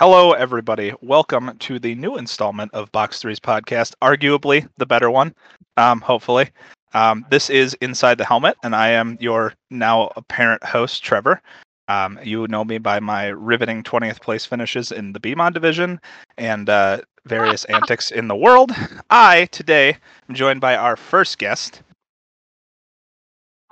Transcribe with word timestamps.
Hello, 0.00 0.32
everybody. 0.32 0.94
Welcome 1.02 1.58
to 1.58 1.78
the 1.78 1.94
new 1.94 2.16
installment 2.16 2.72
of 2.72 2.90
Box 2.90 3.20
Three's 3.20 3.38
podcast, 3.38 3.92
arguably 4.00 4.66
the 4.78 4.86
better 4.86 5.10
one, 5.10 5.34
um, 5.76 6.00
hopefully. 6.00 6.48
Um, 6.94 7.26
this 7.28 7.50
is 7.50 7.74
Inside 7.82 8.16
the 8.16 8.24
Helmet, 8.24 8.56
and 8.62 8.74
I 8.74 8.88
am 8.88 9.18
your 9.20 9.52
now 9.68 10.10
apparent 10.16 10.64
host, 10.64 11.04
Trevor. 11.04 11.42
Um, 11.88 12.18
you 12.22 12.46
know 12.48 12.64
me 12.64 12.78
by 12.78 12.98
my 12.98 13.26
riveting 13.26 13.82
20th 13.82 14.22
place 14.22 14.46
finishes 14.46 14.90
in 14.90 15.12
the 15.12 15.20
BMOD 15.20 15.52
division 15.52 16.00
and 16.38 16.70
uh, 16.70 17.02
various 17.26 17.64
antics 17.66 18.10
in 18.10 18.26
the 18.26 18.34
world. 18.34 18.72
I, 19.10 19.48
today, 19.52 19.98
am 20.30 20.34
joined 20.34 20.62
by 20.62 20.76
our 20.76 20.96
first 20.96 21.36
guest. 21.36 21.82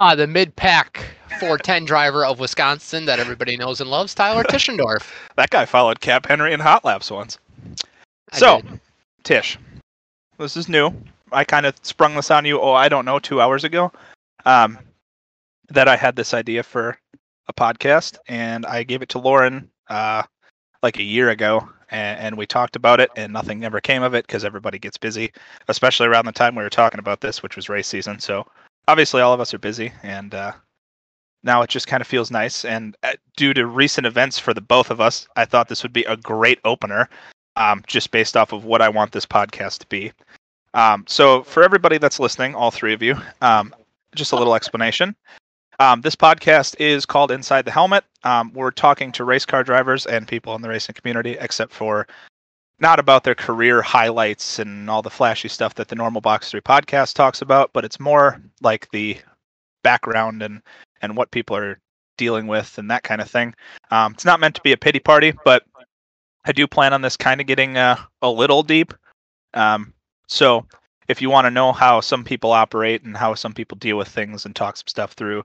Ah, 0.01 0.15
the 0.15 0.27
mid 0.27 0.55
pack 0.55 1.05
410 1.41 1.85
driver 1.85 2.25
of 2.25 2.39
Wisconsin 2.39 3.05
that 3.07 3.19
everybody 3.19 3.57
knows 3.57 3.81
and 3.81 3.91
loves, 3.91 4.15
Tyler 4.15 4.45
Tischendorf. 4.49 5.11
That 5.37 5.51
guy 5.51 5.65
followed 5.65 6.01
Cap 6.01 6.27
Henry 6.27 6.53
in 6.53 6.61
hot 6.61 6.85
laps 6.85 7.11
once. 7.11 7.39
I 8.33 8.39
So, 8.39 8.61
did. 8.61 8.81
Tish, 9.25 9.59
this 10.39 10.57
is 10.57 10.69
new. 10.69 10.93
I 11.33 11.45
kind 11.45 11.67
of 11.67 11.75
sprung 11.83 12.15
this 12.15 12.31
on 12.31 12.45
you, 12.45 12.61
oh, 12.61 12.73
I 12.73 12.89
don't 12.89 13.05
know, 13.05 13.19
two 13.19 13.41
hours 13.41 13.65
ago. 13.65 13.93
Um, 14.47 14.79
that 15.71 15.89
I 15.89 15.97
had 15.97 16.17
this 16.17 16.33
idea 16.33 16.63
for 16.63 16.97
a 17.49 17.53
podcast, 17.53 18.17
and 18.29 18.65
I 18.65 18.83
gave 18.85 19.03
it 19.03 19.11
to 19.11 19.19
Lauren 19.19 19.69
uh, 19.89 20.23
like 20.83 20.99
a 20.99 21.03
year 21.03 21.29
ago, 21.31 21.69
and, 21.91 22.19
and 22.21 22.39
we 22.39 22.47
talked 22.47 22.77
about 22.77 23.01
it, 23.01 23.11
and 23.17 23.33
nothing 23.33 23.65
ever 23.65 23.81
came 23.81 24.03
of 24.03 24.15
it 24.15 24.27
because 24.27 24.45
everybody 24.45 24.79
gets 24.79 24.97
busy, 24.97 25.33
especially 25.67 26.07
around 26.07 26.25
the 26.25 26.33
time 26.33 26.55
we 26.55 26.63
were 26.63 26.71
talking 26.71 27.01
about 27.01 27.21
this, 27.21 27.43
which 27.43 27.57
was 27.57 27.69
race 27.69 27.89
season. 27.89 28.19
So 28.19 28.47
obviously, 28.89 29.21
all 29.21 29.33
of 29.33 29.41
us 29.41 29.55
are 29.55 29.59
busy, 29.59 29.93
and 30.03 30.35
uh, 30.35 30.53
now 31.45 31.63
it 31.63 31.71
just 31.71 31.87
kind 31.87 32.01
of 32.01 32.09
feels 32.09 32.31
nice. 32.33 32.65
And 32.65 32.97
uh, 33.05 33.13
due 33.37 33.55
to 33.55 33.67
recent 33.67 34.07
events 34.07 34.39
for 34.39 34.53
the 34.53 34.61
both 34.61 34.91
of 34.91 35.01
us, 35.01 35.29
I 35.37 35.45
thought 35.45 35.69
this 35.69 35.85
would 35.85 35.93
be 35.93 36.05
a 36.05 36.17
great 36.17 36.59
opener, 36.65 37.09
um, 37.55 37.85
just 37.87 38.11
based 38.11 38.37
off 38.37 38.53
of 38.53 38.65
what 38.65 38.83
I 38.83 38.89
want 38.89 39.13
this 39.13 39.27
podcast 39.27 39.79
to 39.81 39.87
be. 39.87 40.11
Um, 40.75 41.05
so, 41.07 41.45
for 41.45 41.63
everybody 41.63 41.99
that's 41.99 42.19
listening, 42.19 42.55
all 42.55 42.71
three 42.71 42.93
of 42.93 43.03
you, 43.03 43.17
um, 43.43 43.73
just 44.15 44.33
a 44.33 44.37
little 44.37 44.55
explanation. 44.55 45.15
Um, 45.81 46.01
this 46.01 46.17
podcast 46.17 46.75
is 46.81 47.07
called 47.07 47.31
Inside 47.31 47.65
the 47.65 47.71
Helmet. 47.71 48.05
Um, 48.25 48.53
we're 48.53 48.73
talking 48.73 49.13
to 49.13 49.25
race 49.25 49.47
car 49.47 49.63
drivers 49.63 50.07
and 50.07 50.27
people 50.27 50.57
in 50.57 50.63
the 50.63 50.69
racing 50.69 50.95
community, 50.95 51.37
except 51.39 51.73
for 51.73 52.07
not 52.81 52.99
about 52.99 53.25
their 53.25 53.35
career 53.35 53.83
highlights 53.83 54.59
and 54.59 54.89
all 54.89 55.03
the 55.03 55.11
flashy 55.11 55.49
stuff 55.49 55.75
that 55.75 55.89
the 55.89 55.97
normal 55.97 56.21
Box 56.21 56.51
3 56.51 56.61
podcast 56.61 57.15
talks 57.15 57.43
about, 57.43 57.73
but 57.73 57.85
it's 57.85 57.99
more 57.99 58.41
like 58.63 58.89
the 58.91 59.19
background 59.83 60.43
and, 60.43 60.63
and 61.03 61.17
what 61.17 61.31
people 61.31 61.57
are 61.57 61.81
dealing 62.17 62.47
with 62.47 62.79
and 62.79 62.91
that 62.91 63.03
kind 63.03 63.21
of 63.21 63.31
thing. 63.31 63.55
Um, 63.91 64.13
it's 64.13 64.25
not 64.25 64.41
meant 64.41 64.55
to 64.57 64.63
be 64.63 64.73
a 64.73 64.77
pity 64.77 65.01
party, 65.01 65.33
but 65.45 65.65
I 66.45 66.53
do 66.53 66.67
plan 66.67 66.93
on 66.93 67.03
this 67.03 67.17
kind 67.17 67.41
of 67.41 67.47
getting 67.47 67.77
uh, 67.77 67.97
a 68.23 68.31
little 68.31 68.63
deep. 68.63 68.95
Um, 69.55 69.93
so 70.29 70.67
if 71.09 71.21
you 71.23 71.31
want 71.31 71.47
to 71.47 71.51
know 71.51 71.73
how 71.73 72.01
some 72.01 72.23
people 72.23 72.53
operate 72.53 73.03
and 73.03 73.17
how 73.17 73.35
some 73.35 73.55
people 73.55 73.77
deal 73.79 73.97
with 73.97 74.09
things 74.09 74.45
and 74.45 74.55
talk 74.55 74.77
some 74.77 74.87
stuff 74.87 75.13
through, 75.13 75.43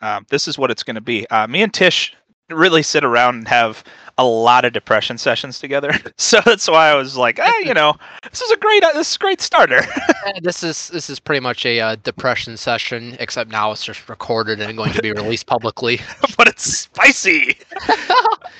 um, 0.00 0.26
this 0.30 0.48
is 0.48 0.58
what 0.58 0.70
it's 0.70 0.82
going 0.82 0.96
to 0.96 1.00
be. 1.00 1.28
Uh, 1.28 1.46
me 1.46 1.62
and 1.62 1.72
Tish 1.72 2.14
really 2.56 2.82
sit 2.82 3.04
around 3.04 3.36
and 3.36 3.48
have 3.48 3.84
a 4.18 4.24
lot 4.24 4.64
of 4.64 4.72
depression 4.72 5.18
sessions 5.18 5.58
together. 5.58 5.92
So 6.16 6.40
that's 6.44 6.68
why 6.68 6.88
I 6.88 6.94
was 6.94 7.16
like, 7.16 7.38
eh, 7.38 7.52
you 7.64 7.74
know, 7.74 7.94
this 8.30 8.40
is 8.40 8.50
a 8.50 8.56
great, 8.56 8.84
uh, 8.84 8.92
this 8.92 9.10
is 9.10 9.16
a 9.16 9.18
great 9.18 9.40
starter. 9.40 9.82
This 10.40 10.62
is 10.62 10.88
this 10.88 11.10
is 11.10 11.18
pretty 11.18 11.40
much 11.40 11.66
a 11.66 11.80
uh, 11.80 11.96
depression 11.96 12.56
session, 12.56 13.16
except 13.18 13.50
now 13.50 13.72
it's 13.72 13.84
just 13.84 14.08
recorded 14.08 14.60
and 14.60 14.76
going 14.76 14.92
to 14.92 15.02
be 15.02 15.12
released 15.12 15.46
publicly. 15.46 16.00
but 16.36 16.46
it's 16.46 16.64
spicy. 16.64 17.58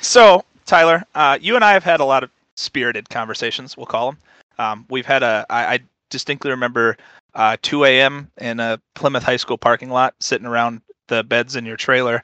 so, 0.00 0.44
Tyler, 0.66 1.04
uh, 1.14 1.38
you 1.40 1.54
and 1.54 1.64
I 1.64 1.72
have 1.72 1.84
had 1.84 2.00
a 2.00 2.04
lot 2.04 2.24
of 2.24 2.30
spirited 2.56 3.08
conversations. 3.08 3.76
We'll 3.76 3.86
call 3.86 4.10
them. 4.10 4.18
Um, 4.58 4.86
we've 4.90 5.06
had 5.06 5.22
a. 5.22 5.46
I, 5.48 5.74
I 5.74 5.78
distinctly 6.10 6.50
remember 6.50 6.96
uh, 7.34 7.56
2 7.62 7.84
a.m. 7.84 8.30
in 8.38 8.58
a 8.58 8.80
Plymouth 8.94 9.22
High 9.22 9.36
School 9.36 9.58
parking 9.58 9.90
lot, 9.90 10.14
sitting 10.20 10.46
around 10.46 10.82
the 11.06 11.22
beds 11.22 11.56
in 11.56 11.64
your 11.64 11.76
trailer 11.76 12.22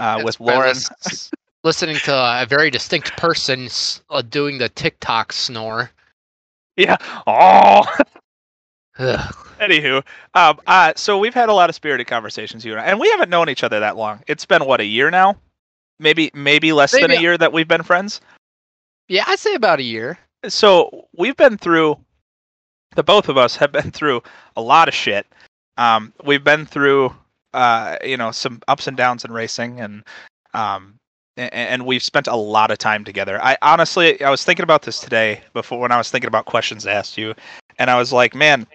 uh, 0.00 0.22
with 0.24 0.40
Lauren. 0.40 0.76
listening 1.62 1.96
to 1.96 2.12
a 2.14 2.46
very 2.46 2.70
distinct 2.70 3.16
person 3.16 3.68
uh, 4.08 4.22
doing 4.22 4.58
the 4.58 4.68
TikTok 4.70 5.32
snore. 5.32 5.90
yeah. 6.76 6.96
Oh. 7.26 7.82
Anywho, 8.98 10.02
um, 10.34 10.58
uh, 10.66 10.92
so 10.96 11.18
we've 11.18 11.34
had 11.34 11.48
a 11.48 11.52
lot 11.52 11.68
of 11.68 11.74
spirited 11.74 12.06
conversations, 12.06 12.64
you 12.64 12.72
and 12.72 12.80
I, 12.80 12.84
and 12.84 12.98
we 12.98 13.10
haven't 13.10 13.30
known 13.30 13.48
each 13.48 13.62
other 13.62 13.80
that 13.80 13.96
long. 13.96 14.20
It's 14.26 14.44
been 14.46 14.64
what 14.64 14.80
a 14.80 14.84
year 14.84 15.10
now, 15.10 15.36
maybe 15.98 16.30
maybe 16.34 16.72
less 16.72 16.92
than 16.92 17.10
a 17.10 17.20
year 17.20 17.36
that 17.38 17.52
we've 17.52 17.68
been 17.68 17.82
friends. 17.82 18.20
Yeah, 19.08 19.24
I'd 19.26 19.38
say 19.38 19.54
about 19.54 19.80
a 19.80 19.82
year. 19.82 20.18
so 20.48 21.08
we've 21.16 21.36
been 21.36 21.58
through 21.58 21.98
the 22.96 23.02
both 23.02 23.28
of 23.28 23.36
us 23.36 23.56
have 23.56 23.72
been 23.72 23.90
through 23.90 24.22
a 24.56 24.62
lot 24.62 24.88
of 24.88 24.94
shit 24.94 25.26
um 25.76 26.12
we've 26.24 26.44
been 26.44 26.66
through 26.66 27.14
uh 27.54 27.96
you 28.04 28.16
know 28.16 28.30
some 28.30 28.60
ups 28.68 28.86
and 28.86 28.96
downs 28.96 29.24
in 29.24 29.32
racing 29.32 29.80
and 29.80 30.04
um 30.54 30.94
and 31.36 31.86
we've 31.86 32.02
spent 32.02 32.26
a 32.26 32.36
lot 32.36 32.70
of 32.70 32.76
time 32.76 33.04
together. 33.04 33.42
I 33.42 33.56
honestly 33.62 34.22
i 34.22 34.30
was 34.30 34.44
thinking 34.44 34.64
about 34.64 34.82
this 34.82 35.00
today 35.00 35.40
before 35.52 35.80
when 35.80 35.92
i 35.92 35.96
was 35.96 36.10
thinking 36.10 36.28
about 36.28 36.44
questions 36.44 36.84
to 36.84 36.92
ask 36.92 37.16
you 37.16 37.34
and 37.78 37.88
i 37.88 37.96
was 37.96 38.12
like 38.12 38.34
man 38.34 38.66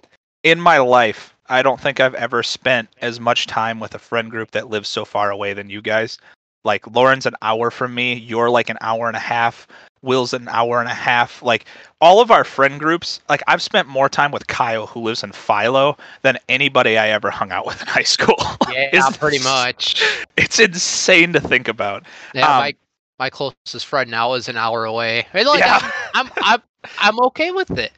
in 0.42 0.60
my 0.60 0.78
life 0.78 1.34
i 1.48 1.62
don't 1.62 1.80
think 1.80 2.00
i've 2.00 2.14
ever 2.14 2.42
spent 2.42 2.88
as 3.00 3.20
much 3.20 3.46
time 3.46 3.78
with 3.78 3.94
a 3.94 3.98
friend 3.98 4.30
group 4.30 4.50
that 4.50 4.70
lives 4.70 4.88
so 4.88 5.04
far 5.04 5.30
away 5.30 5.52
than 5.52 5.70
you 5.70 5.80
guys. 5.80 6.18
Like 6.64 6.86
lauren's 6.88 7.26
an 7.26 7.36
hour 7.42 7.70
from 7.70 7.94
me 7.94 8.14
you're 8.14 8.50
like 8.50 8.70
an 8.70 8.78
hour 8.80 9.06
and 9.06 9.16
a 9.16 9.20
half 9.20 9.68
Will's 10.02 10.32
an 10.32 10.48
hour 10.48 10.80
and 10.80 10.88
a 10.88 10.94
half. 10.94 11.42
Like 11.42 11.64
all 12.00 12.20
of 12.20 12.30
our 12.30 12.44
friend 12.44 12.78
groups, 12.78 13.20
like 13.28 13.42
I've 13.46 13.62
spent 13.62 13.88
more 13.88 14.08
time 14.08 14.30
with 14.30 14.46
Kyle, 14.46 14.86
who 14.86 15.00
lives 15.00 15.22
in 15.22 15.32
Philo, 15.32 15.96
than 16.22 16.38
anybody 16.48 16.98
I 16.98 17.08
ever 17.08 17.30
hung 17.30 17.52
out 17.52 17.66
with 17.66 17.80
in 17.80 17.86
high 17.88 18.02
school. 18.02 18.36
Yeah, 18.92 19.08
pretty 19.10 19.38
much. 19.38 20.02
It's 20.36 20.58
insane 20.58 21.32
to 21.32 21.40
think 21.40 21.66
about. 21.66 22.04
Yeah, 22.34 22.46
Um, 22.46 22.58
my 22.58 22.74
my 23.18 23.30
closest 23.30 23.86
friend 23.86 24.10
now 24.10 24.34
is 24.34 24.48
an 24.48 24.58
hour 24.58 24.84
away. 24.84 25.26
And, 25.32 25.46
like, 25.48 25.60
Yeah. 25.60 25.78
I'm, 26.14 26.26
I'm 26.26 26.32
I'm 26.42 26.62
I'm 26.98 27.20
okay 27.26 27.52
with 27.52 27.70
it. 27.78 27.92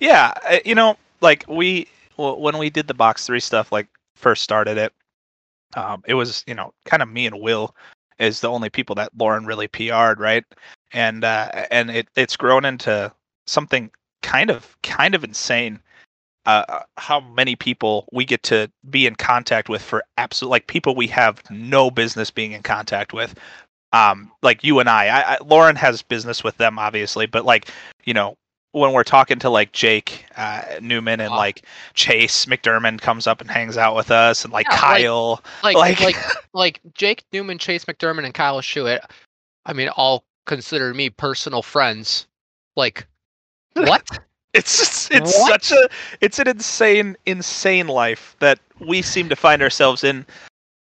Yeah, 0.00 0.32
uh, 0.48 0.58
you 0.64 0.74
know, 0.74 0.96
like 1.20 1.44
we 1.48 1.86
when 2.16 2.58
we 2.58 2.68
did 2.70 2.88
the 2.88 2.94
box 2.94 3.26
three 3.26 3.38
stuff, 3.40 3.70
like 3.70 3.86
first 4.16 4.42
started 4.42 4.76
it, 4.76 4.92
um, 5.76 6.02
it 6.06 6.14
was 6.14 6.42
you 6.46 6.54
know 6.54 6.72
kind 6.84 7.02
of 7.02 7.08
me 7.08 7.26
and 7.26 7.40
Will 7.40 7.74
is 8.18 8.40
the 8.40 8.48
only 8.48 8.70
people 8.70 8.94
that 8.96 9.10
Lauren 9.16 9.46
really 9.46 9.68
PR'd, 9.68 10.20
right? 10.20 10.44
And 10.94 11.24
uh, 11.24 11.66
and 11.70 11.90
it 11.90 12.08
it's 12.16 12.36
grown 12.36 12.64
into 12.64 13.12
something 13.46 13.90
kind 14.22 14.50
of 14.50 14.76
kind 14.82 15.14
of 15.14 15.22
insane. 15.24 15.80
Uh, 16.46 16.62
uh, 16.68 16.82
how 16.98 17.20
many 17.20 17.56
people 17.56 18.06
we 18.12 18.24
get 18.24 18.42
to 18.44 18.70
be 18.90 19.06
in 19.06 19.14
contact 19.14 19.68
with 19.70 19.80
for 19.82 20.04
absolute 20.18 20.50
like 20.50 20.66
people 20.66 20.94
we 20.94 21.06
have 21.06 21.42
no 21.50 21.90
business 21.90 22.30
being 22.30 22.52
in 22.52 22.62
contact 22.62 23.14
with 23.14 23.34
um 23.94 24.30
like 24.42 24.62
you 24.62 24.78
and 24.78 24.90
I, 24.90 25.06
I, 25.06 25.20
I 25.20 25.38
lauren 25.42 25.74
has 25.76 26.02
business 26.02 26.44
with 26.44 26.58
them 26.58 26.78
obviously 26.78 27.24
but 27.24 27.46
like 27.46 27.70
you 28.04 28.12
know 28.12 28.34
when 28.72 28.92
we're 28.92 29.04
talking 29.04 29.38
to 29.38 29.48
like 29.48 29.72
jake 29.72 30.26
uh, 30.36 30.60
neuman 30.80 31.20
and 31.20 31.30
Wow. 31.30 31.36
like 31.38 31.64
chase 31.94 32.44
mcdermott 32.44 33.00
comes 33.00 33.26
up 33.26 33.40
and 33.40 33.50
hangs 33.50 33.78
out 33.78 33.96
with 33.96 34.10
us 34.10 34.44
and 34.44 34.52
like 34.52 34.66
Yeah, 34.66 34.72
like- 34.72 34.80
kyle 34.82 35.42
Like 35.62 35.76
Like- 35.76 36.00
like 36.00 36.16
like, 36.52 36.80
Jake 36.92 37.24
Neuman, 37.32 37.58
Chase 37.58 37.86
McDermott, 37.86 38.26
and 38.26 38.34
Kyle 38.34 38.60
Schuett. 38.60 39.00
I 39.64 39.72
mean, 39.72 39.88
all 39.88 40.24
consider 40.46 40.94
me 40.94 41.10
personal 41.10 41.62
friends. 41.62 42.26
Like, 42.76 43.06
what? 43.74 44.06
it's 44.54 44.78
just, 44.78 45.10
it's 45.10 45.38
What? 45.38 45.62
such 45.64 45.76
a 45.76 45.88
it's 46.20 46.38
an 46.38 46.48
insane 46.48 47.16
insane 47.26 47.88
life 47.88 48.36
that 48.38 48.58
we 48.80 49.02
seem 49.02 49.28
to 49.28 49.36
find 49.36 49.60
ourselves 49.60 50.04
in 50.04 50.24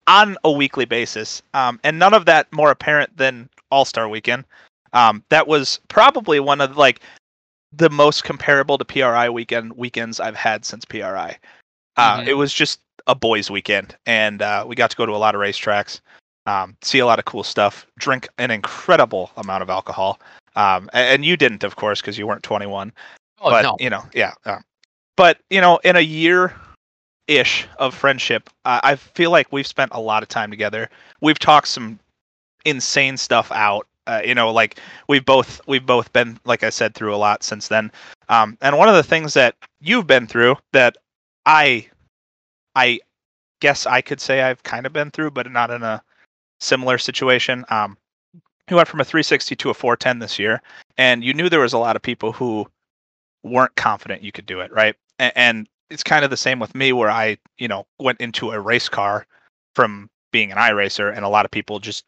on 0.07 0.37
a 0.45 0.51
weekly 0.51 0.85
basis 0.85 1.43
um, 1.55 1.79
and 1.85 1.99
none 1.99 2.13
of 2.13 2.27
that 2.27 2.53
more 2.53 2.71
apparent 2.71 3.17
than 3.17 3.49
all-star 3.71 4.09
weekend 4.09 4.45
um, 4.93 5.23
that 5.29 5.47
was 5.47 5.81
probably 5.89 6.41
one 6.41 6.61
of 6.61 6.77
like 6.77 7.01
the 7.73 7.89
most 7.89 8.25
comparable 8.25 8.77
to 8.77 8.85
pri 8.85 9.29
weekend 9.29 9.73
weekends 9.75 10.19
i've 10.19 10.37
had 10.37 10.65
since 10.65 10.85
pri 10.85 11.03
uh, 11.97 12.21
Mhm. 12.21 12.27
it 12.27 12.35
was 12.35 12.53
just 12.53 12.81
a 13.07 13.15
boys 13.15 13.51
weekend 13.51 13.97
and 14.07 14.43
uh, 14.43 14.65
we 14.67 14.75
got 14.75 14.91
to 14.91 14.97
go 14.97 15.07
to 15.07 15.13
a 15.13 15.19
lot 15.19 15.35
of 15.35 15.41
racetracks 15.41 16.01
um, 16.47 16.77
see 16.83 16.99
a 16.99 17.07
lot 17.07 17.19
of 17.19 17.25
cool 17.25 17.45
stuff, 17.45 17.87
drink 17.99 18.29
an 18.39 18.51
incredible 18.51 19.31
amount 19.37 19.63
of 19.63 19.71
alcohol. 19.71 20.21
Um, 20.57 20.91
and, 20.93 21.25
you 21.25 21.37
didn't, 21.37 21.65
of 21.65 21.77
course, 21.77 22.01
because 22.01 22.19
you 22.19 22.27
weren't 22.27 22.43
21. 22.43 22.93
Oh 23.43 23.51
but 23.51 23.63
no. 23.63 23.77
you 23.81 23.89
know, 23.89 24.03
yeah. 24.13 24.33
Um, 24.45 24.63
but 25.17 25.39
you 25.49 25.61
know, 25.61 25.79
in 25.85 25.97
a 25.97 26.01
year 26.01 26.55
ish 27.27 27.67
of 27.79 27.95
friendship, 27.95 28.51
uh, 28.65 28.81
I 28.83 28.97
feel 28.97 29.31
like 29.31 29.53
we've 29.53 29.67
spent 29.67 29.93
a 29.95 30.01
lot 30.01 30.23
of 30.23 30.29
time 30.29 30.51
together. 30.51 30.91
We've 31.21 31.39
talked 31.39 31.69
some 31.69 31.99
insane 32.65 33.17
stuff 33.17 33.51
out. 33.53 33.87
Uh, 34.07 34.21
you 34.25 34.35
know, 34.35 34.53
like 34.53 34.79
we've 35.09 35.25
both 35.25 35.61
we've 35.67 35.87
both 35.87 36.13
been, 36.13 36.39
like 36.45 36.65
I 36.65 36.71
said, 36.71 36.95
through 36.95 37.15
a 37.15 37.17
lot 37.17 37.43
since 37.43 37.69
then. 37.69 37.93
Um, 38.29 38.59
and 38.61 38.77
one 38.77 38.89
of 38.89 38.95
the 38.95 39.03
things 39.03 39.35
that 39.35 39.55
you've 39.81 40.07
been 40.07 40.27
through 40.27 40.57
that 40.73 40.97
I, 41.47 41.89
I 42.75 43.01
guess 43.61 43.87
I 43.87 44.01
could 44.01 44.21
say 44.21 44.43
I've 44.43 44.63
kind 44.63 44.87
of 44.87 44.93
been 44.93 45.11
through, 45.11 45.31
but 45.31 45.51
not 45.51 45.71
in 45.71 45.83
a 45.83 46.03
similar 46.61 46.99
situation. 46.99 47.65
Um, 47.71 47.97
you 48.69 48.77
went 48.77 48.89
from 48.89 49.01
a 49.01 49.05
360 49.05 49.57
to 49.57 49.71
a 49.71 49.75
410 49.75 50.21
this 50.21 50.39
year, 50.39 50.63
and 50.97 51.25
you 51.25 51.35
knew 51.35 51.49
there 51.49 51.61
was 51.61 51.73
a 51.73 51.79
lot 51.79 51.97
of 51.97 52.03
people 52.03 52.33
who 52.33 52.67
weren't 53.43 53.75
confident 53.77 54.23
you 54.23 54.33
could 54.33 54.47
do 54.47 54.61
it, 54.61 54.73
right? 54.73 54.95
And, 55.19 55.33
and 55.35 55.69
it's 55.91 56.05
kind 56.05 56.25
of 56.25 56.31
the 56.31 56.37
same 56.37 56.61
with 56.61 56.75
me, 56.75 56.93
where 56.93 57.11
I, 57.11 57.39
you 57.59 57.67
know, 57.67 57.87
went 57.99 58.21
into 58.21 58.53
a 58.53 58.61
race 58.61 58.89
car 58.89 59.27
from 59.75 60.09
being 60.33 60.53
an 60.53 60.59
iRacer, 60.59 61.15
and 61.15 61.25
a 61.25 61.29
lot 61.29 61.45
of 61.45 61.51
people 61.51 61.81
just 61.81 62.05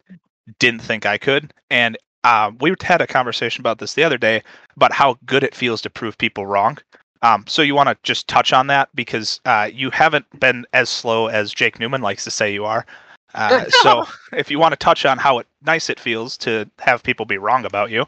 didn't 0.58 0.82
think 0.82 1.04
I 1.04 1.18
could. 1.18 1.52
And 1.70 1.98
uh, 2.24 2.52
we 2.60 2.74
had 2.80 3.00
a 3.00 3.06
conversation 3.06 3.62
about 3.62 3.78
this 3.78 3.94
the 3.94 4.04
other 4.04 4.18
day 4.18 4.42
about 4.76 4.92
how 4.92 5.18
good 5.26 5.42
it 5.42 5.54
feels 5.54 5.82
to 5.82 5.90
prove 5.90 6.16
people 6.18 6.46
wrong. 6.46 6.78
Um, 7.22 7.44
so 7.46 7.62
you 7.62 7.74
want 7.74 7.88
to 7.88 7.96
just 8.02 8.28
touch 8.28 8.52
on 8.52 8.66
that 8.68 8.88
because 8.94 9.40
uh, 9.44 9.68
you 9.72 9.90
haven't 9.90 10.26
been 10.40 10.66
as 10.72 10.88
slow 10.88 11.28
as 11.28 11.52
Jake 11.52 11.78
Neuman 11.78 12.00
likes 12.00 12.24
to 12.24 12.30
say 12.30 12.52
you 12.52 12.64
are. 12.64 12.84
Uh, 13.34 13.64
so 13.68 14.04
if 14.32 14.50
you 14.50 14.58
want 14.58 14.72
to 14.72 14.76
touch 14.76 15.04
on 15.06 15.18
how 15.18 15.38
it, 15.38 15.46
nice 15.64 15.88
it 15.90 15.98
feels 16.00 16.36
to 16.38 16.68
have 16.78 17.02
people 17.02 17.24
be 17.26 17.38
wrong 17.38 17.64
about 17.64 17.90
you, 17.90 18.04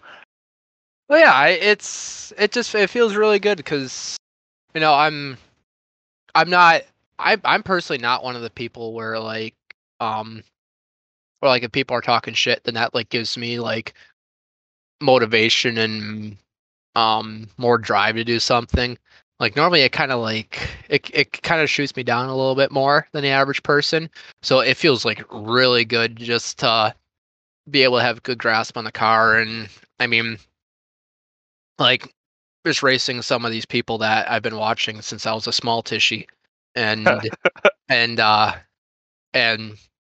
Well, 1.09 1.19
yeah, 1.21 1.33
I- 1.33 1.49
it's 1.61 2.33
it 2.39 2.53
just 2.53 2.75
it 2.75 2.91
feels 2.91 3.15
really 3.15 3.39
good 3.39 3.57
because 3.57 4.17
you 4.75 4.81
know 4.81 4.95
I'm 4.95 5.37
I'm 6.35 6.51
not 6.51 6.83
I 7.19 7.39
I'm 7.45 7.63
personally 7.63 8.01
not 8.03 8.25
one 8.25 8.37
of 8.37 8.43
the 8.43 8.51
people 8.51 8.93
where 8.93 9.19
like 9.19 9.55
um 10.01 10.43
or 11.43 11.49
like 11.49 11.63
if 11.63 11.73
people 11.73 11.97
are 11.97 12.01
talking 12.01 12.35
shit 12.35 12.65
then 12.65 12.75
that 12.75 12.95
like 12.95 13.09
gives 13.11 13.37
me 13.37 13.61
like 13.61 13.95
motivation 15.01 15.79
and 15.79 16.37
um 16.97 17.49
more 17.59 17.79
drive 17.79 18.17
to 18.17 18.25
do 18.25 18.39
something. 18.41 18.99
Like 19.45 19.57
normally 19.57 19.83
it 19.83 19.93
kind 19.93 20.11
of 20.11 20.21
like 20.21 20.59
it 20.89 21.11
it 21.13 21.43
kind 21.43 21.61
of 21.61 21.69
shoots 21.69 21.95
me 21.95 22.03
down 22.03 22.31
a 22.31 22.35
little 22.35 22.55
bit 22.55 22.73
more 22.73 23.07
than 23.13 23.23
the 23.23 23.29
average 23.29 23.63
person. 23.63 24.09
So 24.41 24.61
it 24.61 24.79
feels 24.79 25.05
like 25.05 25.23
really 25.31 25.85
good 25.85 26.17
just 26.17 26.61
to 26.61 26.95
be 27.69 27.83
able 27.83 27.99
to 27.99 28.03
have 28.03 28.23
good 28.23 28.39
grasp 28.39 28.79
on 28.79 28.85
the 28.85 28.91
car 28.91 29.37
and 29.39 29.69
I 30.01 30.07
mean 30.07 30.39
like 31.79 32.11
just 32.67 32.83
racing 32.83 33.21
some 33.21 33.45
of 33.45 33.53
these 33.53 33.67
people 33.67 33.99
that 33.99 34.31
I've 34.31 34.41
been 34.41 34.57
watching 34.57 35.03
since 35.03 35.27
I 35.27 35.35
was 35.35 35.47
a 35.47 35.53
small 35.53 35.83
tishy, 35.83 36.27
and 36.75 37.07
and 37.91 38.21
uh 38.21 38.55
and 39.35 39.77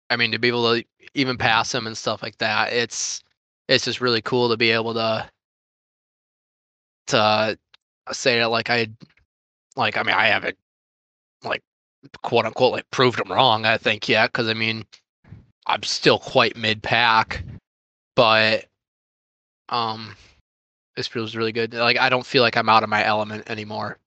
I 0.09 0.15
mean 0.15 0.31
to 0.31 0.39
be 0.39 0.47
able 0.47 0.73
to 0.73 0.85
even 1.15 1.37
pass 1.37 1.73
them 1.73 1.85
and 1.85 1.97
stuff 1.97 2.23
like 2.23 2.37
that, 2.37 2.71
it's 2.71 3.25
it's 3.67 3.83
just 3.83 3.99
really 3.99 4.21
cool 4.21 4.47
to 4.47 4.55
be 4.55 4.71
able 4.71 4.93
to 4.93 5.29
to 7.07 7.59
say 8.13 8.39
that 8.39 8.51
like 8.51 8.69
I 8.69 8.87
like 9.77 9.97
I 9.97 10.03
mean 10.03 10.15
I 10.15 10.27
haven't 10.27 10.57
like 11.43 11.61
quote 12.23 12.45
unquote 12.45 12.73
like 12.73 12.89
proved 12.91 13.19
them 13.19 13.31
wrong 13.31 13.65
I 13.65 13.77
think 13.77 14.07
yet 14.09 14.27
because 14.31 14.47
I 14.47 14.53
mean 14.53 14.85
I'm 15.65 15.83
still 15.83 16.17
quite 16.19 16.55
mid 16.55 16.81
pack, 16.81 17.43
but 18.15 18.65
um 19.69 20.15
this 20.95 21.07
feels 21.07 21.35
really 21.35 21.51
good. 21.51 21.73
Like 21.73 21.97
I 21.97 22.09
don't 22.09 22.25
feel 22.25 22.41
like 22.41 22.57
I'm 22.57 22.69
out 22.69 22.83
of 22.83 22.89
my 22.89 23.05
element 23.05 23.49
anymore. 23.49 23.99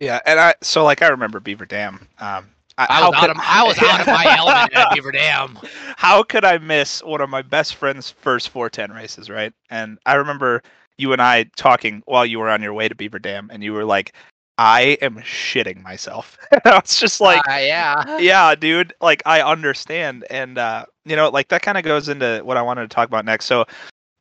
yeah. 0.00 0.20
And 0.26 0.38
I 0.38 0.54
so 0.62 0.84
like 0.84 1.02
I 1.02 1.08
remember 1.08 1.40
Beaver 1.40 1.66
Dam. 1.66 2.06
Um, 2.18 2.50
I, 2.78 2.86
I 2.88 3.08
was, 3.08 3.14
out 3.14 3.20
could- 3.20 3.30
of, 3.30 3.36
I 3.40 3.62
was 3.64 3.78
out 3.78 4.00
of 4.00 4.06
my 4.06 4.36
element 4.38 4.74
at 4.74 4.92
Beaver 4.94 5.12
Dam. 5.12 5.58
How 5.96 6.22
could 6.22 6.44
I 6.44 6.56
miss 6.58 7.02
one 7.02 7.20
of 7.20 7.28
my 7.28 7.42
best 7.42 7.74
friend's 7.74 8.10
first 8.10 8.48
410 8.50 8.96
races, 8.96 9.28
right? 9.28 9.52
And 9.68 9.98
I 10.06 10.14
remember 10.14 10.62
you 10.96 11.12
and 11.12 11.20
I 11.20 11.44
talking 11.56 12.02
while 12.06 12.24
you 12.24 12.38
were 12.38 12.48
on 12.48 12.62
your 12.62 12.72
way 12.72 12.88
to 12.88 12.94
Beaver 12.94 13.18
Dam, 13.18 13.50
and 13.52 13.62
you 13.62 13.72
were 13.74 13.84
like, 13.84 14.14
I 14.60 14.98
am 15.00 15.14
shitting 15.16 15.82
myself. 15.82 16.36
I 16.66 16.78
was 16.78 17.00
just 17.00 17.18
like, 17.18 17.48
Uh, 17.48 17.54
yeah. 17.54 18.18
yeah, 18.18 18.54
dude, 18.54 18.92
like 19.00 19.22
I 19.24 19.40
understand. 19.40 20.26
And, 20.28 20.58
uh, 20.58 20.84
you 21.06 21.16
know, 21.16 21.30
like 21.30 21.48
that 21.48 21.62
kind 21.62 21.78
of 21.78 21.84
goes 21.84 22.10
into 22.10 22.42
what 22.44 22.58
I 22.58 22.62
wanted 22.62 22.82
to 22.82 22.94
talk 22.94 23.08
about 23.08 23.24
next. 23.24 23.46
So, 23.46 23.64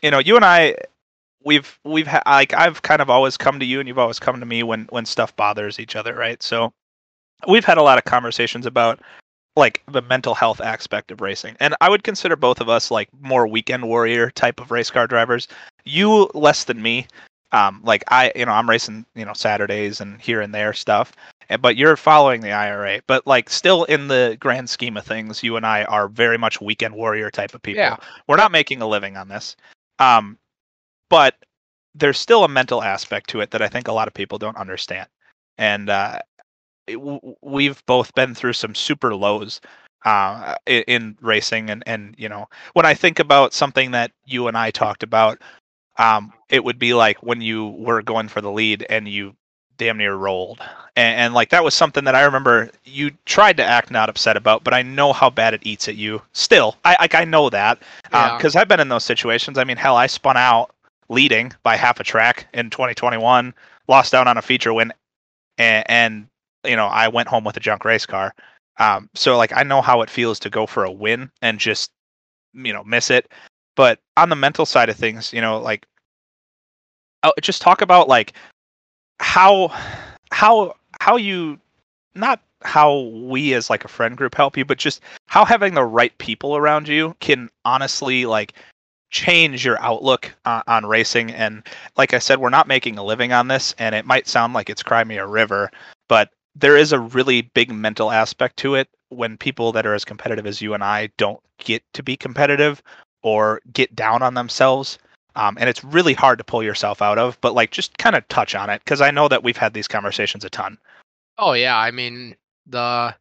you 0.02 0.10
know, 0.10 0.20
you 0.20 0.38
and 0.38 0.46
I, 0.46 0.76
we've, 1.44 1.78
we've 1.84 2.08
had, 2.08 2.24
like, 2.26 2.54
I've 2.54 2.82
kind 2.84 3.02
of 3.02 3.10
always 3.10 3.36
come 3.36 3.60
to 3.60 3.66
you 3.66 3.82
and 3.82 3.88
you've 3.90 4.00
always 4.00 4.18
come 4.18 4.40
to 4.40 4.46
me 4.46 4.64
when, 4.64 4.86
when 4.92 5.06
stuff 5.06 5.36
bothers 5.36 5.78
each 5.78 5.98
other, 5.98 6.16
right? 6.16 6.42
So, 6.42 6.72
we've 7.46 7.66
had 7.66 7.78
a 7.78 7.84
lot 7.84 7.98
of 7.98 8.06
conversations 8.06 8.66
about 8.66 9.02
like 9.58 9.84
the 9.92 10.02
mental 10.04 10.34
health 10.34 10.62
aspect 10.62 11.12
of 11.12 11.20
racing. 11.20 11.58
And 11.60 11.76
I 11.82 11.90
would 11.90 12.06
consider 12.06 12.38
both 12.38 12.62
of 12.62 12.70
us 12.70 12.92
like 12.92 13.10
more 13.20 13.46
weekend 13.46 13.86
warrior 13.90 14.32
type 14.32 14.62
of 14.62 14.72
race 14.72 14.90
car 14.90 15.06
drivers. 15.06 15.50
You 15.84 16.30
less 16.34 16.64
than 16.64 16.82
me. 16.82 17.08
Um, 17.52 17.82
like 17.84 18.04
I, 18.10 18.32
you 18.36 18.46
know, 18.46 18.52
I'm 18.52 18.70
racing, 18.70 19.06
you 19.16 19.26
know, 19.26 19.34
Saturdays 19.34 20.02
and 20.02 20.22
here 20.22 20.42
and 20.42 20.54
there 20.54 20.74
stuff. 20.74 21.14
And, 21.50 21.62
but 21.62 21.76
you're 21.76 21.96
following 21.98 22.42
the 22.42 22.52
IRA. 22.52 23.02
But 23.08 23.26
like 23.26 23.50
still 23.50 23.86
in 23.86 24.08
the 24.08 24.38
grand 24.40 24.70
scheme 24.70 24.98
of 24.98 25.06
things, 25.06 25.42
you 25.42 25.56
and 25.58 25.66
I 25.66 25.84
are 25.86 26.08
very 26.08 26.38
much 26.38 26.62
weekend 26.62 26.94
warrior 26.94 27.32
type 27.32 27.54
of 27.54 27.62
people. 27.62 27.82
Yeah. 27.82 27.98
We're 28.28 28.36
not 28.38 28.52
making 28.52 28.82
a 28.82 28.88
living 28.88 29.18
on 29.18 29.28
this. 29.28 29.56
Um, 29.98 30.38
but 31.10 31.36
there's 31.96 32.20
still 32.20 32.44
a 32.44 32.48
mental 32.48 32.84
aspect 32.84 33.30
to 33.32 33.42
it 33.42 33.52
that 33.52 33.62
I 33.62 33.68
think 33.68 33.88
a 33.88 33.94
lot 33.94 34.08
of 34.08 34.14
people 34.14 34.38
don't 34.38 34.58
understand. 34.58 35.08
And 35.58 35.90
uh, 35.90 36.20
it- 36.88 36.94
w- 36.94 37.36
we've 37.42 37.84
both 37.88 38.14
been 38.14 38.36
through 38.36 38.54
some 38.54 38.76
super 38.76 39.16
lows 39.16 39.60
uh, 40.06 40.56
in 40.66 41.18
racing, 41.20 41.70
and 41.70 41.84
and 41.86 42.16
you 42.18 42.30
know 42.30 42.48
when 42.74 42.86
I 42.86 42.94
think 42.94 43.20
about 43.20 43.54
something 43.54 43.92
that 43.92 44.12
you 44.26 44.48
and 44.48 44.58
I 44.58 44.72
talked 44.72 45.04
about, 45.04 45.40
um, 46.00 46.34
it 46.50 46.64
would 46.64 46.80
be 46.80 46.94
like 46.96 47.22
when 47.22 47.42
you 47.42 47.68
were 47.68 48.02
going 48.02 48.28
for 48.30 48.42
the 48.42 48.52
lead 48.52 48.86
and 48.90 49.08
you 49.08 49.36
damn 49.78 49.98
near 49.98 50.16
rolled, 50.16 50.60
and, 50.96 51.20
and 51.20 51.34
like 51.34 51.50
that 51.50 51.64
was 51.64 51.74
something 51.74 52.06
that 52.06 52.16
I 52.16 52.24
remember 52.24 52.70
you 52.86 53.12
tried 53.26 53.58
to 53.58 53.64
act 53.64 53.92
not 53.92 54.10
upset 54.10 54.36
about, 54.36 54.64
but 54.64 54.74
I 54.74 54.82
know 54.82 55.14
how 55.14 55.30
bad 55.30 55.54
it 55.54 55.62
eats 55.64 55.88
at 55.88 55.96
you. 55.96 56.22
Still, 56.34 56.78
I 56.84 56.98
like 57.00 57.16
I 57.16 57.26
know 57.26 57.50
that 57.52 57.80
Yeah. 58.12 58.36
because 58.38 58.56
I've 58.56 58.68
been 58.68 58.80
in 58.80 58.90
those 58.90 59.06
situations. 59.06 59.58
I 59.58 59.64
mean, 59.66 59.78
hell, 59.78 59.96
I 59.96 60.08
spun 60.08 60.38
out 60.38 60.74
leading 61.10 61.54
by 61.64 61.76
half 61.76 62.00
a 62.00 62.04
track 62.04 62.48
in 62.54 62.70
2021, 62.70 63.54
lost 63.88 64.14
out 64.14 64.28
on 64.28 64.38
a 64.38 64.42
feature 64.42 64.74
win, 64.74 64.94
and, 65.58 65.86
and 65.90 66.28
you 66.66 66.76
know 66.76 66.88
I 66.88 67.08
went 67.10 67.28
home 67.28 67.44
with 67.44 67.58
a 67.58 67.62
junk 67.62 67.86
race 67.86 68.06
car. 68.06 68.34
Um, 68.80 69.10
so 69.16 69.38
like 69.38 69.52
I 69.56 69.64
know 69.64 69.82
how 69.82 70.02
it 70.02 70.10
feels 70.10 70.40
to 70.40 70.50
go 70.50 70.66
for 70.66 70.86
a 70.86 70.92
win 70.92 71.30
and 71.42 71.60
just 71.60 71.92
you 72.54 72.72
know 72.74 72.84
miss 72.86 73.10
it. 73.10 73.30
But 73.76 74.00
on 74.18 74.28
the 74.28 74.36
mental 74.36 74.66
side 74.66 74.90
of 74.90 74.98
things, 74.98 75.32
you 75.32 75.40
know, 75.40 75.58
like 75.58 75.86
Oh, 77.24 77.34
just 77.42 77.62
talk 77.62 77.82
about 77.82 78.08
like 78.08 78.34
how 79.20 79.74
how 80.32 80.76
how 81.02 81.18
you 81.18 81.60
not 82.16 82.42
how 82.64 83.00
we 83.00 83.54
as 83.54 83.70
like 83.70 83.86
a 83.86 83.90
friend 83.90 84.18
group 84.18 84.36
help 84.36 84.58
you, 84.58 84.66
but 84.66 84.78
just 84.78 85.02
how 85.28 85.46
having 85.46 85.74
the 85.74 85.84
right 85.84 86.18
people 86.18 86.56
around 86.56 86.88
you 86.88 87.16
can 87.20 87.50
honestly 87.66 88.26
like 88.26 88.54
change 89.12 89.66
your 89.66 89.82
outlook 89.82 90.34
on, 90.46 90.62
on 90.68 90.86
racing. 90.86 91.32
And 91.32 91.64
like 91.98 92.14
I 92.14 92.20
said, 92.20 92.40
we're 92.40 92.50
not 92.50 92.68
making 92.68 92.98
a 92.98 93.04
living 93.04 93.34
on 93.34 93.48
this, 93.48 93.74
and 93.80 93.96
it 93.96 94.06
might 94.06 94.28
sound 94.28 94.54
like 94.54 94.70
it's 94.70 94.84
Cry 94.84 95.04
Me 95.04 95.18
a 95.18 95.28
River, 95.28 95.72
but 96.08 96.30
there 96.56 96.78
is 96.78 96.92
a 96.92 97.00
really 97.00 97.42
big 97.42 97.72
mental 97.72 98.12
aspect 98.12 98.58
to 98.58 98.76
it 98.76 98.90
when 99.10 99.38
people 99.38 99.72
that 99.72 99.86
are 99.86 99.96
as 99.96 100.06
competitive 100.06 100.46
as 100.46 100.62
you 100.62 100.74
and 100.74 100.84
I 100.84 101.10
don't 101.18 101.40
get 101.58 101.84
to 101.94 102.04
be 102.04 102.18
competitive 102.18 102.82
or 103.24 103.62
get 103.74 103.96
down 103.96 104.22
on 104.22 104.34
themselves. 104.34 105.00
Um, 105.40 105.58
and 105.58 105.70
it's 105.70 105.86
really 105.86 106.14
hard 106.14 106.38
to 106.40 106.44
pull 106.44 106.62
yourself 106.62 107.02
out 107.02 107.18
of, 107.18 107.40
but 107.40 107.54
like 107.54 107.72
just 107.72 107.98
kind 107.98 108.18
of 108.18 108.28
touch 108.28 108.56
on 108.56 108.70
it 108.70 108.82
because 108.84 109.00
I 109.00 109.10
know 109.10 109.30
that 109.30 109.42
we've 109.42 109.56
had 109.56 109.74
these 109.74 109.88
conversations 109.88 110.44
a 110.44 110.50
ton. 110.50 110.78
Oh 111.38 111.54
yeah, 111.54 111.78
I 111.78 111.92
mean 111.92 112.36
the 112.68 113.16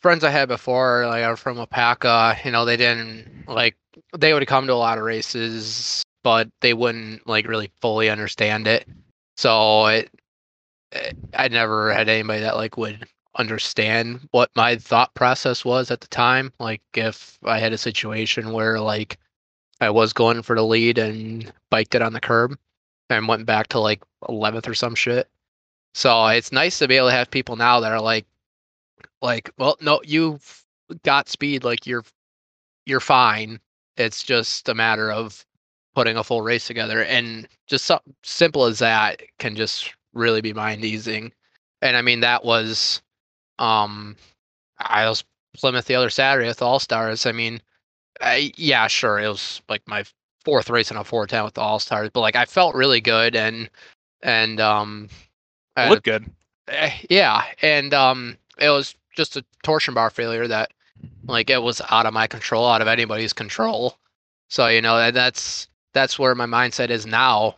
friends 0.00 0.22
I 0.22 0.28
had 0.28 0.48
before, 0.48 1.06
like 1.06 1.24
are 1.24 1.38
from 1.38 1.56
Apaka, 1.56 2.44
you 2.44 2.50
know, 2.50 2.66
they 2.66 2.76
didn't 2.76 3.46
like 3.48 3.74
they 4.14 4.34
would 4.34 4.46
come 4.46 4.66
to 4.66 4.74
a 4.74 4.74
lot 4.74 4.98
of 4.98 5.04
races, 5.04 6.02
but 6.22 6.50
they 6.60 6.74
wouldn't 6.74 7.26
like 7.26 7.48
really 7.48 7.70
fully 7.80 8.10
understand 8.10 8.66
it. 8.66 8.86
So 9.38 9.86
it, 9.86 10.10
it 10.92 11.16
I 11.34 11.48
never 11.48 11.90
had 11.90 12.10
anybody 12.10 12.42
that 12.42 12.56
like 12.56 12.76
would 12.76 13.08
understand 13.38 14.28
what 14.32 14.50
my 14.54 14.76
thought 14.76 15.14
process 15.14 15.64
was 15.64 15.90
at 15.90 16.02
the 16.02 16.08
time. 16.08 16.52
Like 16.60 16.82
if 16.92 17.38
I 17.44 17.60
had 17.60 17.72
a 17.72 17.78
situation 17.78 18.52
where 18.52 18.78
like 18.78 19.18
I 19.80 19.90
was 19.90 20.12
going 20.12 20.42
for 20.42 20.56
the 20.56 20.64
lead 20.64 20.98
and 20.98 21.52
biked 21.70 21.94
it 21.94 22.02
on 22.02 22.12
the 22.12 22.20
curb 22.20 22.56
and 23.10 23.28
went 23.28 23.46
back 23.46 23.68
to 23.68 23.80
like 23.80 24.02
11th 24.28 24.68
or 24.68 24.74
some 24.74 24.94
shit. 24.94 25.28
So 25.94 26.26
it's 26.26 26.52
nice 26.52 26.78
to 26.78 26.88
be 26.88 26.96
able 26.96 27.08
to 27.08 27.14
have 27.14 27.30
people 27.30 27.56
now 27.56 27.80
that 27.80 27.92
are 27.92 28.00
like, 28.00 28.26
like, 29.22 29.50
well, 29.58 29.76
no, 29.80 30.00
you've 30.04 30.64
got 31.02 31.28
speed, 31.28 31.64
like 31.64 31.86
you're 31.86 32.04
you're 32.86 33.00
fine. 33.00 33.60
It's 33.96 34.22
just 34.22 34.68
a 34.68 34.74
matter 34.74 35.10
of 35.10 35.44
putting 35.94 36.16
a 36.16 36.24
full 36.24 36.42
race 36.42 36.66
together, 36.66 37.04
and 37.04 37.48
just 37.66 37.84
so 37.86 38.00
simple 38.22 38.64
as 38.64 38.80
that 38.80 39.22
can 39.38 39.54
just 39.54 39.94
really 40.12 40.40
be 40.40 40.52
mind 40.52 40.84
easing. 40.84 41.32
And 41.82 41.96
I 41.96 42.02
mean 42.02 42.20
that 42.20 42.44
was, 42.44 43.02
um, 43.58 44.16
I 44.78 45.08
was 45.08 45.24
Plymouth 45.54 45.86
the 45.86 45.94
other 45.94 46.10
Saturday 46.10 46.48
with 46.48 46.62
All 46.62 46.80
Stars. 46.80 47.26
I 47.26 47.32
mean, 47.32 47.60
I, 48.20 48.52
yeah, 48.56 48.86
sure, 48.86 49.18
it 49.18 49.28
was 49.28 49.60
like 49.68 49.82
my 49.86 50.04
fourth 50.44 50.70
race 50.70 50.90
in 50.90 50.96
a 50.96 51.04
410 51.04 51.44
with 51.44 51.54
the 51.54 51.60
All 51.60 51.78
Stars, 51.78 52.10
but 52.12 52.20
like 52.20 52.36
I 52.36 52.44
felt 52.44 52.74
really 52.74 53.00
good 53.00 53.34
and 53.36 53.68
and 54.22 54.60
um, 54.60 55.08
I- 55.76 55.90
Look 55.90 56.04
good. 56.04 56.24
eh, 56.68 56.92
yeah, 57.10 57.44
and 57.62 57.92
um, 57.94 58.36
it 58.58 58.70
was 58.70 58.94
just 59.16 59.36
a 59.36 59.44
torsion 59.62 59.94
bar 59.94 60.10
failure 60.10 60.46
that 60.48 60.72
like 61.26 61.50
it 61.50 61.62
was 61.62 61.80
out 61.90 62.06
of 62.06 62.14
my 62.14 62.26
control, 62.26 62.66
out 62.66 62.82
of 62.82 62.88
anybody's 62.88 63.32
control. 63.32 63.96
So 64.48 64.68
you 64.68 64.80
know 64.82 64.96
that 64.98 65.14
that's 65.14 65.68
that's 65.92 66.18
where 66.18 66.34
my 66.34 66.46
mindset 66.46 66.90
is 66.90 67.06
now. 67.06 67.56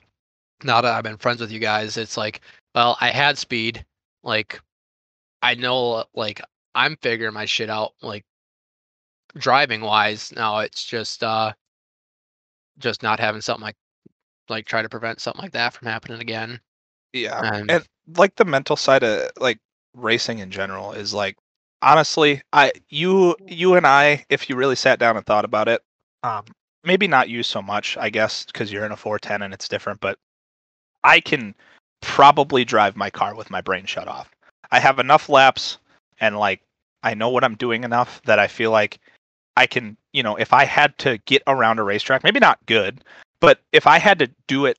Now 0.65 0.81
that 0.81 0.95
I've 0.95 1.05
been 1.05 1.19
friends 1.19 1.41
with 1.41 1.53
you 1.53 1.59
guys, 1.61 1.97
it's 1.99 2.17
like, 2.17 2.41
well, 2.75 2.97
I 3.01 3.11
had 3.11 3.37
speed, 3.37 3.85
like 4.23 4.61
I 5.43 5.55
know, 5.55 6.05
like 6.15 6.41
I'm 6.75 6.97
figuring 7.03 7.35
my 7.35 7.45
shit 7.45 7.69
out, 7.71 7.93
like 8.03 8.25
driving 9.37 9.81
wise. 9.81 10.33
Now 10.35 10.59
it's 10.59 10.85
just 10.85 11.23
uh, 11.23 11.52
just 12.78 13.02
not 13.02 13.21
having 13.21 13.40
something 13.40 13.64
like 13.64 13.76
like 14.49 14.66
try 14.66 14.83
to 14.83 14.88
prevent 14.88 15.21
something 15.21 15.43
like 15.43 15.52
that 15.52 15.73
from 15.73 15.88
happening 15.88 16.21
again. 16.21 16.61
Yeah. 17.12 17.40
And 17.43 17.71
and 17.71 17.87
like 18.16 18.37
the 18.37 18.45
mental 18.45 18.76
side 18.76 19.02
of 19.02 19.31
like 19.38 19.59
racing 19.95 20.38
in 20.38 20.50
general 20.50 20.93
is 20.93 21.14
like 21.14 21.37
honestly 21.83 22.43
i 22.52 22.71
you 22.88 23.37
you 23.47 23.75
and 23.75 23.87
i 23.87 24.25
if 24.28 24.49
you 24.49 24.57
really 24.57 24.76
sat 24.76 24.99
down 24.99 25.16
and 25.16 25.25
thought 25.26 25.45
about 25.45 25.69
it 25.69 25.83
um 26.23 26.45
maybe 26.85 27.07
not 27.07 27.28
you 27.28 27.43
so 27.43 27.61
much 27.61 27.97
i 27.99 28.11
guess 28.11 28.45
because 28.45 28.73
you're 28.73 28.85
in 28.85 28.93
a 28.93 28.97
410 28.97 29.43
and 29.43 29.55
it's 29.55 29.69
different 29.69 30.00
but 30.00 30.19
i 31.05 31.21
can 31.21 31.55
probably 32.00 32.64
drive 32.64 32.97
my 32.97 33.11
car 33.11 33.35
with 33.35 33.50
my 33.50 33.61
brain 33.61 33.85
shut 33.85 34.09
off 34.09 34.31
i 34.71 34.78
have 34.78 34.99
enough 34.99 35.28
laps 35.28 35.78
and 36.21 36.38
like 36.38 36.61
i 37.02 37.14
know 37.14 37.28
what 37.28 37.45
i'm 37.45 37.57
doing 37.57 37.85
enough 37.85 38.21
that 38.25 38.38
i 38.38 38.47
feel 38.47 38.71
like 38.71 38.99
i 39.57 39.67
can 39.67 39.97
you 40.13 40.23
know 40.23 40.37
if 40.37 40.53
i 40.53 40.65
had 40.65 40.97
to 40.99 41.19
get 41.27 41.43
around 41.47 41.79
a 41.79 41.83
racetrack 41.83 42.23
maybe 42.25 42.39
not 42.41 42.59
good 42.67 43.03
but 43.41 43.61
if 43.73 43.87
i 43.87 43.99
had 43.99 44.19
to 44.19 44.29
do 44.47 44.67
it 44.67 44.79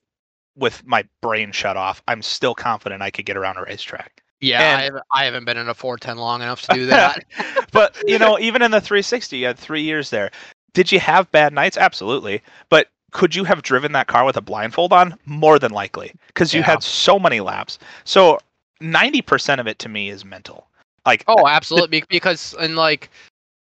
with 0.55 0.83
my 0.87 1.05
brain 1.21 1.51
shut 1.51 1.77
off, 1.77 2.01
I'm 2.07 2.23
still 2.23 2.55
confident 2.55 3.03
I 3.03 3.11
could 3.11 3.27
get 3.27 3.37
around 3.37 3.57
a 3.57 3.61
racetrack. 3.61 4.23
Yeah, 4.41 4.59
And- 4.59 4.81
I, 4.81 4.83
haven't, 4.85 5.03
I 5.13 5.25
haven't 5.25 5.45
been 5.45 5.55
in 5.57 5.69
a 5.69 5.73
410 5.75 6.17
long 6.17 6.41
enough 6.41 6.63
to 6.63 6.73
do 6.73 6.87
that. 6.87 7.23
but 7.71 7.95
you 8.07 8.17
know, 8.17 8.39
even 8.39 8.63
in 8.63 8.71
the 8.71 8.81
360, 8.81 9.37
you 9.37 9.45
had 9.45 9.59
three 9.59 9.83
years 9.83 10.09
there. 10.09 10.31
Did 10.73 10.91
you 10.91 10.99
have 10.99 11.31
bad 11.31 11.53
nights? 11.53 11.77
Absolutely. 11.77 12.41
But 12.69 12.87
could 13.11 13.35
you 13.35 13.43
have 13.43 13.61
driven 13.61 13.91
that 13.91 14.07
car 14.07 14.25
with 14.25 14.35
a 14.35 14.41
blindfold 14.41 14.93
on? 14.93 15.15
More 15.27 15.59
than 15.59 15.69
likely, 15.73 16.11
because 16.25 16.55
you 16.55 16.61
Yeah. 16.61 16.65
had 16.65 16.81
so 16.81 17.19
many 17.19 17.39
laps. 17.39 17.77
So 18.03 18.39
90% 18.81 19.59
of 19.59 19.67
it 19.67 19.77
to 19.77 19.89
me 19.89 20.09
is 20.09 20.25
mental. 20.25 20.65
Like, 21.05 21.23
oh, 21.27 21.45
absolutely. 21.47 22.01
be- 22.01 22.07
Because 22.09 22.55
and 22.59 22.75
like, 22.75 23.11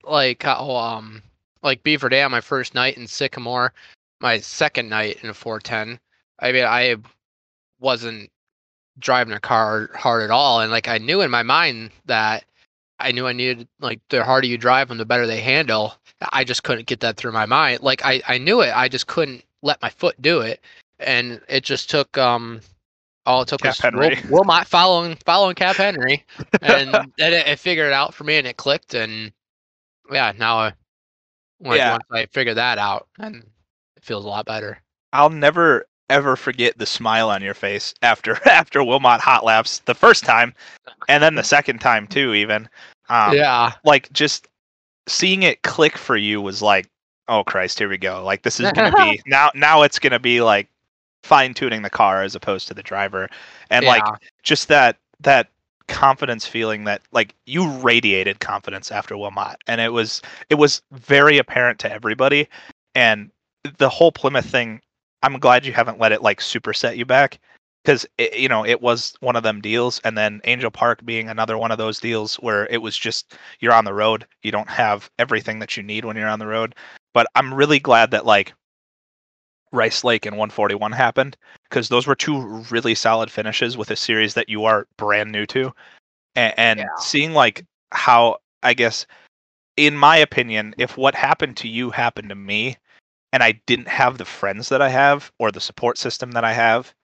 like 0.05 0.43
how 0.43 0.71
um, 0.71 1.23
like 1.63 1.83
Beaver 1.83 2.09
Dam, 2.09 2.31
my 2.31 2.41
first 2.41 2.75
night 2.75 2.97
in 2.97 3.07
Sycamore, 3.07 3.73
my 4.21 4.39
second 4.39 4.89
night 4.89 5.19
in 5.23 5.31
a 5.31 5.35
410. 5.35 5.99
I 6.39 6.53
mean, 6.53 6.65
I 6.65 6.97
wasn't 7.81 8.31
driving 8.99 9.35
a 9.35 9.41
car 9.41 9.91
hard 9.95 10.23
at 10.23 10.31
all, 10.31 10.61
and 10.61 10.71
like 10.71 10.89
I 10.89 10.99
knew 10.99 11.21
in 11.21 11.31
my 11.31 11.43
mind 11.43 11.91
that 12.07 12.45
I 12.99 13.13
knew 13.13 13.27
I 13.27 13.33
needed 13.33 13.69
like 13.81 14.01
the 14.09 14.25
harder 14.25 14.47
you 14.47 14.59
drive 14.59 14.89
them, 14.89 14.99
the 14.99 15.05
better 15.05 15.27
they 15.27 15.41
handle. 15.41 15.95
I 16.33 16.45
just 16.45 16.63
couldn't 16.63 16.87
get 16.87 17.01
that 17.01 17.17
through 17.17 17.33
my 17.33 17.47
mind. 17.47 17.83
Like 17.83 18.05
I, 18.05 18.23
I 18.27 18.39
knew 18.39 18.61
it, 18.61 18.73
I 18.75 18.89
just 18.89 19.07
couldn't 19.07 19.45
let 19.63 19.83
my 19.83 19.91
foot 19.91 20.21
do 20.23 20.41
it, 20.41 20.61
and 20.99 21.41
it 21.49 21.65
just 21.65 21.91
took 21.91 22.17
um, 22.19 22.61
all 23.27 23.43
it 23.43 23.49
took 23.49 23.61
Cap 23.61 23.71
was 23.71 23.79
Henry. 23.79 24.19
Will, 24.25 24.45
Wilmot 24.45 24.67
following 24.67 25.17
following 25.25 25.55
Cap 25.55 25.77
Henry, 25.77 26.25
and 26.61 26.93
then 26.93 27.33
it, 27.33 27.47
it 27.47 27.59
figured 27.59 27.89
it 27.89 27.93
out 27.93 28.15
for 28.15 28.25
me, 28.25 28.37
and 28.37 28.47
it 28.47 28.57
clicked, 28.57 28.95
and 28.95 29.33
yeah, 30.13 30.33
now 30.39 30.59
I, 30.59 30.73
like, 31.61 31.79
Yeah. 31.79 31.93
once 31.93 32.05
I 32.11 32.27
figured 32.27 32.57
that 32.57 32.79
out, 32.79 33.09
and 33.19 33.45
it 33.97 34.05
feels 34.05 34.25
a 34.25 34.29
lot 34.29 34.47
better. 34.47 34.81
I'll 35.13 35.31
never 35.31 35.87
ever 36.11 36.37
forget 36.37 36.77
the 36.77 36.85
smile 36.85 37.31
on 37.31 37.43
your 37.43 37.55
face 37.55 37.95
after 38.03 38.39
after 38.49 38.83
Wilmot 38.85 39.21
hot 39.21 39.45
laps 39.45 39.79
the 39.81 39.95
first 39.95 40.25
time, 40.25 40.55
and 41.09 41.23
then 41.23 41.35
the 41.35 41.45
second 41.45 41.81
time 41.81 42.07
too. 42.07 42.35
Even, 42.35 42.69
um, 43.09 43.35
yeah, 43.35 43.73
like 43.85 44.13
just 44.13 44.49
seeing 45.09 45.43
it 45.43 45.63
click 45.63 45.97
for 45.97 46.17
you 46.17 46.41
was 46.41 46.63
like, 46.63 46.87
oh 47.29 47.45
Christ, 47.45 47.79
here 47.79 47.89
we 47.89 47.99
go. 47.99 48.23
Like 48.25 48.43
this 48.43 48.61
is 48.61 48.73
gonna 48.73 48.93
be 48.93 49.21
now. 49.27 49.51
Now 49.55 49.83
it's 49.83 49.99
gonna 49.99 50.19
be 50.19 50.41
like 50.41 50.69
fine 51.23 51.55
tuning 51.55 51.83
the 51.83 51.91
car 51.91 52.23
as 52.23 52.35
opposed 52.35 52.69
to 52.69 52.75
the 52.75 52.83
driver, 52.83 53.29
and 53.71 53.87
like 53.87 54.05
just 54.43 54.69
that 54.69 54.97
that 55.21 55.49
confidence 55.93 56.47
feeling 56.47 56.85
that 56.85 57.03
like 57.13 57.35
you 57.47 57.69
radiated 57.79 58.41
confidence 58.41 58.91
after 58.91 59.17
Wilmot, 59.17 59.57
and 59.67 59.81
it 59.81 59.93
was 59.93 60.23
it 60.51 60.57
was 60.57 60.83
very 60.93 61.39
apparent 61.39 61.79
to 61.81 61.93
everybody, 61.93 62.49
and 62.95 63.31
the 63.79 63.89
whole 63.89 64.13
Plymouth 64.13 64.47
thing. 64.47 64.81
I'm 65.25 65.39
glad 65.39 65.65
you 65.65 65.73
haven't 65.73 66.01
let 66.01 66.11
it 66.11 66.23
like 66.23 66.41
superset 66.41 66.97
you 66.97 67.05
back 67.05 67.39
because 67.85 68.07
you 68.19 68.49
know 68.49 68.65
it 68.65 68.81
was 68.83 69.15
one 69.21 69.37
of 69.37 69.45
them 69.45 69.61
deals. 69.61 70.01
And 70.05 70.19
then 70.19 70.41
angell 70.45 70.71
park 70.71 71.05
being 71.05 71.29
another 71.29 71.57
one 71.57 71.71
of 71.71 71.79
those 71.79 72.01
deals 72.01 72.37
where 72.37 72.67
it 72.67 72.83
was 72.83 72.97
just 72.97 73.35
you're 73.61 73.73
on 73.73 73.85
the 73.85 73.95
road. 73.95 74.27
You 74.43 74.51
don't 74.51 74.69
have 74.69 75.11
everything 75.19 75.61
that 75.61 75.77
you 75.77 75.83
need 75.83 76.05
when 76.05 76.17
you're 76.17 76.29
on 76.29 76.41
the 76.41 76.47
road. 76.47 76.75
But 77.15 77.27
i'm 77.37 77.53
really 77.53 77.79
glad 77.79 78.11
that 78.13 78.27
like 78.27 78.55
rice 79.73 80.05
lake 80.05 80.27
and 80.27 80.37
141 80.37 80.93
happened 80.93 81.37
because 81.73 81.89
those 81.89 82.07
were 82.07 82.15
two 82.15 82.39
really 82.71 82.95
solid 82.95 83.31
finishes 83.31 83.79
with 83.79 83.91
a 83.91 83.97
series 83.97 84.35
that 84.35 84.51
you 84.51 84.67
are 84.67 84.87
brand 84.99 85.33
new 85.33 85.47
to 85.47 85.73
and, 86.37 86.55
and 86.59 86.79
Yeah. 86.81 86.87
seeing 87.01 87.33
like 87.33 87.65
how 87.93 88.37
i 88.63 88.75
guess 88.75 89.07
in 89.79 89.97
my 89.97 90.19
opinion 90.19 90.75
if 90.77 90.99
what 90.99 91.15
happened 91.15 91.57
to 91.57 91.69
you 91.69 91.91
happened 91.91 92.29
to 92.29 92.35
me 92.35 92.77
and 93.33 93.43
i 93.43 93.53
didn't 93.67 93.89
have 93.89 94.19
the 94.19 94.25
friends 94.27 94.69
that 94.69 94.83
i 94.83 94.91
have 94.91 95.33
or 95.39 95.51
the 95.51 95.61
support 95.61 95.97
system 95.97 96.33
that 96.33 96.45
i 96.45 96.53
have 96.53 96.95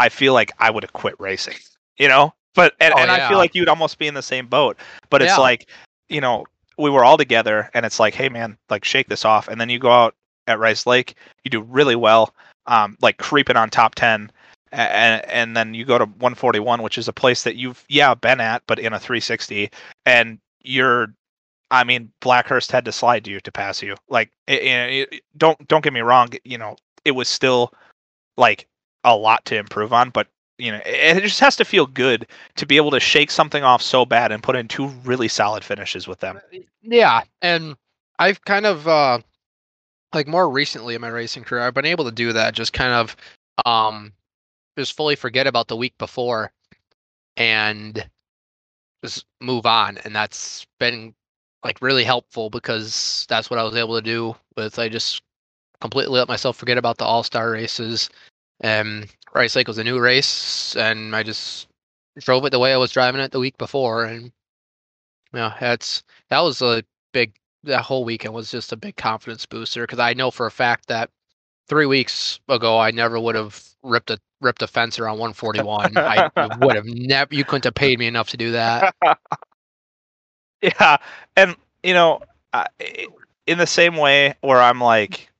I 0.00 0.08
feel 0.08 0.32
like 0.32 0.50
I 0.58 0.70
would 0.70 0.82
have 0.82 0.94
quit 0.94 1.14
racing, 1.20 1.58
you 1.98 2.08
know. 2.08 2.34
But 2.54 2.74
and, 2.80 2.92
Oh, 2.94 2.98
and 2.98 3.10
I 3.12 3.28
feel 3.28 3.38
like 3.38 3.54
you'd 3.54 3.68
almost 3.68 3.98
be 3.98 4.08
in 4.08 4.14
the 4.14 4.22
same 4.22 4.48
boat. 4.48 4.76
But 5.10 5.22
it's 5.22 5.36
Yeah. 5.36 5.42
like, 5.42 5.68
you 6.08 6.20
know, 6.20 6.46
we 6.78 6.90
were 6.90 7.04
all 7.04 7.18
together, 7.18 7.70
and 7.74 7.86
it's 7.86 8.00
like, 8.00 8.14
hey 8.14 8.28
man, 8.28 8.56
like 8.70 8.84
shake 8.84 9.08
this 9.08 9.24
off, 9.24 9.46
and 9.46 9.60
then 9.60 9.68
you 9.68 9.78
go 9.78 9.90
out 9.90 10.16
at 10.48 10.58
Rice 10.58 10.86
Lake, 10.86 11.14
you 11.44 11.50
do 11.50 11.60
really 11.60 11.94
well, 11.94 12.34
um, 12.70 12.96
like 13.02 13.18
creeping 13.18 13.56
on 13.56 13.68
top 13.68 13.94
ten, 13.96 14.30
and 14.72 15.24
and 15.26 15.56
then 15.56 15.74
you 15.74 15.84
go 15.84 15.98
to 15.98 16.06
141, 16.06 16.82
which 16.82 16.96
is 16.96 17.08
a 17.08 17.12
place 17.12 17.42
that 17.42 17.56
you've 17.56 17.84
yeah 17.88 18.14
been 18.14 18.40
at, 18.40 18.62
but 18.66 18.78
in 18.78 18.94
a 18.94 18.98
360, 18.98 19.70
and 20.06 20.38
you're. 20.62 21.08
I 21.72 21.84
mean, 21.84 22.10
Blackhurst 22.20 22.72
had 22.72 22.84
to 22.86 22.92
slide 22.92 23.28
you 23.28 23.38
to 23.38 23.52
pass 23.52 23.80
you. 23.80 23.94
Like, 24.08 24.32
it, 24.48 24.62
it, 25.12 25.22
don't 25.36 25.68
don't 25.68 25.84
get 25.84 25.92
me 25.92 26.00
wrong. 26.00 26.30
You 26.44 26.58
know, 26.58 26.76
it 27.04 27.12
was 27.12 27.28
still 27.28 27.72
like 28.36 28.66
a 29.04 29.14
lot 29.14 29.44
to 29.46 29.56
improve 29.56 29.92
on, 29.92 30.10
but 30.10 30.26
you 30.58 30.72
know, 30.72 30.80
it, 30.84 31.18
it 31.18 31.22
just 31.22 31.40
has 31.40 31.56
to 31.56 31.64
feel 31.64 31.86
good 31.86 32.26
to 32.56 32.66
be 32.66 32.76
able 32.76 32.90
to 32.90 33.00
shake 33.00 33.30
something 33.30 33.62
off 33.62 33.82
so 33.82 34.04
bad 34.04 34.32
and 34.32 34.42
put 34.42 34.56
in 34.56 34.68
two 34.68 34.88
really 35.04 35.28
solid 35.28 35.64
finishes 35.64 36.06
with 36.08 36.20
them. 36.20 36.40
Yeah, 36.82 37.22
and 37.40 37.76
I've 38.18 38.44
kind 38.44 38.66
of 38.66 38.86
uh 38.86 39.20
like 40.14 40.26
more 40.26 40.50
recently 40.50 40.94
in 40.94 41.00
my 41.00 41.08
racing 41.08 41.44
career, 41.44 41.62
I've 41.62 41.74
been 41.74 41.84
able 41.84 42.04
to 42.04 42.12
do 42.12 42.32
that. 42.32 42.54
Just 42.54 42.72
kind 42.72 42.92
of 42.92 43.16
um 43.66 44.12
just 44.78 44.96
fully 44.96 45.16
forget 45.16 45.46
about 45.46 45.68
the 45.68 45.76
week 45.76 45.96
before 45.98 46.52
and 47.36 48.08
just 49.04 49.24
move 49.40 49.66
on, 49.66 49.98
and 50.04 50.14
that's 50.14 50.66
been 50.78 51.14
like 51.64 51.82
really 51.82 52.04
helpful 52.04 52.50
because 52.50 53.26
that's 53.28 53.50
what 53.50 53.58
I 53.58 53.64
was 53.64 53.76
able 53.76 53.96
to 53.96 54.02
do 54.02 54.34
with 54.56 54.78
I 54.78 54.88
just 54.88 55.22
completely 55.80 56.18
let 56.18 56.28
myself 56.28 56.56
forget 56.56 56.78
about 56.78 56.98
the 56.98 57.04
all 57.04 57.22
star 57.22 57.50
races. 57.50 58.10
And 58.60 59.06
Rice 59.34 59.56
Lake 59.56 59.68
was 59.68 59.78
a 59.78 59.84
new 59.84 59.98
race, 59.98 60.76
and 60.76 61.16
I 61.16 61.22
just 61.22 61.68
drove 62.18 62.44
it 62.44 62.50
the 62.50 62.58
way 62.58 62.74
I 62.74 62.78
was 62.78 62.92
driving 62.92 63.20
it 63.20 63.32
the 63.32 63.40
week 63.40 63.56
before, 63.58 64.04
and 64.04 64.32
yeah, 65.32 65.56
that's 65.60 66.02
that 66.28 66.40
was 66.40 66.60
a 66.62 66.82
big. 67.12 67.32
That 67.64 67.82
whole 67.82 68.04
weekend 68.04 68.34
was 68.34 68.50
just 68.50 68.72
a 68.72 68.76
big 68.76 68.96
confidence 68.96 69.44
booster 69.46 69.82
because 69.84 69.98
I 69.98 70.14
know 70.14 70.30
for 70.30 70.46
a 70.46 70.50
fact 70.50 70.86
that 70.88 71.10
three 71.68 71.86
weeks 71.86 72.40
ago 72.48 72.78
I 72.78 72.90
never 72.90 73.18
would 73.20 73.34
have 73.34 73.62
ripped 73.82 74.10
a 74.10 74.18
ripped 74.40 74.62
a 74.62 74.66
fence 74.66 74.98
around 74.98 75.18
141. 75.18 76.00
I 76.04 76.24
would 76.38 76.74
have 76.76 76.84
never. 76.88 77.34
You 77.34 77.44
couldn't 77.44 77.64
have 77.64 77.74
paid 77.74 77.98
me 77.98 78.06
enough 78.06 78.30
to 78.30 78.36
do 78.36 78.52
that. 78.52 78.86
Yeah, 80.62 80.96
and 81.36 81.56
you 81.82 81.94
know, 81.94 82.20
I- 82.52 82.66
in 83.46 83.58
the 83.58 83.66
same 83.66 83.96
way 83.96 84.34
where 84.40 84.60
I'm 84.60 84.80
like, 84.80 85.30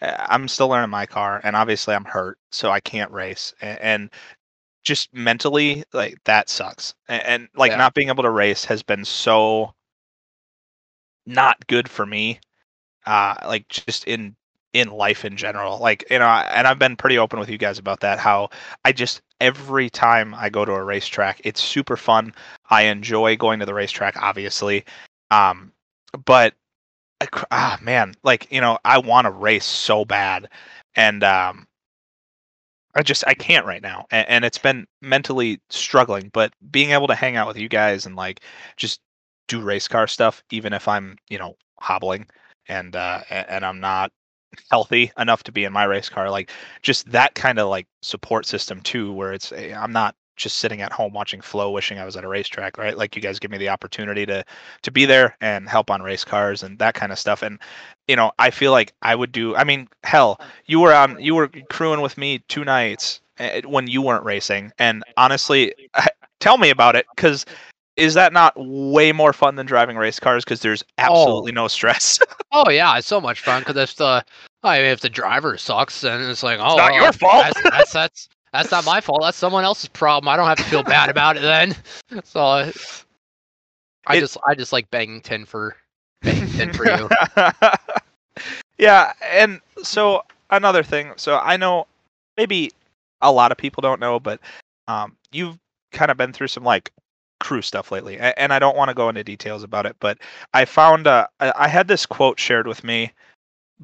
uh, 0.00 0.26
I'm 0.28 0.48
still 0.48 0.68
learning 0.68 0.90
my 0.90 1.06
car, 1.06 1.40
and 1.44 1.56
obviously 1.56 1.94
I'm 1.94 2.04
hurt, 2.04 2.38
so 2.50 2.70
I 2.70 2.80
can't 2.80 3.10
race, 3.10 3.54
and, 3.60 3.78
and 3.80 4.10
just 4.84 5.12
mentally, 5.14 5.84
like 5.92 6.16
that 6.24 6.48
sucks, 6.48 6.94
and, 7.08 7.22
and 7.24 7.48
like 7.54 7.72
Yeah. 7.72 7.78
not 7.78 7.94
being 7.94 8.08
able 8.08 8.22
to 8.24 8.30
race 8.30 8.64
has 8.66 8.82
been 8.82 9.04
so 9.04 9.74
not 11.26 11.66
good 11.66 11.88
for 11.88 12.06
me 12.06 12.40
uh, 13.06 13.34
like 13.46 13.68
just 13.68 14.06
in 14.06 14.36
in 14.72 14.88
life 14.90 15.24
in 15.24 15.36
general. 15.36 15.78
Like 15.78 16.04
you 16.10 16.18
know, 16.18 16.26
and 16.26 16.66
I've 16.66 16.78
been 16.78 16.96
pretty 16.96 17.18
open 17.18 17.38
with 17.38 17.48
you 17.48 17.58
guys 17.58 17.78
about 17.78 18.00
that. 18.00 18.18
How 18.18 18.50
I 18.84 18.92
just 18.92 19.22
every 19.40 19.90
time 19.90 20.34
I 20.34 20.48
go 20.48 20.64
to 20.64 20.72
a 20.72 20.82
racetrack, 20.82 21.40
it's 21.44 21.60
super 21.62 21.96
fun. 21.96 22.34
I 22.70 22.82
enjoy 22.82 23.36
going 23.36 23.60
to 23.60 23.66
the 23.66 23.74
racetrack, 23.74 24.16
obviously, 24.20 24.84
um, 25.30 25.72
but 26.24 26.54
I, 27.20 27.28
ah 27.50 27.78
man, 27.82 28.14
like 28.22 28.50
you 28.50 28.60
know, 28.60 28.78
I 28.84 28.98
want 28.98 29.26
to 29.26 29.30
race 29.30 29.66
so 29.66 30.04
bad, 30.04 30.48
and 30.96 31.24
um, 31.24 31.66
I 32.94 33.02
just 33.02 33.24
I 33.26 33.34
can't 33.34 33.66
right 33.66 33.82
now, 33.82 34.06
and, 34.10 34.28
and 34.28 34.44
it's 34.44 34.58
been 34.58 34.86
mentally 35.00 35.60
struggling. 35.70 36.30
But 36.32 36.52
being 36.70 36.90
able 36.90 37.08
to 37.08 37.14
hang 37.14 37.36
out 37.36 37.48
with 37.48 37.58
you 37.58 37.68
guys 37.68 38.06
and 38.06 38.16
like 38.16 38.40
just 38.76 39.00
do 39.48 39.60
race 39.60 39.88
car 39.88 40.06
stuff, 40.06 40.42
even 40.50 40.72
if 40.72 40.88
I'm 40.88 41.16
you 41.28 41.38
know 41.38 41.56
hobbling 41.80 42.26
and 42.68 42.94
uh, 42.96 43.22
and 43.30 43.64
I'm 43.64 43.80
not 43.80 44.12
healthy 44.70 45.10
enough 45.18 45.42
to 45.44 45.52
be 45.52 45.64
in 45.64 45.72
my 45.72 45.84
race 45.84 46.08
car, 46.08 46.30
like 46.30 46.50
just 46.82 47.10
that 47.10 47.34
kind 47.34 47.58
of 47.58 47.68
like 47.68 47.86
support 48.02 48.46
system 48.46 48.80
too, 48.80 49.12
where 49.12 49.32
it's 49.32 49.52
eh, 49.52 49.74
I'm 49.76 49.92
not 49.92 50.14
just 50.36 50.56
sitting 50.56 50.80
at 50.80 50.92
home 50.92 51.12
watching 51.12 51.40
flow 51.40 51.70
wishing 51.70 51.98
i 51.98 52.04
was 52.04 52.16
at 52.16 52.24
a 52.24 52.28
racetrack 52.28 52.78
right? 52.78 52.96
Like 52.96 53.14
you 53.14 53.22
guys 53.22 53.38
give 53.38 53.50
me 53.50 53.58
the 53.58 53.68
opportunity 53.68 54.24
to 54.26 54.44
to 54.82 54.90
be 54.90 55.04
there 55.04 55.36
and 55.40 55.68
help 55.68 55.90
on 55.90 56.02
race 56.02 56.24
cars 56.24 56.62
and 56.62 56.78
that 56.78 56.94
kind 56.94 57.12
of 57.12 57.18
stuff. 57.18 57.42
And 57.42 57.58
you 58.08 58.16
know 58.16 58.32
i 58.38 58.50
feel 58.50 58.72
like 58.72 58.92
i 59.02 59.14
would 59.14 59.30
do 59.32 59.54
i 59.56 59.64
mean 59.64 59.88
hell 60.04 60.40
you 60.66 60.80
were 60.80 60.94
on 60.94 61.20
you 61.20 61.34
were 61.34 61.48
crewing 61.70 62.00
with 62.00 62.16
me 62.18 62.40
two 62.48 62.64
nights 62.64 63.20
eh, 63.38 63.60
when 63.66 63.86
you 63.88 64.02
weren't 64.02 64.24
racing. 64.24 64.72
And 64.78 65.04
honestly 65.16 65.74
tell 66.40 66.58
me 66.58 66.70
about 66.70 66.96
it 66.96 67.06
because 67.14 67.44
is 67.96 68.14
that 68.14 68.32
not 68.32 68.54
way 68.56 69.12
more 69.12 69.32
fun 69.32 69.56
than 69.56 69.66
driving 69.66 69.96
race 69.96 70.18
cars 70.18 70.44
because 70.44 70.60
there's 70.60 70.82
absolutely 70.98 71.52
oh. 71.52 71.54
no 71.54 71.68
stress 71.68 72.18
oh 72.52 72.70
yeah 72.70 72.96
it's 72.96 73.06
so 73.06 73.20
much 73.20 73.40
fun 73.40 73.60
because 73.60 73.76
if 73.76 73.96
the 73.96 74.24
I 74.64 74.78
mean, 74.78 74.86
if 74.86 75.00
the 75.00 75.10
driver 75.10 75.58
sucks, 75.58 76.02
then 76.02 76.20
it's 76.20 76.42
like, 76.42 76.58
oh, 76.60 76.66
it's 76.66 76.76
not 76.76 76.92
well, 76.92 77.02
your 77.02 77.12
fault. 77.12 77.42
That's, 77.42 77.62
that's, 77.62 77.92
that's 77.92 78.28
that's 78.52 78.70
not 78.70 78.84
my 78.84 79.00
fault. 79.00 79.22
That's 79.22 79.36
someone 79.36 79.64
else's 79.64 79.88
problem. 79.88 80.28
I 80.28 80.36
don't 80.36 80.46
have 80.46 80.58
to 80.58 80.64
feel 80.64 80.82
bad 80.82 81.10
about 81.10 81.36
it 81.36 81.42
then. 81.42 81.74
So 82.24 82.40
I 82.40 84.16
it, 84.16 84.20
just 84.20 84.36
I 84.46 84.54
just 84.54 84.72
like 84.72 84.90
banging 84.90 85.22
tin 85.22 85.46
for 85.46 85.76
banging 86.20 86.48
tin 86.50 86.72
for 86.72 86.86
you. 86.86 87.08
yeah, 88.78 89.12
and 89.24 89.60
so 89.82 90.22
another 90.50 90.82
thing. 90.82 91.12
So 91.16 91.38
I 91.38 91.56
know 91.56 91.86
maybe 92.36 92.70
a 93.22 93.32
lot 93.32 93.50
of 93.50 93.56
people 93.56 93.80
don't 93.80 94.00
know, 94.00 94.20
but 94.20 94.40
um, 94.88 95.16
you've 95.32 95.58
kind 95.92 96.10
of 96.10 96.18
been 96.18 96.32
through 96.32 96.48
some 96.48 96.64
like 96.64 96.92
crew 97.42 97.60
stuff 97.60 97.92
lately, 97.92 98.18
and 98.18 98.52
I 98.52 98.58
don't 98.58 98.76
want 98.76 98.88
to 98.88 98.94
go 98.94 99.08
into 99.08 99.24
details 99.24 99.62
about 99.62 99.84
it, 99.84 99.96
but 100.00 100.18
I 100.54 100.64
found 100.64 101.06
uh, 101.06 101.26
I 101.40 101.68
had 101.68 101.88
this 101.88 102.06
quote 102.06 102.38
shared 102.38 102.66
with 102.66 102.84
me 102.84 103.12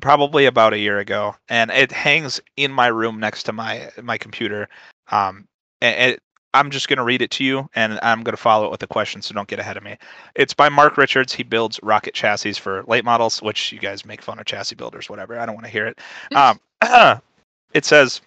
probably 0.00 0.46
about 0.46 0.72
a 0.72 0.78
year 0.78 0.98
ago, 0.98 1.34
and 1.48 1.70
it 1.70 1.92
hangs 1.92 2.40
in 2.56 2.72
my 2.72 2.86
room 2.86 3.20
next 3.20 3.42
to 3.44 3.52
my 3.52 3.90
my 4.02 4.16
computer. 4.16 4.68
Um, 5.10 5.46
and 5.80 6.12
it, 6.12 6.22
I'm 6.54 6.70
just 6.70 6.88
going 6.88 6.96
to 6.96 7.04
read 7.04 7.20
it 7.20 7.30
to 7.32 7.44
you, 7.44 7.68
and 7.74 7.98
I'm 8.02 8.22
going 8.22 8.32
to 8.32 8.42
follow 8.42 8.66
it 8.66 8.70
with 8.70 8.82
a 8.82 8.86
question, 8.86 9.20
so 9.20 9.34
don't 9.34 9.48
get 9.48 9.58
ahead 9.58 9.76
of 9.76 9.82
me. 9.82 9.98
It's 10.34 10.54
by 10.54 10.68
Mark 10.68 10.96
Richards. 10.96 11.32
He 11.32 11.42
builds 11.42 11.78
rocket 11.82 12.14
chassis 12.14 12.54
for 12.54 12.84
late 12.86 13.04
models, 13.04 13.42
which 13.42 13.72
you 13.72 13.78
guys 13.78 14.06
make 14.06 14.22
fun 14.22 14.38
of 14.38 14.46
chassis 14.46 14.74
builders, 14.74 15.10
whatever. 15.10 15.38
I 15.38 15.44
don't 15.44 15.54
want 15.54 15.66
to 15.66 15.72
hear 15.72 15.86
it. 15.86 15.98
Um, 16.34 16.60
it 17.74 17.84
says 17.84 18.22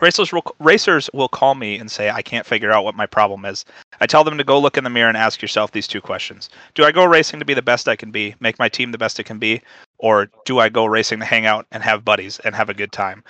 Racers 0.00 0.32
will, 0.32 0.42
racers 0.58 1.08
will 1.14 1.28
call 1.28 1.54
me 1.54 1.78
and 1.78 1.90
say, 1.90 2.10
I 2.10 2.20
can't 2.20 2.46
figure 2.46 2.72
out 2.72 2.84
what 2.84 2.96
my 2.96 3.06
problem 3.06 3.44
is. 3.44 3.64
I 4.00 4.06
tell 4.06 4.24
them 4.24 4.36
to 4.38 4.44
go 4.44 4.58
look 4.58 4.76
in 4.76 4.84
the 4.84 4.90
mirror 4.90 5.08
and 5.08 5.16
ask 5.16 5.40
yourself 5.40 5.70
these 5.70 5.86
two 5.86 6.00
questions 6.00 6.50
Do 6.74 6.84
I 6.84 6.90
go 6.90 7.04
racing 7.04 7.38
to 7.38 7.44
be 7.44 7.54
the 7.54 7.62
best 7.62 7.88
I 7.88 7.96
can 7.96 8.10
be, 8.10 8.34
make 8.40 8.58
my 8.58 8.68
team 8.68 8.90
the 8.90 8.98
best 8.98 9.20
it 9.20 9.24
can 9.24 9.38
be, 9.38 9.62
or 9.98 10.28
do 10.44 10.58
I 10.58 10.68
go 10.68 10.84
racing 10.86 11.20
to 11.20 11.24
hang 11.24 11.46
out 11.46 11.66
and 11.70 11.82
have 11.82 12.04
buddies 12.04 12.40
and 12.40 12.54
have 12.54 12.68
a 12.68 12.74
good 12.74 12.92
time? 12.92 13.22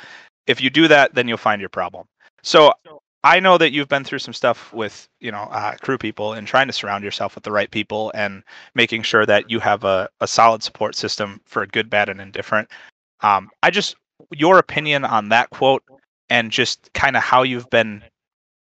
If 0.47 0.61
you 0.61 0.71
do 0.71 0.89
that, 0.89 1.15
then 1.15 1.29
you'll 1.29 1.37
find 1.37 1.61
your 1.61 1.69
problem. 1.69 2.07
So 2.43 2.73
I 3.25 3.41
know 3.41 3.57
that 3.59 3.73
you've 3.73 3.89
been 3.89 4.05
through 4.05 4.19
some 4.19 4.35
stuff 4.35 4.73
with, 4.73 5.09
you 5.21 5.33
know, 5.33 5.45
uh, 5.51 5.77
crew 5.81 5.97
people 5.97 6.35
and 6.35 6.47
trying 6.47 6.67
to 6.67 6.73
surround 6.73 7.05
yourself 7.05 7.35
with 7.35 7.45
the 7.45 7.53
right 7.53 7.71
people 7.71 8.13
and 8.15 8.43
making 8.75 9.03
sure 9.03 9.25
that 9.27 9.51
you 9.51 9.61
have 9.61 9.85
a, 9.85 10.09
a 10.21 10.27
solid 10.27 10.63
support 10.63 10.95
system 10.95 11.41
for 11.47 11.67
good, 11.67 11.89
bad, 11.89 12.09
and 12.09 12.21
indifferent. 12.21 12.69
Um, 13.21 13.49
I 13.63 13.71
just, 13.71 13.97
your 14.31 14.59
opinion 14.59 15.05
on 15.07 15.31
that 15.31 15.49
quote 15.51 15.83
and 16.31 16.51
just 16.51 16.93
kind 16.95 17.17
of 17.17 17.23
how 17.23 17.43
you've 17.43 17.71
been 17.71 18.03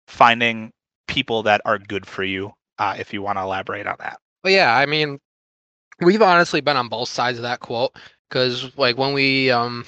finding 0.08 0.72
people 1.06 1.42
that 1.44 1.60
are 1.64 1.78
good 1.78 2.06
for 2.06 2.24
you 2.24 2.52
uh, 2.78 2.96
if 2.98 3.12
you 3.12 3.22
want 3.22 3.38
to 3.38 3.42
elaborate 3.42 3.86
on 3.86 3.96
that. 3.98 4.18
Well 4.44 4.52
yeah 4.52 4.76
i 4.76 4.86
mean 4.86 5.20
we've 6.00 6.22
honestly 6.22 6.60
been 6.60 6.76
on 6.76 6.88
both 6.88 7.08
sides 7.08 7.38
of 7.38 7.42
that 7.42 7.60
quote 7.60 7.96
because 8.28 8.76
like 8.76 8.98
when 8.98 9.12
we 9.12 9.50
um 9.50 9.84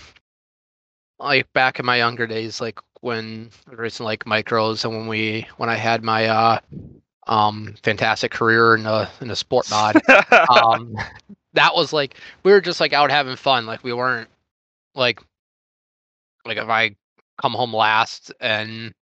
like 1.18 1.52
back 1.52 1.78
in 1.78 1.86
my 1.86 1.96
younger 1.96 2.26
days 2.26 2.60
like 2.60 2.78
when 3.00 3.50
racing 3.66 4.04
like 4.04 4.24
micros 4.24 4.84
and 4.84 4.96
when 4.96 5.06
we 5.08 5.46
when 5.56 5.68
i 5.68 5.74
had 5.74 6.02
my 6.02 6.26
uh 6.26 6.58
um 7.26 7.74
fantastic 7.82 8.30
career 8.30 8.74
in 8.74 8.86
a 8.86 9.10
in 9.20 9.30
a 9.30 9.36
sport 9.36 9.68
mod 9.70 9.96
um 10.48 10.96
that 11.54 11.74
was 11.74 11.92
like 11.92 12.16
we 12.42 12.52
were 12.52 12.60
just 12.60 12.80
like 12.80 12.92
out 12.92 13.10
having 13.10 13.36
fun 13.36 13.66
like 13.66 13.82
we 13.82 13.92
weren't 13.92 14.28
like 14.94 15.20
like 16.44 16.58
if 16.58 16.68
i 16.68 16.94
come 17.40 17.52
home 17.52 17.74
last 17.74 18.32
and 18.40 18.94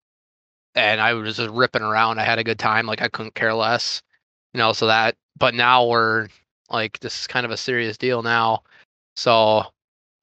and 0.75 1.01
I 1.01 1.13
was 1.13 1.35
just 1.35 1.49
ripping 1.49 1.81
around. 1.81 2.19
I 2.19 2.23
had 2.23 2.39
a 2.39 2.43
good 2.43 2.59
time. 2.59 2.85
Like 2.85 3.01
I 3.01 3.09
couldn't 3.09 3.35
care 3.35 3.53
less, 3.53 4.01
you 4.53 4.59
know. 4.59 4.73
So 4.73 4.87
that, 4.87 5.15
but 5.37 5.53
now 5.53 5.85
we're 5.85 6.27
like 6.69 6.99
this 6.99 7.21
is 7.21 7.27
kind 7.27 7.45
of 7.45 7.51
a 7.51 7.57
serious 7.57 7.97
deal 7.97 8.21
now. 8.23 8.63
So, 9.15 9.63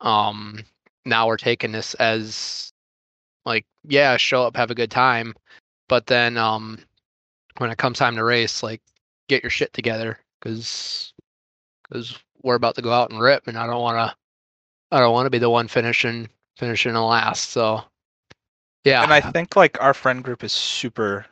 um, 0.01 0.61
now 1.05 1.27
we're 1.27 1.37
taking 1.37 1.73
this 1.73 1.95
as 1.95 2.73
like 3.45 3.67
yeah, 3.85 4.17
show 4.17 4.45
up, 4.45 4.57
have 4.57 4.71
a 4.71 4.75
good 4.75 4.91
time, 4.91 5.35
but 5.89 6.07
then 6.07 6.37
um, 6.37 6.79
when 7.59 7.71
it 7.71 7.79
comes 7.79 7.99
time 7.99 8.17
to 8.17 8.25
race, 8.25 8.63
like 8.63 8.83
get 9.29 9.43
your 9.43 9.51
shit 9.51 9.73
together 9.73 10.19
because 10.41 11.13
because 11.83 12.19
we're 12.43 12.55
about 12.55 12.75
to 12.77 12.83
go 12.83 12.93
out 12.93 13.11
and 13.11 13.21
rip, 13.21 13.49
and 13.49 13.59
I 13.59 13.67
don't 13.67 13.83
want 13.83 13.97
to 13.99 14.17
I 14.97 15.01
don't 15.01 15.13
want 15.13 15.27
to 15.27 15.31
be 15.31 15.39
the 15.39 15.51
one 15.51 15.69
finishing 15.69 16.29
finishing 16.57 16.95
the 16.95 17.03
last. 17.03 17.51
So 17.51 17.83
yeah. 18.89 19.03
And 19.03 19.13
I 19.13 19.21
think 19.21 19.57
like 19.57 19.81
our 19.81 19.95
friend 19.95 20.23
group 20.23 20.43
is 20.43 20.53
super 20.53 21.27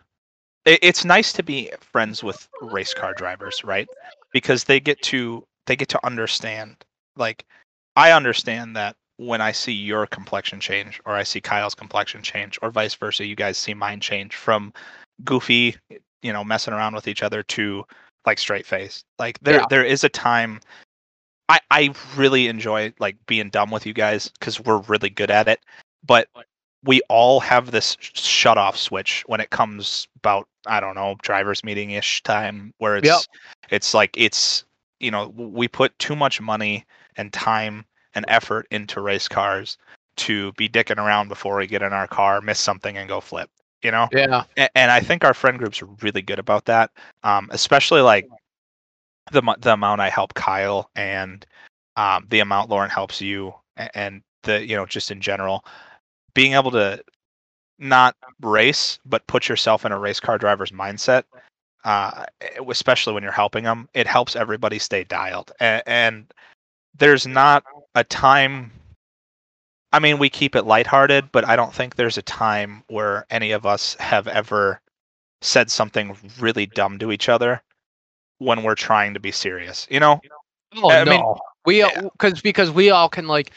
it's 0.66 1.04
nice 1.04 1.32
to 1.32 1.42
be 1.44 1.70
friends 1.80 2.24
with 2.24 2.48
race 2.60 2.92
car 2.92 3.14
drivers, 3.14 3.62
right? 3.62 3.88
Because 4.32 4.64
they 4.64 4.80
get 4.80 5.00
to 5.02 5.44
they 5.66 5.76
get 5.76 5.88
to 5.90 6.04
understand 6.04 6.76
like 7.16 7.44
I 7.94 8.12
understand 8.12 8.76
that 8.76 8.96
when 9.16 9.40
I 9.40 9.52
see 9.52 9.72
your 9.72 10.06
complexion 10.06 10.60
change 10.60 11.00
or 11.06 11.14
I 11.14 11.22
see 11.22 11.40
Kyle's 11.40 11.74
complexion 11.74 12.22
change 12.22 12.58
or 12.60 12.70
vice 12.70 12.94
versa, 12.94 13.24
you 13.24 13.36
guys 13.36 13.56
see 13.56 13.72
mine 13.72 14.00
change 14.00 14.34
from 14.34 14.72
goofy, 15.24 15.76
you 16.22 16.32
know, 16.32 16.44
messing 16.44 16.74
around 16.74 16.94
with 16.94 17.08
each 17.08 17.22
other 17.22 17.42
to 17.44 17.84
like 18.26 18.38
straight 18.38 18.66
face. 18.66 19.04
Like 19.18 19.38
there 19.40 19.60
yeah. 19.60 19.66
there 19.70 19.84
is 19.84 20.04
a 20.04 20.08
time 20.08 20.60
I 21.48 21.60
I 21.70 21.94
really 22.16 22.48
enjoy 22.48 22.92
like 22.98 23.16
being 23.26 23.50
dumb 23.50 23.70
with 23.70 23.86
you 23.86 23.94
guys 23.94 24.32
cuz 24.40 24.60
we're 24.60 24.78
really 24.78 25.10
good 25.10 25.30
at 25.30 25.46
it. 25.46 25.60
But 26.04 26.28
we 26.86 27.02
all 27.08 27.40
have 27.40 27.72
this 27.72 27.96
shut 28.00 28.56
off 28.56 28.76
switch 28.76 29.24
when 29.26 29.40
it 29.40 29.50
comes 29.50 30.08
about 30.16 30.48
I 30.66 30.80
don't 30.80 30.94
know 30.94 31.16
drivers 31.22 31.64
meeting 31.64 31.90
ish 31.90 32.22
time 32.22 32.72
where 32.78 32.96
it's 32.96 33.08
yep. 33.08 33.20
it's 33.70 33.92
like 33.92 34.14
it's 34.16 34.64
you 35.00 35.10
know 35.10 35.28
we 35.36 35.68
put 35.68 35.98
too 35.98 36.16
much 36.16 36.40
money 36.40 36.86
and 37.16 37.32
time 37.32 37.84
and 38.14 38.24
effort 38.28 38.66
into 38.70 39.00
race 39.00 39.28
cars 39.28 39.76
to 40.16 40.52
be 40.52 40.68
dicking 40.68 40.98
around 40.98 41.28
before 41.28 41.56
we 41.56 41.66
get 41.66 41.82
in 41.82 41.92
our 41.92 42.06
car, 42.06 42.40
miss 42.40 42.58
something, 42.58 42.96
and 42.96 43.08
go 43.08 43.20
flip. 43.20 43.50
You 43.82 43.90
know? 43.90 44.08
Yeah. 44.10 44.44
And, 44.56 44.70
and 44.74 44.90
I 44.90 45.00
think 45.00 45.22
our 45.22 45.34
friend 45.34 45.58
groups 45.58 45.82
are 45.82 45.88
really 46.00 46.22
good 46.22 46.38
about 46.38 46.64
that. 46.64 46.90
Um, 47.22 47.48
especially 47.52 48.00
like 48.00 48.26
the 49.32 49.42
the 49.60 49.74
amount 49.74 50.00
I 50.00 50.08
help 50.08 50.34
Kyle 50.34 50.90
and 50.96 51.44
um, 51.96 52.26
the 52.30 52.40
amount 52.40 52.70
Lauren 52.70 52.90
helps 52.90 53.20
you, 53.20 53.54
and, 53.76 53.90
and 53.94 54.22
the 54.42 54.66
you 54.66 54.76
know 54.76 54.86
just 54.86 55.10
in 55.10 55.20
general 55.20 55.64
being 56.36 56.52
able 56.52 56.70
to 56.70 57.02
not 57.78 58.14
race 58.42 58.98
but 59.04 59.26
put 59.26 59.48
yourself 59.48 59.84
in 59.84 59.90
a 59.90 59.98
race 59.98 60.20
car 60.20 60.38
driver's 60.38 60.70
mindset 60.70 61.24
uh, 61.84 62.26
especially 62.68 63.12
when 63.14 63.22
you're 63.22 63.32
helping 63.32 63.64
them 63.64 63.88
it 63.94 64.06
helps 64.06 64.34
everybody 64.34 64.76
stay 64.78 65.04
dialed. 65.04 65.52
And, 65.60 65.82
and 65.86 66.34
there's 66.98 67.26
not 67.26 67.64
a 67.94 68.04
time 68.04 68.70
i 69.92 69.98
mean 69.98 70.18
we 70.18 70.28
keep 70.30 70.54
it 70.54 70.64
lighthearted 70.64 71.30
but 71.32 71.46
i 71.46 71.56
don't 71.56 71.74
think 71.74 71.96
there's 71.96 72.18
a 72.18 72.22
time 72.22 72.82
where 72.88 73.26
any 73.30 73.52
of 73.52 73.66
us 73.66 73.94
have 73.98 74.28
ever 74.28 74.80
said 75.42 75.70
something 75.70 76.16
really 76.38 76.66
dumb 76.66 76.98
to 76.98 77.12
each 77.12 77.28
other 77.28 77.62
when 78.38 78.62
we're 78.62 78.74
trying 78.74 79.14
to 79.14 79.20
be 79.20 79.32
serious 79.32 79.86
you 79.90 80.00
know? 80.00 80.20
Oh 80.76 80.90
I 80.90 81.04
no. 81.04 81.10
Mean, 81.10 81.24
we 81.64 81.82
because 82.12 82.34
yeah. 82.34 82.40
because 82.42 82.70
we 82.70 82.90
all 82.90 83.08
can 83.08 83.26
like 83.26 83.52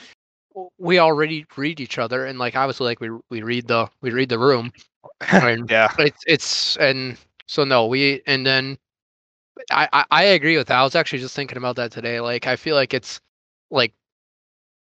we 0.78 1.00
already 1.00 1.46
read 1.56 1.80
each 1.80 1.98
other 1.98 2.26
and 2.26 2.40
like 2.40 2.56
obviously 2.56 2.86
like 2.86 3.00
we 3.00 3.10
we 3.30 3.42
read 3.42 3.68
the 3.68 3.88
we 4.02 4.12
read 4.12 4.30
the 4.30 4.40
room 4.40 4.72
and 5.32 5.70
yeah 5.70 5.94
it's 6.00 6.24
it's 6.28 6.78
and 6.78 7.18
so 7.48 7.64
no 7.64 7.86
we 7.86 8.22
and 8.28 8.46
then 8.46 8.78
I, 9.72 9.88
I 9.94 10.06
i 10.12 10.24
agree 10.24 10.58
with 10.58 10.68
that 10.68 10.80
i 10.80 10.84
was 10.84 10.96
actually 10.96 11.20
just 11.20 11.36
thinking 11.36 11.58
about 11.58 11.76
that 11.78 11.92
today 11.92 12.20
like 12.20 12.48
i 12.48 12.56
feel 12.56 12.76
like 12.76 12.94
it's 12.94 13.22
like 13.70 13.94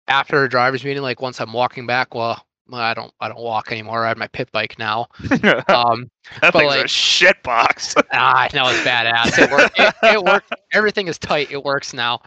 after 0.08 0.43
a 0.43 0.49
drivers 0.49 0.84
meeting, 0.84 1.03
like 1.03 1.21
once 1.21 1.39
I'm 1.39 1.53
walking 1.53 1.86
back, 1.86 2.13
well, 2.15 2.43
I 2.71 2.93
don't 2.93 3.13
I 3.19 3.27
don't 3.27 3.39
walk 3.39 3.71
anymore. 3.71 4.06
I 4.06 4.10
have 4.10 4.17
my 4.17 4.27
pit 4.27 4.51
bike 4.51 4.77
now. 4.77 5.08
Um, 5.69 6.10
but 6.41 6.53
thing's 6.53 6.73
a 6.73 6.77
like- 6.80 6.89
shit 6.89 7.41
box. 7.43 7.95
ah, 8.12 8.36
I 8.38 8.49
know 8.53 8.67
it's 8.69 8.86
badass. 8.86 9.38
It 9.39 9.51
works. 9.51 9.73
It, 9.77 9.95
it 10.03 10.23
works. 10.23 10.49
Everything 10.71 11.08
is 11.08 11.17
tight. 11.17 11.51
It 11.51 11.63
works 11.63 11.93
now. 11.93 12.21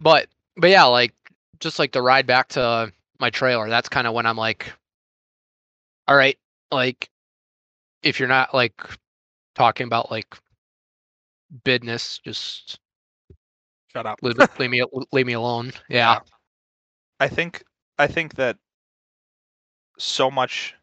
But 0.00 0.28
but 0.56 0.70
yeah, 0.70 0.84
like 0.84 1.12
just 1.60 1.78
like 1.78 1.92
the 1.92 2.02
ride 2.02 2.26
back 2.26 2.48
to 2.48 2.92
my 3.18 3.30
trailer. 3.30 3.68
That's 3.68 3.88
kind 3.88 4.06
of 4.06 4.14
when 4.14 4.26
I'm 4.26 4.36
like, 4.36 4.72
all 6.06 6.16
right, 6.16 6.38
like 6.70 7.10
if 8.02 8.18
you're 8.18 8.28
not 8.28 8.54
like 8.54 8.80
talking 9.54 9.86
about 9.86 10.10
like 10.10 10.36
business, 11.64 12.20
just 12.24 12.78
Shut 13.92 14.06
up. 14.06 14.18
leave, 14.22 14.38
me- 14.38 14.46
leave 14.58 14.70
me 14.70 14.82
leave 15.12 15.26
me 15.26 15.32
alone. 15.32 15.72
Yeah. 15.88 16.20
I 17.20 17.28
think 17.28 17.64
I 17.98 18.06
think 18.06 18.34
that 18.36 18.56
so 19.98 20.30
much 20.30 20.74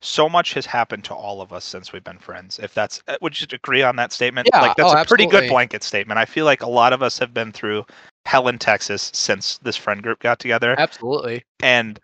so 0.00 0.28
much 0.28 0.54
has 0.54 0.64
happened 0.64 1.02
to 1.04 1.14
all 1.14 1.40
of 1.40 1.52
us 1.52 1.64
since 1.64 1.92
we've 1.92 2.04
been 2.04 2.18
friends. 2.18 2.58
If 2.58 2.74
that's 2.74 3.02
uh, 3.08 3.16
would 3.20 3.40
you 3.40 3.46
agree 3.52 3.82
on 3.82 3.96
that 3.96 4.12
statement? 4.12 4.48
Yeah, 4.52 4.60
like 4.60 4.76
that's 4.76 4.92
oh, 4.92 5.00
a 5.00 5.04
pretty 5.04 5.26
good 5.26 5.48
blanket 5.48 5.82
statement. 5.82 6.18
I 6.18 6.24
feel 6.24 6.44
like 6.44 6.62
a 6.62 6.68
lot 6.68 6.92
of 6.92 7.02
us 7.02 7.18
have 7.18 7.32
been 7.32 7.52
through 7.52 7.84
hell 8.28 8.46
in 8.48 8.58
Texas 8.58 9.10
since 9.14 9.56
this 9.62 9.76
friend 9.76 10.02
group 10.02 10.20
got 10.20 10.38
together. 10.38 10.74
Absolutely. 10.78 11.42
and 11.62 11.98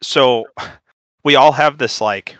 so 0.00 0.46
we 1.24 1.36
all 1.36 1.52
have 1.52 1.78
this 1.78 2.00
like 2.00 2.36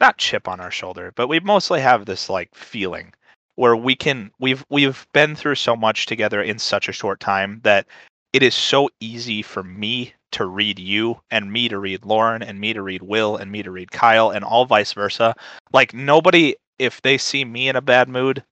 not 0.00 0.18
chip 0.18 0.48
on 0.48 0.60
our 0.60 0.70
shoulder 0.70 1.12
but 1.14 1.28
we 1.28 1.38
mostly 1.40 1.80
have 1.80 2.04
this 2.04 2.28
like 2.28 2.52
feeling 2.54 3.14
where 3.54 3.76
we 3.76 3.94
can 3.94 4.30
we've 4.40 4.64
we've 4.70 5.06
been 5.14 5.36
through 5.36 5.54
so 5.54 5.76
much 5.76 6.06
together 6.06 6.42
in 6.42 6.58
such 6.58 6.88
a 6.88 6.92
short 6.92 7.20
time 7.20 7.60
that 7.62 7.86
it 8.32 8.42
is 8.42 8.54
so 8.54 8.90
easy 9.00 9.40
for 9.40 9.62
me 9.62 10.12
to 10.32 10.46
read 10.46 10.78
you 10.78 11.20
and 11.30 11.52
me 11.52 11.68
to 11.68 11.78
read 11.78 12.04
Lauren 12.04 12.42
and 12.42 12.58
me 12.58 12.72
to 12.72 12.82
read 12.82 13.02
Will 13.02 13.36
and 13.36 13.52
me 13.52 13.62
to 13.62 13.70
read 13.70 13.92
Kyle 13.92 14.30
and 14.30 14.44
all 14.44 14.64
vice 14.64 14.92
versa 14.92 15.34
like 15.72 15.94
nobody 15.94 16.56
if 16.78 17.00
they 17.02 17.16
see 17.16 17.44
me 17.44 17.68
in 17.68 17.76
a 17.76 17.80
bad 17.80 18.08
mood 18.08 18.42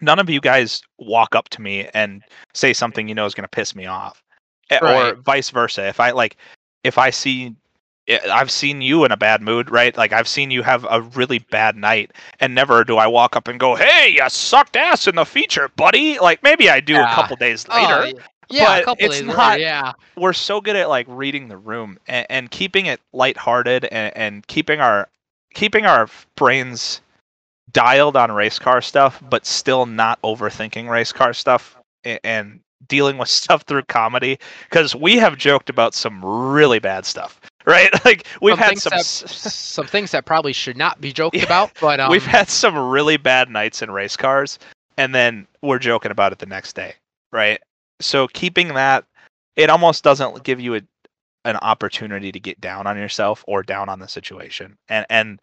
none 0.00 0.18
of 0.18 0.28
you 0.30 0.40
guys 0.40 0.82
walk 0.98 1.34
up 1.34 1.48
to 1.50 1.60
me 1.60 1.88
and 1.94 2.22
say 2.54 2.72
something 2.72 3.08
you 3.08 3.14
know 3.14 3.26
is 3.26 3.34
going 3.34 3.44
to 3.44 3.48
piss 3.48 3.74
me 3.74 3.86
off. 3.86 4.22
Eh, 4.70 4.78
or 4.82 5.14
vice 5.16 5.50
versa. 5.50 5.86
If 5.88 5.98
i 6.00 6.10
like 6.12 6.36
if 6.84 6.96
i 6.96 7.10
see 7.10 7.54
eh, 8.08 8.18
i've 8.30 8.50
seen 8.50 8.80
you 8.80 9.04
in 9.04 9.10
a 9.12 9.16
bad 9.16 9.42
mood 9.42 9.70
right? 9.70 9.96
Like 9.96 10.12
i've 10.12 10.28
seen 10.28 10.50
you 10.50 10.62
have 10.62 10.86
a 10.88 11.02
really 11.02 11.40
bad 11.50 11.76
night 11.76 12.12
and 12.38 12.54
never 12.54 12.84
do 12.84 12.96
i 12.96 13.06
walk 13.06 13.34
up 13.36 13.48
and 13.48 13.58
go 13.58 13.74
hey 13.74 14.14
you 14.16 14.28
sucked 14.28 14.76
ass 14.76 15.06
in 15.06 15.16
the 15.16 15.24
feature 15.24 15.68
buddy. 15.76 16.18
Like 16.18 16.42
maybe 16.42 16.70
i 16.70 16.78
do 16.80 16.96
a 16.96 17.14
couple 17.14 17.36
days 17.36 17.66
Oh, 17.68 17.74
later 17.76 18.16
y- 18.16 18.24
yeah, 18.48 18.64
but 18.64 18.82
a 18.82 18.84
couple 18.84 19.06
it's 19.06 19.14
days 19.18 19.26
later, 19.26 19.36
not- 19.36 19.60
yeah. 19.60 19.92
we're 20.16 20.32
so 20.32 20.60
good 20.60 20.76
at 20.76 20.88
like 20.88 21.06
reading 21.08 21.48
the 21.48 21.56
room 21.56 21.98
and, 22.08 22.26
and 22.30 22.50
keeping 22.50 22.86
it 22.86 23.00
lighthearted 23.12 23.84
and, 23.86 24.16
and 24.16 24.46
keeping 24.46 24.80
our 24.80 25.08
keeping 25.54 25.84
our 25.86 26.08
brains 26.36 27.00
dialed 27.72 28.16
on 28.16 28.32
race 28.32 28.58
car 28.58 28.80
stuff 28.80 29.22
but 29.28 29.46
still 29.46 29.86
not 29.86 30.20
overthinking 30.22 30.88
race 30.88 31.12
car 31.12 31.32
stuff 31.32 31.76
and, 32.04 32.20
and 32.24 32.60
dealing 32.88 33.18
with 33.18 33.28
stuff 33.40 33.62
through 33.62 33.82
comedy 33.82 34.38
because 34.68 34.94
we 34.94 35.16
have 35.16 35.36
joked 35.36 35.70
about 35.70 35.94
some 35.94 36.24
really 36.24 36.78
bad 36.78 37.04
stuff 37.04 37.40
right? 37.66 37.92
Like 38.06 38.26
we've 38.40 38.54
some 38.54 38.58
had 38.58 38.78
some 38.78 38.90
that, 38.90 39.04
some 39.04 39.86
things 39.86 40.12
that 40.12 40.24
probably 40.24 40.54
should 40.54 40.78
not 40.78 40.98
be 40.98 41.12
joked 41.12 41.36
Yeah, 41.36 41.44
about, 41.44 41.70
but 41.78 42.00
um, 42.00 42.10
we've 42.10 42.24
had 42.24 42.48
some 42.48 42.76
really 42.76 43.18
bad 43.18 43.50
nights 43.50 43.82
in 43.82 43.90
race 43.90 44.16
cars 44.16 44.58
and 44.96 45.14
then 45.14 45.46
we're 45.62 45.78
joking 45.78 46.10
about 46.10 46.32
it 46.32 46.38
the 46.38 46.46
next 46.46 46.74
day 46.74 46.94
right? 47.32 47.60
So 48.00 48.28
keeping 48.28 48.68
that 48.68 49.04
it 49.56 49.70
almost 49.70 50.04
doesn't 50.04 50.42
give 50.42 50.60
you 50.60 50.76
a, 50.76 50.80
an 51.44 51.56
opportunity 51.56 52.32
to 52.32 52.40
get 52.40 52.60
down 52.60 52.86
on 52.86 52.96
yourself 52.96 53.44
or 53.46 53.62
down 53.62 53.88
on 53.88 53.98
the 53.98 54.08
situation 54.08 54.76
and 54.88 55.06
and 55.10 55.40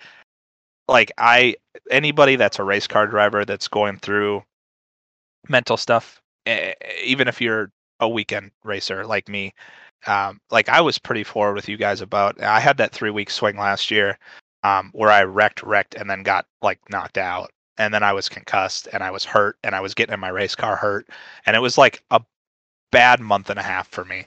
like 0.87 1.11
i 1.17 1.55
anybody 1.91 2.35
that's 2.35 2.59
a 2.59 2.63
race 2.63 2.87
car 2.87 3.07
driver 3.07 3.45
that's 3.45 3.67
going 3.67 3.97
through 3.97 4.43
mental 5.49 5.77
stuff 5.77 6.21
eh, 6.45 6.73
even 7.03 7.27
if 7.27 7.41
you're 7.41 7.71
a 7.99 8.09
weekend 8.09 8.51
racer 8.63 9.05
like 9.05 9.27
me 9.27 9.53
um, 10.05 10.39
like 10.51 10.69
i 10.69 10.79
was 10.79 10.97
pretty 10.97 11.23
forward 11.23 11.55
with 11.55 11.67
you 11.67 11.77
guys 11.77 12.01
about 12.01 12.41
i 12.41 12.59
had 12.59 12.77
that 12.77 12.91
three 12.91 13.09
week 13.09 13.29
swing 13.29 13.57
last 13.57 13.89
year 13.89 14.17
um, 14.63 14.89
where 14.93 15.11
I 15.11 15.23
wrecked, 15.23 15.63
wrecked, 15.63 15.95
and 15.95 16.09
then 16.09 16.23
got 16.23 16.45
like 16.61 16.79
knocked 16.89 17.17
out, 17.17 17.51
and 17.77 17.93
then 17.93 18.03
I 18.03 18.13
was 18.13 18.29
concussed, 18.29 18.87
and 18.91 19.03
I 19.03 19.11
was 19.11 19.23
hurt, 19.23 19.57
and 19.63 19.75
I 19.75 19.81
was 19.81 19.93
getting 19.93 20.13
in 20.13 20.19
my 20.19 20.29
race 20.29 20.55
car 20.55 20.75
hurt, 20.75 21.07
and 21.45 21.55
it 21.55 21.59
was 21.59 21.77
like 21.77 22.03
a 22.11 22.21
bad 22.91 23.19
month 23.19 23.49
and 23.49 23.59
a 23.59 23.63
half 23.63 23.87
for 23.87 24.05
me. 24.05 24.25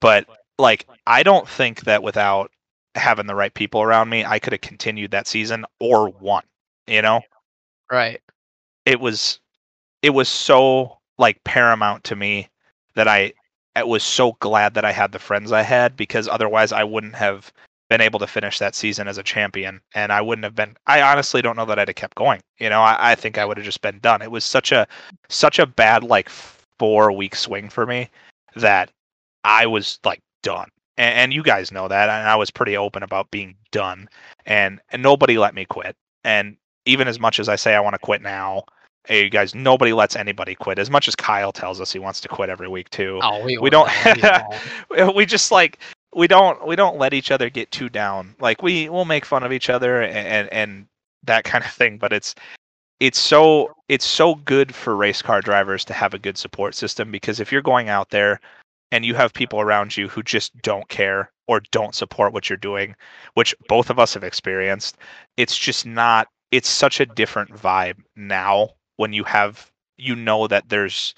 But 0.00 0.26
like, 0.58 0.86
I 1.06 1.22
don't 1.22 1.48
think 1.48 1.82
that 1.82 2.02
without 2.02 2.50
having 2.96 3.26
the 3.26 3.34
right 3.34 3.54
people 3.54 3.82
around 3.82 4.08
me, 4.08 4.24
I 4.24 4.38
could 4.38 4.52
have 4.52 4.60
continued 4.60 5.10
that 5.12 5.26
season 5.26 5.64
or 5.80 6.10
won. 6.10 6.42
You 6.86 7.02
know, 7.02 7.20
right. 7.90 8.20
it 8.84 9.00
was 9.00 9.40
it 10.02 10.10
was 10.10 10.28
so 10.28 10.98
like 11.18 11.42
paramount 11.44 12.04
to 12.04 12.16
me 12.16 12.48
that 12.94 13.08
I 13.08 13.32
I 13.74 13.82
was 13.82 14.02
so 14.02 14.32
glad 14.40 14.74
that 14.74 14.84
I 14.84 14.92
had 14.92 15.12
the 15.12 15.18
friends 15.18 15.52
I 15.52 15.62
had 15.62 15.96
because 15.96 16.28
otherwise 16.28 16.72
I 16.72 16.84
wouldn't 16.84 17.14
have 17.16 17.52
been 17.88 18.00
able 18.00 18.18
to 18.18 18.26
finish 18.26 18.58
that 18.58 18.74
season 18.74 19.06
as 19.06 19.18
a 19.18 19.22
champion 19.22 19.80
and 19.94 20.12
I 20.12 20.20
wouldn't 20.20 20.44
have 20.44 20.54
been 20.54 20.76
I 20.86 21.02
honestly 21.02 21.42
don't 21.42 21.56
know 21.56 21.64
that 21.66 21.78
I'd 21.78 21.88
have 21.88 21.96
kept 21.96 22.16
going. 22.16 22.40
You 22.58 22.70
know, 22.70 22.82
I, 22.82 23.12
I 23.12 23.14
think 23.14 23.36
I 23.36 23.44
would 23.44 23.56
have 23.56 23.66
just 23.66 23.82
been 23.82 23.98
done. 23.98 24.22
It 24.22 24.30
was 24.30 24.44
such 24.44 24.72
a 24.72 24.86
such 25.28 25.58
a 25.58 25.66
bad 25.66 26.04
like 26.04 26.28
four 26.78 27.12
week 27.12 27.34
swing 27.34 27.68
for 27.68 27.86
me 27.86 28.10
that 28.54 28.90
I 29.44 29.66
was 29.66 29.98
like 30.04 30.20
done. 30.42 30.68
And, 30.98 31.14
and 31.18 31.32
you 31.32 31.42
guys 31.42 31.70
know 31.72 31.88
that 31.88 32.08
and 32.08 32.28
I 32.28 32.36
was 32.36 32.50
pretty 32.50 32.76
open 32.76 33.02
about 33.02 33.30
being 33.30 33.54
done 33.72 34.08
and, 34.46 34.80
and 34.90 35.02
nobody 35.02 35.38
let 35.38 35.54
me 35.54 35.64
quit. 35.64 35.96
And 36.24 36.56
even 36.84 37.08
as 37.08 37.18
much 37.20 37.38
as 37.38 37.48
I 37.48 37.56
say 37.56 37.74
I 37.74 37.80
want 37.80 37.94
to 37.94 37.98
quit 37.98 38.22
now, 38.22 38.64
hey 39.06 39.24
you 39.24 39.30
guys, 39.30 39.54
nobody 39.54 39.92
lets 39.92 40.16
anybody 40.16 40.54
quit. 40.54 40.78
As 40.78 40.90
much 40.90 41.08
as 41.08 41.14
Kyle 41.16 41.52
tells 41.52 41.80
us 41.80 41.92
he 41.92 41.98
wants 41.98 42.20
to 42.22 42.28
quit 42.28 42.48
every 42.48 42.68
week 42.68 42.90
too. 42.90 43.20
Oh, 43.22 43.44
we, 43.44 43.58
We 43.58 43.70
don't- 43.70 43.88
know, 44.22 44.42
we 44.90 44.96
won't. 45.02 45.16
we 45.16 45.26
just 45.26 45.50
like 45.52 45.78
we 46.14 46.26
don't 46.26 46.66
we 46.66 46.76
don't 46.76 46.96
let 46.98 47.12
each 47.12 47.30
other 47.30 47.50
get 47.50 47.70
too 47.70 47.88
down. 47.88 48.34
Like 48.40 48.62
we 48.62 48.88
we'll 48.88 49.04
make 49.04 49.24
fun 49.24 49.42
of 49.42 49.52
each 49.52 49.68
other 49.68 50.00
and 50.02 50.16
and, 50.26 50.52
and 50.52 50.86
that 51.24 51.44
kind 51.44 51.64
of 51.64 51.70
thing, 51.70 51.98
but 51.98 52.12
it's 52.12 52.34
it's 53.00 53.18
so 53.18 53.74
it's 53.88 54.06
so 54.06 54.36
good 54.36 54.74
for 54.74 54.96
race 54.96 55.20
car 55.20 55.42
drivers 55.42 55.84
to 55.84 55.92
have 55.92 56.14
a 56.14 56.18
good 56.18 56.38
support 56.38 56.74
system 56.74 57.10
because 57.12 57.38
if 57.40 57.52
you're 57.52 57.60
going 57.62 57.88
out 57.90 58.08
there 58.10 58.40
and 58.92 59.04
you 59.04 59.14
have 59.14 59.32
people 59.32 59.60
around 59.60 59.96
you 59.96 60.08
who 60.08 60.22
just 60.22 60.56
don't 60.62 60.88
care 60.88 61.30
or 61.48 61.60
don't 61.70 61.94
support 61.94 62.32
what 62.32 62.48
you're 62.48 62.56
doing, 62.56 62.94
which 63.34 63.54
both 63.68 63.90
of 63.90 63.98
us 63.98 64.14
have 64.14 64.24
experienced, 64.24 64.96
it's 65.36 65.56
just 65.56 65.86
not 65.86 66.28
it's 66.52 66.68
such 66.68 67.00
a 67.00 67.06
different 67.06 67.50
vibe 67.50 67.98
now 68.14 68.68
when 68.96 69.12
you 69.12 69.24
have 69.24 69.70
you 69.96 70.14
know 70.14 70.46
that 70.46 70.68
there's 70.68 71.14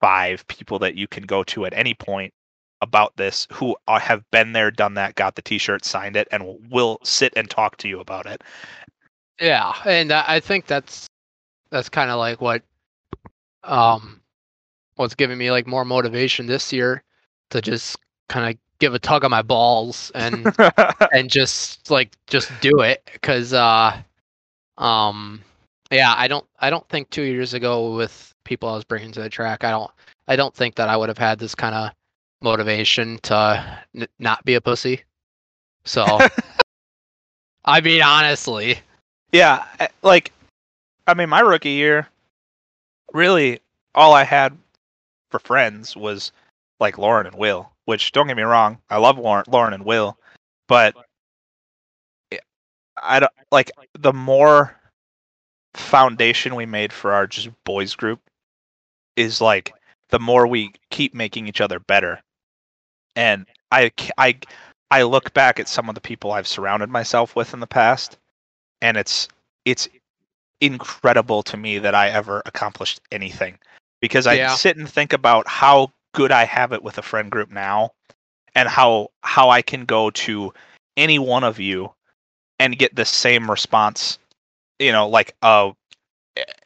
five 0.00 0.46
people 0.46 0.78
that 0.78 0.94
you 0.94 1.06
can 1.06 1.24
go 1.24 1.42
to 1.42 1.66
at 1.66 1.74
any 1.74 1.94
point 1.94 2.32
about 2.80 3.16
this 3.16 3.46
who 3.52 3.76
have 3.88 4.22
been 4.30 4.52
there, 4.52 4.70
done 4.70 4.94
that, 4.94 5.16
got 5.16 5.34
the 5.34 5.42
T-shirt, 5.42 5.84
signed 5.84 6.14
it, 6.14 6.28
and 6.30 6.70
will, 6.70 6.98
sit 7.02 7.32
and 7.36 7.50
talk 7.50 7.76
to 7.78 7.88
you 7.88 7.98
about 7.98 8.26
it. 8.26 8.42
Yeah, 9.40 9.72
and 9.84 10.12
I 10.12 10.40
think 10.40 10.66
that's 10.66 11.06
that's 11.70 11.88
kind 11.88 12.10
of 12.10 12.18
like 12.18 12.40
what 12.40 12.62
um 13.64 14.20
what's 14.98 15.14
giving 15.14 15.38
me 15.38 15.50
like 15.50 15.66
more 15.66 15.84
motivation 15.84 16.46
this 16.46 16.72
year 16.72 17.02
to 17.50 17.60
just 17.60 17.96
kind 18.28 18.52
of 18.54 18.60
give 18.78 18.94
a 18.94 18.98
tug 18.98 19.24
on 19.24 19.30
my 19.30 19.42
balls 19.42 20.12
and 20.14 20.54
and 21.12 21.30
just 21.30 21.90
like 21.90 22.16
just 22.26 22.50
do 22.60 22.80
it 22.80 23.08
because 23.12 23.52
uh 23.52 23.96
um 24.76 25.40
yeah 25.90 26.14
i 26.16 26.28
don't 26.28 26.46
i 26.60 26.70
don't 26.70 26.88
think 26.88 27.08
two 27.10 27.22
years 27.22 27.54
ago 27.54 27.94
with 27.94 28.34
people 28.44 28.68
i 28.68 28.74
was 28.74 28.84
bringing 28.84 29.10
to 29.10 29.20
the 29.20 29.28
track 29.28 29.64
i 29.64 29.70
don't 29.70 29.90
i 30.28 30.36
don't 30.36 30.54
think 30.54 30.74
that 30.74 30.88
i 30.88 30.96
would 30.96 31.08
have 31.08 31.18
had 31.18 31.38
this 31.38 31.54
kind 31.54 31.74
of 31.74 31.90
motivation 32.40 33.18
to 33.22 33.80
n- 33.94 34.08
not 34.18 34.44
be 34.44 34.54
a 34.54 34.60
pussy. 34.60 35.02
So 35.84 36.18
i 37.64 37.80
mean 37.80 38.02
honestly. 38.02 38.78
Yeah, 39.32 39.66
eh, 39.80 39.88
like 40.02 40.32
I 41.06 41.14
mean, 41.14 41.28
my 41.28 41.40
rookie 41.40 41.70
year, 41.70 42.08
really, 43.12 43.60
all 43.94 44.12
I 44.12 44.24
had 44.24 44.56
for 45.30 45.38
friends 45.38 45.96
was 45.96 46.32
like 46.80 46.98
Lauren 46.98 47.26
and 47.26 47.36
Will. 47.36 47.70
Which 47.84 48.12
don't 48.12 48.26
get 48.26 48.36
me 48.36 48.42
wrong, 48.42 48.78
I 48.90 48.98
love 48.98 49.18
Lauren, 49.18 49.44
Lauren 49.48 49.72
and 49.72 49.84
Will, 49.84 50.18
but 50.66 50.94
I 53.02 53.20
don't 53.20 53.32
like 53.50 53.70
the 53.98 54.12
more 54.12 54.76
foundation 55.74 56.54
we 56.54 56.66
made 56.66 56.92
for 56.92 57.12
our 57.12 57.26
just 57.26 57.48
boys 57.64 57.94
group 57.94 58.20
is 59.16 59.40
like 59.40 59.72
the 60.10 60.18
more 60.18 60.46
we 60.46 60.72
keep 60.90 61.14
making 61.14 61.48
each 61.48 61.60
other 61.60 61.78
better. 61.78 62.20
And 63.16 63.46
I 63.72 63.90
I 64.18 64.38
I 64.90 65.02
look 65.02 65.32
back 65.34 65.58
at 65.60 65.68
some 65.68 65.88
of 65.88 65.94
the 65.94 66.00
people 66.00 66.32
I've 66.32 66.48
surrounded 66.48 66.90
myself 66.90 67.36
with 67.36 67.54
in 67.54 67.60
the 67.60 67.66
past 67.66 68.18
and 68.82 68.96
it's 68.96 69.28
it's 69.64 69.88
incredible 70.60 71.42
to 71.44 71.56
me 71.56 71.78
that 71.78 71.94
I 71.94 72.08
ever 72.10 72.42
accomplished 72.46 73.00
anything 73.12 73.58
because 74.00 74.26
I 74.26 74.36
Yeah. 74.36 74.48
sit 74.48 74.76
and 74.76 74.88
think 74.88 75.12
about 75.12 75.48
how 75.48 75.92
good 76.14 76.32
I 76.32 76.44
have 76.44 76.72
it 76.72 76.82
with 76.82 76.98
a 76.98 77.02
friend 77.02 77.30
group 77.30 77.50
now 77.50 77.92
and 78.54 78.68
how 78.68 79.10
how 79.22 79.50
I 79.50 79.62
can 79.62 79.84
go 79.84 80.10
to 80.10 80.52
any 80.96 81.18
one 81.18 81.44
of 81.44 81.58
you 81.60 81.92
and 82.58 82.78
get 82.78 82.94
the 82.94 83.04
same 83.04 83.50
response 83.50 84.18
you 84.78 84.92
know 84.92 85.08
like 85.08 85.34
uh 85.42 85.72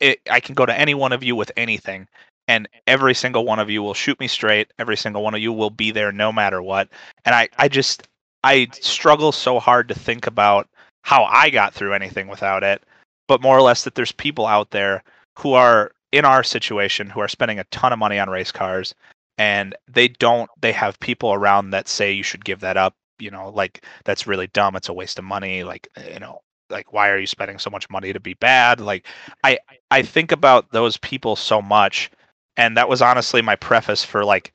it, 0.01 0.21
I 0.31 0.41
can 0.41 0.55
go 0.55 0.67
to 0.67 0.79
any 0.79 0.95
one 0.95 1.13
of 1.13 1.23
you 1.23 1.37
with 1.37 1.51
anything 1.57 2.07
and 2.49 2.69
every 2.87 3.15
single 3.15 3.45
one 3.45 3.59
of 3.59 3.71
you 3.71 3.83
will 3.83 3.95
shoot 3.95 4.19
me 4.21 4.29
straight 4.29 4.73
every 4.79 4.97
single 4.97 5.23
one 5.23 5.35
of 5.35 5.41
you 5.41 5.53
will 5.53 5.71
be 5.71 5.91
there 5.91 6.13
no 6.13 6.33
matter 6.33 6.63
what 6.63 6.89
and 7.25 7.35
I 7.35 7.49
I 7.59 7.69
just 7.69 8.09
I 8.45 8.69
struggle 8.73 9.33
so 9.33 9.59
hard 9.59 9.89
to 9.89 9.95
think 9.95 10.27
about 10.27 10.69
how 11.03 11.25
I 11.25 11.51
got 11.51 11.75
through 11.75 11.95
anything 11.95 12.29
without 12.29 12.63
it 12.63 12.83
but 13.29 13.43
more 13.43 13.57
or 13.57 13.63
less 13.63 13.85
that 13.85 13.95
there's 13.95 14.13
people 14.13 14.47
out 14.47 14.71
there 14.71 15.03
who 15.39 15.55
are 15.55 15.93
in 16.13 16.25
our 16.25 16.45
situation 16.45 17.09
who 17.09 17.21
are 17.21 17.29
spending 17.29 17.59
a 17.59 17.65
ton 17.65 17.93
of 17.93 17.99
money 17.99 18.19
on 18.19 18.31
race 18.31 18.53
cars 18.53 18.95
and 19.39 19.75
they 19.89 20.09
don't 20.09 20.51
they 20.61 20.73
have 20.73 21.01
people 21.01 21.33
around 21.33 21.71
that 21.71 21.89
say 21.89 22.13
you 22.13 22.23
should 22.23 22.45
give 22.45 22.61
that 22.61 22.77
up 22.77 22.95
you 23.19 23.31
know 23.31 23.51
like 23.51 23.85
that's 24.05 24.27
really 24.27 24.49
dumb. 24.49 24.77
It's 24.77 24.89
a 24.89 24.93
waste 24.93 25.19
of 25.19 25.25
money. 25.25 25.65
Like 25.65 25.89
you 26.13 26.21
know 26.21 26.41
like 26.71 26.93
why 26.93 27.09
are 27.11 27.19
you 27.19 27.27
spending 27.27 27.59
so 27.59 27.71
much 27.71 27.89
money 27.91 28.13
to 28.13 28.21
be 28.21 28.35
bad? 28.35 28.81
Like 28.81 29.07
i 29.45 29.59
i 29.91 30.03
think 30.03 30.33
about 30.33 30.71
those 30.71 30.97
people 30.99 31.37
so 31.37 31.63
much 31.63 32.11
and 32.57 32.77
that 32.77 32.89
was 32.89 33.01
honestly 33.03 33.41
my 33.43 33.57
preface 33.57 34.05
for 34.05 34.25
like 34.25 34.53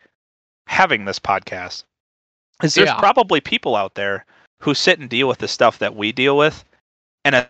having 0.67 1.05
this 1.05 1.19
podcast 1.19 1.83
is 2.63 2.75
there's 2.75 2.89
Yeah. 2.89 2.99
probably 2.99 3.41
people 3.41 3.75
out 3.75 3.95
there 3.95 4.25
who 4.61 4.73
sit 4.73 4.99
and 4.99 5.09
deal 5.09 5.27
with 5.27 5.37
the 5.39 5.47
stuff 5.47 5.79
that 5.79 5.95
we 5.95 6.11
deal 6.11 6.37
with 6.37 6.63
and 7.25 7.47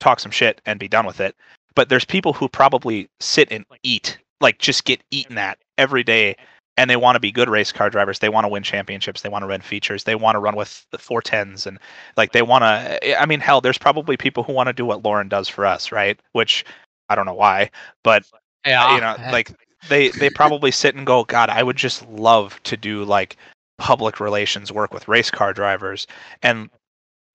talk 0.00 0.20
some 0.20 0.32
shit 0.32 0.60
and 0.66 0.80
be 0.80 0.88
done 0.88 1.06
with 1.06 1.20
it. 1.20 1.36
But 1.74 1.88
there's 1.88 2.04
people 2.04 2.32
who 2.32 2.48
probably 2.48 3.08
sit 3.20 3.50
and 3.50 3.64
eat 3.82 4.18
like 4.40 4.58
just 4.58 4.84
get 4.84 5.02
eaten 5.10 5.38
at 5.38 5.58
every 5.78 6.02
day 6.02 6.36
and 6.76 6.88
they 6.88 6.96
want 6.96 7.16
to 7.16 7.20
be 7.20 7.30
good 7.30 7.48
race 7.48 7.72
car 7.72 7.90
drivers. 7.90 8.18
They 8.18 8.28
want 8.28 8.44
to 8.44 8.48
win 8.48 8.62
championships. 8.62 9.20
They 9.20 9.28
want 9.28 9.42
to 9.42 9.46
run 9.46 9.60
features. 9.60 10.04
They 10.04 10.14
want 10.14 10.34
to 10.36 10.40
run 10.40 10.56
with 10.56 10.86
the 10.90 10.98
410s 10.98 11.66
and 11.66 11.78
like 12.16 12.32
they 12.32 12.42
want 12.42 12.62
to 12.62 12.98
eh, 13.06 13.16
i 13.18 13.26
mean 13.26 13.40
hell 13.40 13.60
there's 13.60 13.78
probably 13.78 14.16
people 14.16 14.42
who 14.42 14.52
want 14.52 14.68
to 14.68 14.72
do 14.72 14.86
what 14.86 15.04
lauren 15.04 15.28
does 15.28 15.48
for 15.48 15.66
us 15.66 15.92
right? 15.92 16.18
Which 16.32 16.64
i 17.08 17.14
don't 17.14 17.26
know 17.26 17.34
why 17.34 17.70
but 18.02 18.24
Yeah. 18.66 18.94
you 18.94 19.00
know 19.00 19.16
like 19.30 19.52
they 19.88 20.08
they 20.08 20.30
probably 20.30 20.70
sit 20.70 20.94
and 20.94 21.06
go 21.06 21.24
god 21.24 21.50
i 21.50 21.62
would 21.62 21.76
just 21.76 22.06
love 22.08 22.60
to 22.64 22.76
do 22.76 23.04
like 23.04 23.36
public 23.80 24.20
relations 24.20 24.70
work 24.70 24.92
with 24.94 25.08
race 25.08 25.30
car 25.30 25.52
drivers. 25.52 26.06
And 26.42 26.70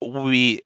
we 0.02 0.62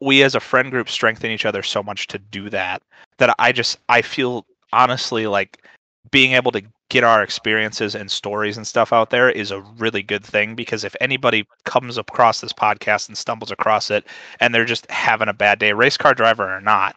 we 0.00 0.22
as 0.22 0.34
a 0.34 0.40
friend 0.40 0.70
group 0.70 0.88
strengthen 0.88 1.30
each 1.30 1.44
other 1.46 1.62
so 1.62 1.82
much 1.82 2.06
to 2.06 2.18
do 2.18 2.48
that 2.50 2.82
that 3.18 3.34
i 3.38 3.52
just 3.52 3.78
i 3.88 4.02
feel 4.02 4.44
honestly 4.72 5.26
like 5.26 5.64
being 6.10 6.32
able 6.32 6.50
to 6.52 6.62
get 6.88 7.04
our 7.04 7.22
experiences 7.22 7.94
and 7.94 8.10
stories 8.10 8.56
and 8.56 8.66
stuff 8.66 8.92
out 8.92 9.10
there 9.10 9.30
is 9.30 9.52
a 9.52 9.60
really 9.78 10.02
good 10.02 10.24
thing 10.24 10.56
because 10.56 10.82
if 10.82 10.96
anybody 11.00 11.46
comes 11.64 11.96
across 11.96 12.40
this 12.40 12.52
podcast 12.52 13.06
and 13.08 13.16
stumbles 13.16 13.52
across 13.52 13.90
it 13.90 14.04
and 14.40 14.52
they're 14.52 14.64
just 14.64 14.90
having 14.90 15.28
a 15.28 15.32
bad 15.32 15.58
day 15.58 15.72
race 15.72 15.96
car 15.96 16.14
driver 16.14 16.52
or 16.52 16.60
not 16.60 16.96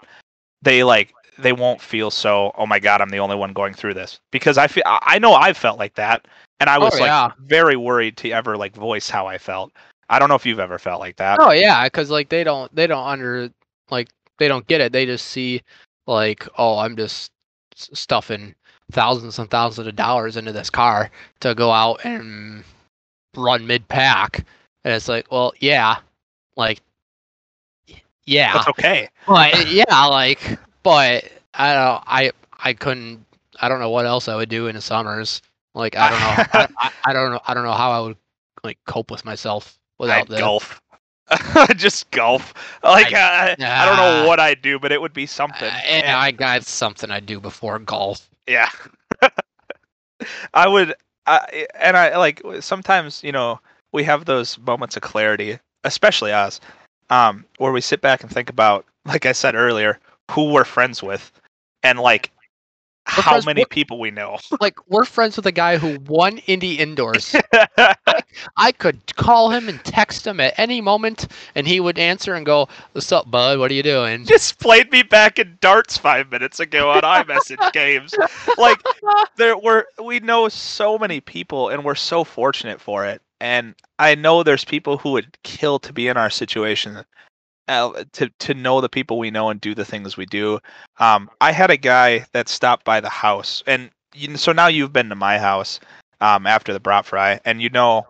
they 0.63 0.83
like 0.83 1.13
they 1.37 1.53
won't 1.53 1.81
feel 1.81 2.09
so 2.09 2.51
oh 2.57 2.65
my 2.65 2.79
god 2.79 3.01
i'm 3.01 3.09
the 3.09 3.17
only 3.19 3.35
one 3.35 3.53
going 3.53 3.73
through 3.73 3.93
this. 3.93 4.19
Because 4.31 4.57
i 4.57 4.67
feel 4.67 4.83
i 4.85 4.99
I 5.01 5.19
know 5.19 5.33
i've 5.33 5.57
felt 5.57 5.77
like 5.77 5.93
that 5.95 6.27
and 6.59 6.69
i 6.69 6.77
Oh, 6.77 6.81
was 6.85 6.99
like 6.99 7.31
very 7.39 7.75
worried 7.75 8.17
to 8.17 8.31
ever 8.31 8.57
like 8.57 8.75
voice 8.75 9.09
how 9.09 9.27
i 9.27 9.37
felt 9.37 9.71
i 10.09 10.19
don't 10.19 10.29
know 10.29 10.35
if 10.35 10.45
you've 10.45 10.59
ever 10.59 10.77
felt 10.77 10.99
like 10.99 11.15
that 11.15 11.39
Oh 11.39 11.51
yeah, 11.51 11.83
because 11.85 12.09
like 12.09 12.29
they 12.29 12.43
don't 12.43 12.73
they 12.75 12.87
don't 12.87 13.05
under 13.05 13.49
like 13.89 14.09
they 14.39 14.47
don't 14.47 14.67
get 14.67 14.81
it. 14.81 14.91
They 14.91 15.05
just 15.05 15.27
see 15.27 15.61
like 16.07 16.47
oh 16.57 16.77
I'm 16.79 16.95
just 16.95 17.31
stuffing 17.75 18.55
thousands 18.91 19.39
and 19.39 19.49
thousands 19.49 19.87
of 19.87 19.95
dollars 19.95 20.37
into 20.37 20.51
this 20.51 20.69
car 20.69 21.09
to 21.39 21.55
go 21.55 21.71
out 21.71 22.03
and 22.05 22.63
run 23.35 23.65
mid 23.65 23.87
pack, 23.87 24.45
and 24.83 24.93
it's 24.93 25.07
like 25.07 25.31
well 25.31 25.53
yeah, 25.59 25.97
like 26.55 26.81
yeah, 28.25 28.53
that's 28.53 28.67
okay 28.69 29.09
but 29.27 29.69
yeah 29.69 30.05
like 30.05 30.57
but 30.83 31.25
I 31.53 31.73
don't 31.73 32.03
I 32.07 32.31
I 32.63 32.73
couldn't 32.73 33.25
I 33.61 33.69
don't 33.69 33.79
know 33.79 33.89
what 33.89 34.05
else 34.05 34.27
I 34.27 34.35
would 34.35 34.49
do 34.49 34.67
in 34.67 34.75
the 34.75 34.81
summers. 34.81 35.41
Like 35.73 35.95
I 35.97 36.09
don't 36.09 36.19
know 36.19 36.59
I, 36.59 36.67
I, 36.87 36.91
I 37.09 37.13
don't 37.13 37.31
know 37.31 37.41
I 37.47 37.53
don't 37.53 37.65
know 37.65 37.73
how 37.73 37.91
I 37.91 37.99
would 37.99 38.17
like 38.63 38.77
cope 38.85 39.11
with 39.11 39.25
myself 39.25 39.77
without 40.03 40.31
I'd 40.31 40.39
golf. 40.39 40.81
Just 41.75 42.11
golf. 42.11 42.53
Like 42.83 43.13
I- 43.13 43.51
uh, 43.51 43.55
i 43.59 43.85
don't 43.85 43.97
know 43.97 44.27
what 44.27 44.39
i'd 44.39 44.61
do 44.61 44.77
but 44.77 44.91
it 44.91 45.01
would 45.01 45.13
be 45.13 45.25
something. 45.25 45.69
Uh, 45.69 45.81
yeah, 45.87 46.19
I 46.19 46.31
got 46.31 46.63
something 46.63 47.09
I'd 47.09 47.25
do 47.25 47.39
before 47.39 47.79
golf. 47.79 48.29
Yeah. 48.47 48.69
I 50.53 50.67
would 50.67 50.93
I 51.25 51.67
and 51.79 51.95
I 51.97 52.17
like 52.17 52.41
sometimes, 52.59 53.23
you 53.23 53.31
know, 53.31 53.59
we 53.91 54.03
have 54.03 54.25
those 54.25 54.57
moments 54.59 54.95
of 54.97 55.01
clarity, 55.03 55.59
especially 55.83 56.31
us, 56.31 56.59
um, 57.09 57.45
where 57.57 57.71
we 57.71 57.81
sit 57.81 58.01
back 58.01 58.21
and 58.23 58.31
think 58.31 58.49
about, 58.49 58.85
like 59.05 59.25
I 59.25 59.31
said 59.31 59.55
earlier, 59.55 59.99
who 60.31 60.51
we're 60.51 60.65
friends 60.65 61.01
with. 61.01 61.31
And 61.83 61.99
like 61.99 62.31
how 63.21 63.41
many 63.41 63.65
people 63.65 63.99
we 63.99 64.11
know. 64.11 64.37
Like 64.61 64.77
we're 64.87 65.03
friends 65.03 65.35
with 65.35 65.45
a 65.45 65.51
guy 65.51 65.77
who 65.77 65.99
won 66.07 66.37
Indy 66.47 66.79
indoors. 66.79 67.35
I 68.55 68.71
could 68.71 69.15
call 69.15 69.49
him 69.49 69.67
and 69.67 69.83
text 69.83 70.25
him 70.25 70.39
at 70.39 70.53
any 70.57 70.79
moment, 70.79 71.27
and 71.55 71.67
he 71.67 71.79
would 71.79 71.99
answer 71.99 72.33
and 72.33 72.45
go, 72.45 72.69
"What's 72.93 73.11
up, 73.11 73.29
bud? 73.29 73.59
What 73.59 73.71
are 73.71 73.73
you 73.73 73.83
doing?" 73.83 74.25
Just 74.25 74.59
played 74.59 74.89
me 74.91 75.03
back 75.03 75.37
in 75.37 75.57
darts 75.59 75.97
five 75.97 76.31
minutes 76.31 76.59
ago 76.61 76.91
on 76.91 77.01
iMessage 77.01 77.71
games. 77.73 78.13
Like 78.57 78.79
there 79.35 79.57
were 79.57 79.87
we 80.01 80.19
know 80.19 80.47
so 80.47 80.97
many 80.97 81.19
people 81.19 81.69
and 81.69 81.83
we're 81.83 81.95
so 81.95 82.23
fortunate 82.23 82.79
for 82.79 83.05
it 83.05 83.21
and 83.41 83.75
i 83.99 84.15
know 84.15 84.43
there's 84.43 84.65
people 84.65 84.97
who 84.97 85.11
would 85.11 85.37
kill 85.43 85.79
to 85.79 85.93
be 85.93 86.07
in 86.07 86.17
our 86.17 86.29
situation 86.29 87.03
uh, 87.67 88.03
to 88.11 88.29
to 88.39 88.53
know 88.53 88.81
the 88.81 88.89
people 88.89 89.17
we 89.17 89.31
know 89.31 89.49
and 89.49 89.61
do 89.61 89.73
the 89.73 89.85
things 89.85 90.17
we 90.17 90.25
do 90.25 90.59
um 90.99 91.29
i 91.41 91.51
had 91.51 91.71
a 91.71 91.77
guy 91.77 92.25
that 92.33 92.49
stopped 92.49 92.83
by 92.83 92.99
the 92.99 93.09
house 93.09 93.63
and 93.67 93.89
you, 94.13 94.35
so 94.37 94.51
now 94.51 94.67
you've 94.67 94.93
been 94.93 95.09
to 95.09 95.15
my 95.15 95.37
house 95.37 95.79
um 96.21 96.45
after 96.45 96.73
the 96.73 96.79
brat 96.79 97.05
fry 97.05 97.39
and 97.45 97.61
you 97.61 97.69
know 97.69 98.05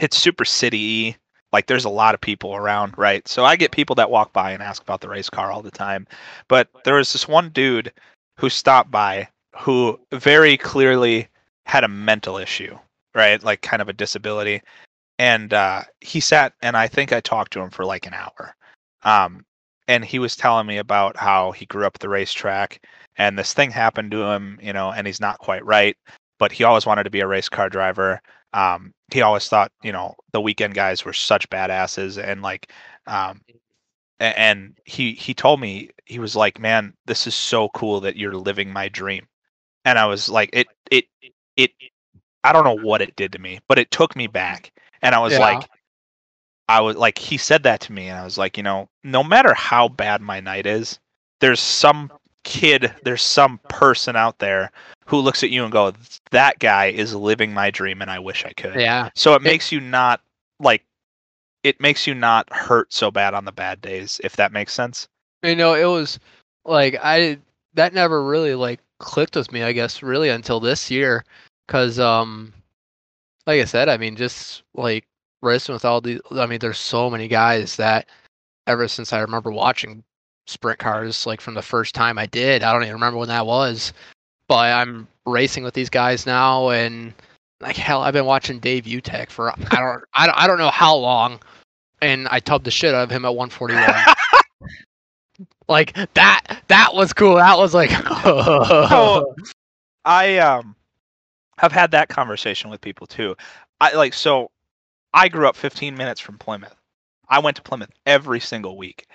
it's 0.00 0.16
super 0.16 0.44
city 0.44 1.16
like 1.52 1.66
there's 1.66 1.84
a 1.84 1.90
lot 1.90 2.14
of 2.14 2.20
people 2.20 2.54
around 2.54 2.96
right 2.98 3.26
so 3.28 3.44
i 3.44 3.54
get 3.54 3.70
people 3.70 3.94
that 3.94 4.10
walk 4.10 4.32
by 4.32 4.50
and 4.50 4.62
ask 4.62 4.82
about 4.82 5.00
the 5.00 5.08
race 5.08 5.30
car 5.30 5.50
all 5.52 5.62
the 5.62 5.70
time 5.70 6.06
but 6.48 6.68
there 6.84 6.96
was 6.96 7.12
this 7.12 7.28
one 7.28 7.48
dude 7.50 7.92
who 8.38 8.50
stopped 8.50 8.90
by 8.90 9.28
who 9.56 9.98
very 10.12 10.56
clearly 10.56 11.28
had 11.66 11.84
a 11.84 11.88
mental 11.88 12.36
issue, 12.36 12.78
right? 13.14 13.42
Like 13.42 13.62
kind 13.62 13.82
of 13.82 13.88
a 13.88 13.92
disability. 13.92 14.62
And 15.18 15.52
uh, 15.54 15.82
he 16.00 16.20
sat 16.20 16.52
and 16.62 16.76
I 16.76 16.88
think 16.88 17.12
I 17.12 17.20
talked 17.20 17.52
to 17.54 17.60
him 17.60 17.70
for 17.70 17.84
like 17.84 18.06
an 18.06 18.14
hour. 18.14 18.54
Um, 19.02 19.44
and 19.88 20.04
he 20.04 20.18
was 20.18 20.36
telling 20.36 20.66
me 20.66 20.78
about 20.78 21.16
how 21.16 21.52
he 21.52 21.66
grew 21.66 21.86
up 21.86 21.98
the 21.98 22.08
racetrack 22.08 22.84
and 23.16 23.38
this 23.38 23.54
thing 23.54 23.70
happened 23.70 24.10
to 24.10 24.22
him, 24.22 24.58
you 24.62 24.72
know, 24.72 24.92
and 24.92 25.06
he's 25.06 25.20
not 25.20 25.38
quite 25.38 25.64
right, 25.64 25.96
but 26.38 26.52
he 26.52 26.64
always 26.64 26.84
wanted 26.84 27.04
to 27.04 27.10
be 27.10 27.20
a 27.20 27.26
race 27.26 27.48
car 27.48 27.70
driver. 27.70 28.20
Um, 28.52 28.92
he 29.12 29.22
always 29.22 29.48
thought, 29.48 29.72
you 29.82 29.92
know, 29.92 30.14
the 30.32 30.40
weekend 30.40 30.74
guys 30.74 31.04
were 31.04 31.12
such 31.12 31.48
badasses 31.48 32.22
and 32.22 32.42
like, 32.42 32.70
um, 33.06 33.40
and 34.18 34.76
he 34.84 35.12
he 35.12 35.34
told 35.34 35.60
me 35.60 35.90
he 36.06 36.18
was 36.18 36.34
like 36.34 36.58
man 36.58 36.94
this 37.06 37.26
is 37.26 37.34
so 37.34 37.68
cool 37.70 38.00
that 38.00 38.16
you're 38.16 38.34
living 38.34 38.72
my 38.72 38.88
dream 38.88 39.26
and 39.84 39.98
i 39.98 40.06
was 40.06 40.28
like 40.28 40.48
it 40.52 40.66
it 40.90 41.04
it 41.56 41.70
i 42.44 42.52
don't 42.52 42.64
know 42.64 42.78
what 42.82 43.02
it 43.02 43.14
did 43.16 43.32
to 43.32 43.38
me 43.38 43.58
but 43.68 43.78
it 43.78 43.90
took 43.90 44.16
me 44.16 44.26
back 44.26 44.72
and 45.02 45.14
i 45.14 45.18
was 45.18 45.32
Yeah. 45.32 45.40
like 45.40 45.68
i 46.68 46.80
was 46.80 46.96
like 46.96 47.18
he 47.18 47.36
said 47.36 47.62
that 47.64 47.80
to 47.80 47.92
me 47.92 48.08
and 48.08 48.18
i 48.18 48.24
was 48.24 48.38
like 48.38 48.56
you 48.56 48.62
know 48.62 48.88
no 49.04 49.22
matter 49.22 49.54
how 49.54 49.88
bad 49.88 50.20
my 50.20 50.40
night 50.40 50.66
is 50.66 50.98
there's 51.40 51.60
some 51.60 52.10
kid 52.44 52.92
there's 53.02 53.22
some 53.22 53.58
person 53.68 54.14
out 54.16 54.38
there 54.38 54.70
who 55.06 55.18
looks 55.18 55.42
at 55.42 55.50
you 55.50 55.64
and 55.64 55.72
go 55.72 55.92
that 56.30 56.58
guy 56.58 56.86
is 56.86 57.14
living 57.14 57.52
my 57.52 57.70
dream 57.70 58.00
and 58.02 58.10
i 58.10 58.18
wish 58.18 58.44
i 58.44 58.52
could 58.52 58.76
Yeah, 58.76 59.10
so 59.14 59.34
it 59.34 59.42
makes 59.42 59.72
you 59.72 59.80
not 59.80 60.20
like 60.60 60.82
it 61.66 61.80
makes 61.80 62.06
you 62.06 62.14
not 62.14 62.50
hurt 62.52 62.92
so 62.92 63.10
bad 63.10 63.34
on 63.34 63.44
the 63.44 63.50
bad 63.50 63.80
days, 63.80 64.20
if 64.22 64.36
that 64.36 64.52
makes 64.52 64.72
sense. 64.72 65.08
you 65.42 65.56
know, 65.56 65.74
it 65.74 65.84
was 65.84 66.20
like 66.64 66.96
I 67.02 67.38
that 67.74 67.92
never 67.92 68.22
really 68.22 68.54
like 68.54 68.78
clicked 69.00 69.34
with 69.34 69.50
me. 69.50 69.64
I 69.64 69.72
guess 69.72 70.00
really 70.00 70.28
until 70.28 70.60
this 70.60 70.92
year, 70.92 71.24
because 71.66 71.98
um, 71.98 72.52
like 73.46 73.60
I 73.60 73.64
said, 73.64 73.88
I 73.88 73.96
mean, 73.96 74.16
just 74.16 74.62
like 74.74 75.06
racing 75.42 75.72
with 75.72 75.84
all 75.84 76.00
these. 76.00 76.20
I 76.32 76.46
mean, 76.46 76.58
there's 76.58 76.78
so 76.78 77.10
many 77.10 77.28
guys 77.28 77.76
that 77.76 78.08
ever 78.66 78.88
since 78.88 79.12
I 79.12 79.20
remember 79.20 79.52
watching 79.52 80.02
sprint 80.46 80.78
cars, 80.78 81.26
like 81.26 81.40
from 81.40 81.54
the 81.54 81.62
first 81.62 81.94
time 81.94 82.18
I 82.18 82.26
did, 82.26 82.62
I 82.62 82.72
don't 82.72 82.82
even 82.82 82.94
remember 82.94 83.18
when 83.18 83.28
that 83.28 83.46
was. 83.46 83.92
But 84.48 84.72
I'm 84.72 85.08
racing 85.24 85.64
with 85.64 85.74
these 85.74 85.90
guys 85.90 86.26
now, 86.26 86.70
and 86.70 87.12
like 87.60 87.76
hell, 87.76 88.02
I've 88.02 88.14
been 88.14 88.26
watching 88.26 88.58
Dave 88.58 88.84
Uttech 88.84 89.30
for 89.30 89.50
I 89.50 89.80
don't 89.80 90.04
I 90.14 90.26
don't, 90.26 90.38
I 90.38 90.46
don't 90.46 90.58
know 90.58 90.70
how 90.70 90.94
long, 90.94 91.40
and 92.00 92.28
I 92.28 92.40
tubbed 92.40 92.64
the 92.64 92.70
shit 92.70 92.94
out 92.94 93.04
of 93.04 93.10
him 93.10 93.24
at 93.24 93.34
141. 93.34 93.88
like 95.68 95.94
that 96.14 96.62
that 96.68 96.94
was 96.94 97.12
cool. 97.12 97.36
That 97.36 97.58
was 97.58 97.74
like 97.74 97.90
I 100.04 100.38
um 100.38 100.75
have 101.58 101.72
had 101.72 101.90
that 101.90 102.08
conversation 102.08 102.70
with 102.70 102.80
people 102.80 103.06
too. 103.06 103.36
I 103.80 103.94
like 103.94 104.14
so 104.14 104.50
I 105.14 105.28
grew 105.28 105.48
up 105.48 105.56
15 105.56 105.96
minutes 105.96 106.20
from 106.20 106.38
Plymouth. 106.38 106.74
I 107.28 107.38
went 107.38 107.56
to 107.56 107.62
Plymouth 107.62 107.90
every 108.04 108.40
single 108.40 108.76
week 108.76 109.06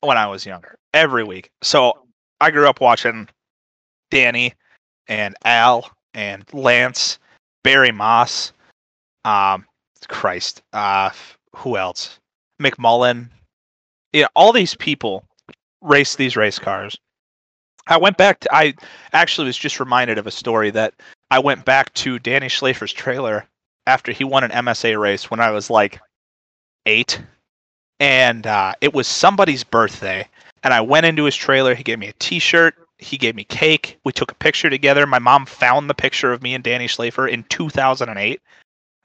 when 0.00 0.16
I 0.16 0.26
was 0.26 0.46
younger. 0.46 0.78
Every 0.94 1.24
week. 1.24 1.50
So 1.62 2.06
I 2.40 2.50
grew 2.50 2.68
up 2.68 2.80
watching 2.80 3.28
Danny 4.10 4.54
and 5.08 5.34
Al 5.44 5.90
and 6.14 6.44
Lance, 6.52 7.18
Barry 7.64 7.92
Moss, 7.92 8.52
um 9.24 9.66
Christ, 10.08 10.62
uh 10.72 11.10
who 11.56 11.76
else? 11.76 12.18
McMullen. 12.60 13.28
Yeah, 14.12 14.26
all 14.34 14.52
these 14.52 14.74
people 14.74 15.24
race 15.80 16.16
these 16.16 16.36
race 16.36 16.58
cars. 16.58 16.96
I 17.86 17.96
went 17.96 18.16
back 18.16 18.40
to 18.40 18.54
I 18.54 18.74
actually 19.12 19.46
was 19.46 19.58
just 19.58 19.80
reminded 19.80 20.18
of 20.18 20.26
a 20.26 20.30
story 20.30 20.70
that 20.70 20.94
I 21.30 21.38
went 21.38 21.64
back 21.64 21.92
to 21.94 22.18
Danny 22.18 22.48
Schlafer's 22.48 22.92
trailer 22.92 23.46
after 23.86 24.12
he 24.12 24.24
won 24.24 24.44
an 24.44 24.50
MSA 24.50 25.00
race 25.00 25.30
when 25.30 25.40
I 25.40 25.50
was 25.50 25.70
like 25.70 26.00
eight. 26.86 27.20
And 27.98 28.46
uh, 28.46 28.74
it 28.80 28.94
was 28.94 29.06
somebody's 29.06 29.64
birthday. 29.64 30.26
And 30.62 30.74
I 30.74 30.80
went 30.80 31.06
into 31.06 31.24
his 31.24 31.36
trailer. 31.36 31.74
He 31.74 31.82
gave 31.82 31.98
me 31.98 32.08
a 32.08 32.12
t 32.14 32.38
shirt. 32.38 32.74
He 32.98 33.16
gave 33.16 33.34
me 33.34 33.44
cake. 33.44 33.98
We 34.04 34.12
took 34.12 34.30
a 34.30 34.36
picture 34.36 34.68
together. 34.68 35.06
My 35.06 35.18
mom 35.18 35.46
found 35.46 35.88
the 35.88 35.94
picture 35.94 36.32
of 36.32 36.42
me 36.42 36.54
and 36.54 36.64
Danny 36.64 36.86
Schlafer 36.86 37.30
in 37.30 37.44
2008. 37.44 38.40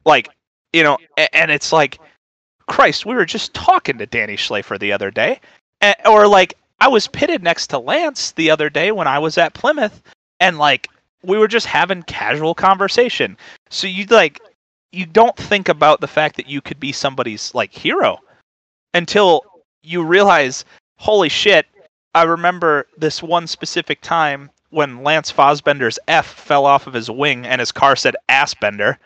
Like, 0.05 0.29
you 0.73 0.83
know, 0.83 0.97
and 1.33 1.51
it's 1.51 1.71
like, 1.71 1.99
Christ, 2.67 3.05
we 3.05 3.15
were 3.15 3.25
just 3.25 3.53
talking 3.53 3.97
to 3.97 4.05
Danny 4.05 4.35
Schlafer 4.35 4.79
the 4.79 4.91
other 4.91 5.11
day. 5.11 5.39
Or 6.05 6.27
like, 6.27 6.55
I 6.79 6.87
was 6.87 7.07
pitted 7.07 7.43
next 7.43 7.67
to 7.67 7.79
Lance 7.79 8.31
the 8.31 8.49
other 8.49 8.69
day 8.69 8.91
when 8.91 9.07
I 9.07 9.19
was 9.19 9.37
at 9.37 9.53
Plymouth. 9.53 10.01
And 10.39 10.57
like, 10.57 10.89
we 11.25 11.37
were 11.37 11.47
just 11.47 11.65
having 11.65 12.03
casual 12.03 12.53
conversation. 12.53 13.37
So 13.69 13.87
you 13.87 14.05
like 14.05 14.39
you 14.91 15.05
don't 15.05 15.35
think 15.35 15.69
about 15.69 16.01
the 16.01 16.07
fact 16.07 16.37
that 16.37 16.47
you 16.47 16.61
could 16.61 16.79
be 16.79 16.91
somebody's 16.91 17.53
like 17.53 17.73
hero 17.73 18.19
until 18.93 19.41
you 19.83 20.03
realize, 20.03 20.65
holy 20.97 21.29
shit, 21.29 21.65
I 22.13 22.23
remember 22.23 22.87
this 22.97 23.21
one 23.21 23.45
specific 23.45 24.01
time 24.01 24.49
when 24.69 25.03
Lance 25.03 25.31
Fosbender's 25.31 25.99
F 26.07 26.25
fell 26.25 26.65
off 26.65 26.87
of 26.87 26.93
his 26.93 27.09
wing 27.09 27.45
and 27.45 27.59
his 27.59 27.71
car 27.71 27.95
said 27.95 28.15
Assbender. 28.29 28.97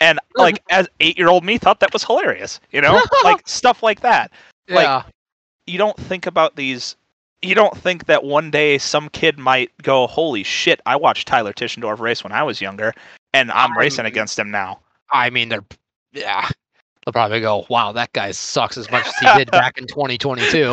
And 0.00 0.18
like 0.36 0.62
as 0.70 0.88
eight 1.00 1.18
year 1.18 1.28
old 1.28 1.44
me 1.44 1.58
thought 1.58 1.80
that 1.80 1.92
was 1.92 2.04
hilarious. 2.04 2.60
You 2.70 2.80
know? 2.80 3.02
like 3.24 3.46
stuff 3.46 3.82
like 3.82 4.00
that. 4.00 4.32
Yeah. 4.66 4.74
Like 4.74 5.04
you 5.66 5.78
don't 5.78 5.96
think 5.96 6.26
about 6.26 6.56
these 6.56 6.96
you 7.42 7.54
don't 7.54 7.76
think 7.76 8.06
that 8.06 8.24
one 8.24 8.50
day 8.50 8.78
some 8.78 9.08
kid 9.08 9.38
might 9.38 9.70
go, 9.82 10.06
"Holy 10.06 10.42
shit! 10.42 10.80
I 10.86 10.96
watched 10.96 11.28
Tyler 11.28 11.52
Tischendorf 11.52 12.00
race 12.00 12.24
when 12.24 12.32
I 12.32 12.42
was 12.42 12.60
younger, 12.60 12.92
and 13.32 13.50
I'm 13.52 13.72
I 13.72 13.80
racing 13.80 14.04
mean- 14.04 14.12
against 14.12 14.38
him 14.38 14.50
now." 14.50 14.80
I 15.12 15.30
mean, 15.30 15.48
they're 15.48 15.64
yeah. 16.12 16.48
They'll 17.04 17.12
probably 17.12 17.40
go, 17.40 17.64
"Wow, 17.70 17.92
that 17.92 18.12
guy 18.12 18.32
sucks 18.32 18.76
as 18.76 18.90
much 18.90 19.06
as 19.06 19.14
he 19.16 19.26
did 19.38 19.50
back 19.50 19.78
in 19.78 19.86
2022." 19.86 20.72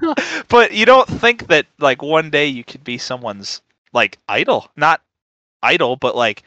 but 0.48 0.72
you 0.72 0.84
don't 0.84 1.08
think 1.08 1.46
that 1.46 1.66
like 1.78 2.02
one 2.02 2.30
day 2.30 2.46
you 2.46 2.64
could 2.64 2.84
be 2.84 2.98
someone's 2.98 3.62
like 3.92 4.18
idol, 4.28 4.68
not 4.76 5.00
idol, 5.62 5.96
but 5.96 6.16
like 6.16 6.42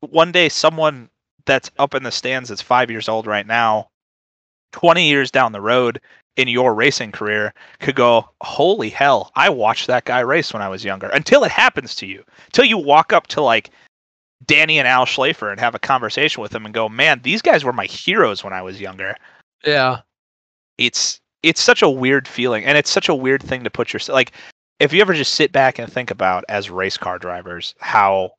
one 0.00 0.32
day 0.32 0.48
someone 0.48 1.08
that's 1.46 1.70
up 1.78 1.94
in 1.94 2.02
the 2.02 2.10
stands 2.10 2.48
that's 2.48 2.62
five 2.62 2.90
years 2.90 3.08
old 3.08 3.26
right 3.26 3.46
now, 3.46 3.88
twenty 4.72 5.08
years 5.08 5.30
down 5.30 5.52
the 5.52 5.60
road 5.60 6.00
in 6.36 6.48
your 6.48 6.74
racing 6.74 7.12
career 7.12 7.54
could 7.80 7.94
go, 7.94 8.28
holy 8.40 8.90
hell, 8.90 9.30
I 9.36 9.48
watched 9.48 9.86
that 9.86 10.04
guy 10.04 10.20
race 10.20 10.52
when 10.52 10.62
I 10.62 10.68
was 10.68 10.84
younger. 10.84 11.08
Until 11.08 11.44
it 11.44 11.50
happens 11.50 11.94
to 11.96 12.06
you, 12.06 12.24
until 12.46 12.64
you 12.64 12.76
walk 12.76 13.12
up 13.12 13.26
to 13.28 13.40
like 13.40 13.70
Danny 14.44 14.78
and 14.78 14.88
Al 14.88 15.06
Schlafer 15.06 15.50
and 15.50 15.60
have 15.60 15.74
a 15.74 15.78
conversation 15.78 16.42
with 16.42 16.50
them 16.52 16.64
and 16.64 16.74
go, 16.74 16.88
man, 16.88 17.20
these 17.22 17.42
guys 17.42 17.64
were 17.64 17.72
my 17.72 17.86
heroes 17.86 18.42
when 18.42 18.52
I 18.52 18.62
was 18.62 18.80
younger. 18.80 19.14
yeah. 19.64 20.00
It's 20.76 21.20
it's 21.44 21.60
such 21.60 21.82
a 21.82 21.90
weird 21.90 22.26
feeling, 22.26 22.64
and 22.64 22.76
it's 22.76 22.90
such 22.90 23.08
a 23.08 23.14
weird 23.14 23.42
thing 23.42 23.62
to 23.64 23.70
put 23.70 23.92
yourself 23.92 24.14
like. 24.14 24.32
If 24.80 24.92
you 24.92 25.00
ever 25.00 25.14
just 25.14 25.34
sit 25.34 25.52
back 25.52 25.78
and 25.78 25.90
think 25.90 26.10
about 26.10 26.44
as 26.48 26.68
race 26.68 26.96
car 26.96 27.16
drivers 27.16 27.76
how 27.78 28.32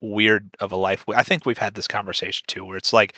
weird 0.00 0.50
of 0.58 0.72
a 0.72 0.76
life 0.76 1.04
I 1.08 1.22
think 1.22 1.46
we've 1.46 1.56
had 1.56 1.74
this 1.74 1.86
conversation 1.86 2.44
too, 2.48 2.64
where 2.64 2.76
it's 2.76 2.92
like 2.92 3.14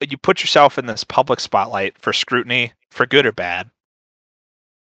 you 0.00 0.18
put 0.18 0.40
yourself 0.40 0.78
in 0.78 0.86
this 0.86 1.04
public 1.04 1.40
spotlight 1.40 1.98
for 1.98 2.12
scrutiny, 2.12 2.72
for 2.90 3.06
good 3.06 3.26
or 3.26 3.32
bad. 3.32 3.70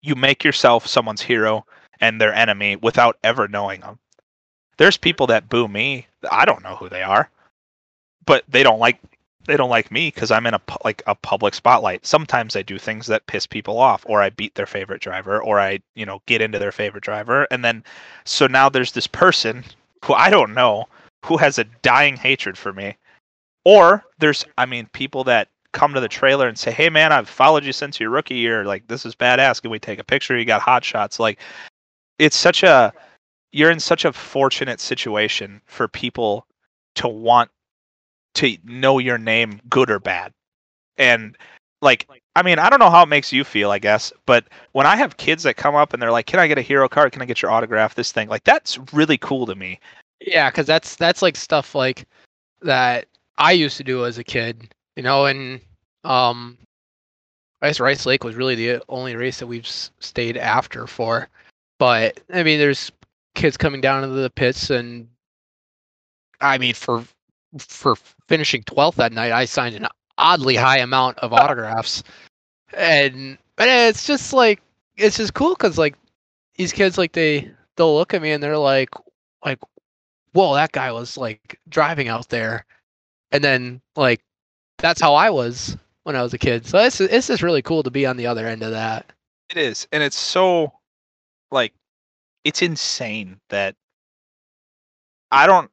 You 0.02 0.16
make 0.16 0.44
yourself 0.44 0.86
someone's 0.86 1.22
hero 1.22 1.66
and 2.02 2.20
their 2.20 2.34
enemy 2.34 2.76
without 2.76 3.18
ever 3.24 3.48
knowing 3.48 3.82
them. 3.82 4.00
There's 4.78 4.98
people 4.98 5.28
that 5.28 5.50
boo 5.50 5.68
me. 5.68 6.08
I 6.30 6.46
don't 6.46 6.64
know 6.64 6.76
who 6.76 6.90
they 6.90 7.02
are, 7.02 7.30
but 8.26 8.44
they 8.48 8.64
don't 8.64 8.80
like 8.80 9.00
they 9.46 9.58
don't 9.58 9.70
like 9.70 9.92
me 9.92 10.08
because 10.08 10.32
I'm 10.32 10.48
in 10.48 10.56
a 10.56 10.62
like 10.84 11.02
a 11.08 11.16
public 11.16 11.54
spotlight. 11.54 12.06
Sometimes 12.06 12.56
I 12.56 12.62
do 12.62 12.78
things 12.78 13.08
that 13.08 13.28
piss 13.28 13.46
people 13.48 13.78
off, 13.78 14.04
or 14.08 14.22
I 14.22 14.30
beat 14.30 14.56
their 14.56 14.66
favorite 14.66 15.02
driver, 15.02 15.42
or 15.42 15.60
I 15.60 15.80
you 15.96 16.06
know 16.06 16.22
get 16.26 16.42
into 16.42 16.60
their 16.60 16.72
favorite 16.72 17.04
driver, 17.04 17.48
and 17.52 17.64
then 17.64 17.84
so 18.26 18.48
now 18.48 18.70
there's 18.70 18.92
this 18.92 19.08
person 19.08 19.64
who 20.04 20.14
I 20.14 20.30
don't 20.30 20.54
know 20.54 20.86
who 21.26 21.38
has 21.38 21.58
a 21.58 21.64
dying 21.64 22.18
hatred 22.18 22.58
for 22.58 22.74
me, 22.74 22.98
or 23.66 24.06
there's 24.20 24.46
I 24.58 24.66
mean 24.66 24.88
people 24.94 25.26
that 25.26 25.50
come 25.74 25.94
to 25.94 26.00
the 26.00 26.08
trailer 26.08 26.48
and 26.48 26.58
say, 26.58 26.72
"Hey 26.72 26.90
man, 26.90 27.12
I've 27.12 27.28
followed 27.28 27.66
you 27.66 27.74
since 27.74 28.00
your 28.00 28.10
rookie 28.10 28.36
year. 28.36 28.64
Like 28.64 28.88
this 28.88 29.06
is 29.06 29.16
badass. 29.16 29.62
Can 29.62 29.72
we 29.72 29.80
take 29.80 30.00
a 30.00 30.04
picture? 30.04 30.38
You 30.38 30.46
got 30.46 30.62
hot 30.62 30.84
shots." 30.86 31.20
Like 31.20 31.40
it's 32.18 32.38
such 32.38 32.64
a 32.64 32.94
you're 33.52 33.72
in 33.72 33.80
such 33.80 34.06
a 34.06 34.14
fortunate 34.14 34.80
situation 34.80 35.62
for 35.66 35.88
people 35.88 36.46
to 36.96 37.08
want 37.08 37.50
to 38.36 38.58
know 38.64 39.00
your 39.00 39.18
name 39.18 39.60
good 39.70 39.90
or 39.90 40.00
bad. 40.00 40.32
And 40.98 41.38
like 41.82 42.08
I 42.36 42.42
mean, 42.42 42.60
I 42.60 42.70
don't 42.70 42.80
know 42.80 42.90
how 42.90 43.04
it 43.04 43.10
makes 43.10 43.32
you 43.32 43.44
feel, 43.44 43.72
I 43.72 43.80
guess, 43.80 44.12
but 44.26 44.46
when 44.74 44.86
I 44.86 44.98
have 44.98 45.18
kids 45.18 45.44
that 45.44 45.56
come 45.56 45.76
up 45.76 45.94
and 45.94 46.02
they're 46.02 46.12
like, 46.12 46.26
"Can 46.26 46.40
I 46.40 46.48
get 46.48 46.58
a 46.58 46.62
hero 46.62 46.88
card? 46.90 47.12
Can 47.12 47.22
I 47.22 47.26
get 47.26 47.42
your 47.42 47.52
autograph?" 47.52 47.96
this 47.96 48.12
thing. 48.12 48.30
Like 48.30 48.44
that's 48.44 48.78
really 48.94 49.18
cool 49.18 49.46
to 49.46 49.56
me. 49.56 49.80
Yeah, 50.22 50.50
because 50.50 50.68
that's 50.68 50.96
that's 50.96 51.22
like 51.22 51.36
stuff 51.36 51.76
like 51.76 52.08
that 52.62 53.08
I 53.38 53.52
used 53.52 53.78
to 53.78 53.84
do 53.84 54.06
as 54.06 54.18
a 54.18 54.24
kid, 54.24 54.74
you 54.96 55.04
know, 55.04 55.26
and 55.26 55.60
um, 56.04 56.58
I 57.62 57.68
guess 57.68 57.80
Rice 57.80 58.06
Lake 58.06 58.24
was 58.24 58.36
really 58.36 58.56
the 58.56 58.84
only 58.90 59.16
race 59.16 59.40
that 59.40 59.48
we've 59.48 59.68
stayed 59.68 60.38
after 60.38 60.88
for. 60.88 61.28
But 61.78 62.20
I 62.34 62.44
mean, 62.44 62.60
there's 62.60 62.92
kids 63.34 63.58
coming 63.58 63.82
down 63.82 64.04
into 64.04 64.16
the 64.16 64.30
pits, 64.30 64.70
and 64.70 65.08
I 66.42 66.58
mean, 66.58 66.74
for 66.74 67.04
for 67.60 67.96
finishing 68.28 68.64
12th 68.64 68.96
that 68.96 69.14
night, 69.14 69.32
I 69.32 69.46
signed 69.46 69.76
an 69.76 69.88
oddly 70.18 70.56
high 70.56 70.80
amount 70.80 71.18
of 71.20 71.34
autographs, 71.34 72.04
and 72.74 73.38
but 73.56 73.68
it's 73.68 74.08
just 74.08 74.34
like 74.34 74.62
it's 74.98 75.18
just 75.18 75.34
cool 75.34 75.56
because 75.56 75.78
like 75.78 75.96
these 76.56 76.72
kids 76.72 76.98
like 76.98 77.12
they 77.12 77.52
they'll 77.76 77.96
look 77.96 78.14
at 78.14 78.22
me 78.22 78.32
and 78.32 78.42
they're 78.42 78.58
like 78.58 78.90
like 79.44 79.60
whoa 80.34 80.54
that 80.56 80.72
guy 80.72 80.92
was 80.92 81.18
like 81.18 81.60
driving 81.70 82.08
out 82.08 82.30
there 82.30 82.66
and 83.36 83.44
then 83.44 83.82
like 83.96 84.22
that's 84.80 85.02
how 85.02 85.14
i 85.16 85.30
was 85.30 85.78
when 86.04 86.16
i 86.16 86.24
was 86.24 86.34
a 86.34 86.38
kid 86.38 86.66
so 86.66 86.78
it's 86.80 87.02
it's 87.02 87.28
just 87.28 87.44
really 87.44 87.62
cool 87.62 87.84
to 87.84 87.92
be 87.92 88.06
on 88.06 88.18
the 88.18 88.28
other 88.28 88.48
end 88.48 88.64
of 88.64 88.72
that 88.72 89.12
It 89.50 89.58
is, 89.58 89.88
and 89.92 90.02
it's 90.04 90.18
so 90.18 90.74
like 91.52 91.74
it's 92.44 92.62
insane 92.62 93.40
that 93.50 93.76
I 95.32 95.48
don't. 95.48 95.70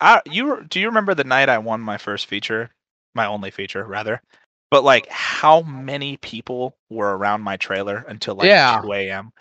I 0.00 0.20
you 0.26 0.64
do 0.68 0.80
you 0.80 0.86
remember 0.86 1.14
the 1.14 1.24
night 1.24 1.48
I 1.48 1.58
won 1.58 1.80
my 1.80 1.98
first 1.98 2.26
feature, 2.26 2.70
my 3.14 3.26
only 3.26 3.50
feature 3.50 3.84
rather, 3.84 4.22
but 4.70 4.84
like 4.84 5.08
how 5.08 5.62
many 5.62 6.16
people 6.18 6.76
were 6.90 7.16
around 7.16 7.42
my 7.42 7.56
trailer 7.56 8.04
until 8.08 8.34
like 8.36 8.48
Yeah. 8.48 8.80
two 8.82 8.92
a.m. 8.92 9.32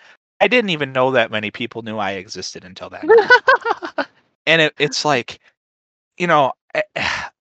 I 0.42 0.48
didn't 0.48 0.72
even 0.72 0.94
know 0.94 1.12
that 1.12 1.32
many 1.32 1.52
people 1.52 1.82
knew 1.84 1.98
I 1.98 2.12
existed 2.14 2.64
until 2.66 2.90
that. 2.92 3.06
and 4.48 4.62
it, 4.62 4.74
it's 4.80 5.06
like 5.06 5.40
you 6.18 6.28
know 6.28 6.54
I, 6.76 6.84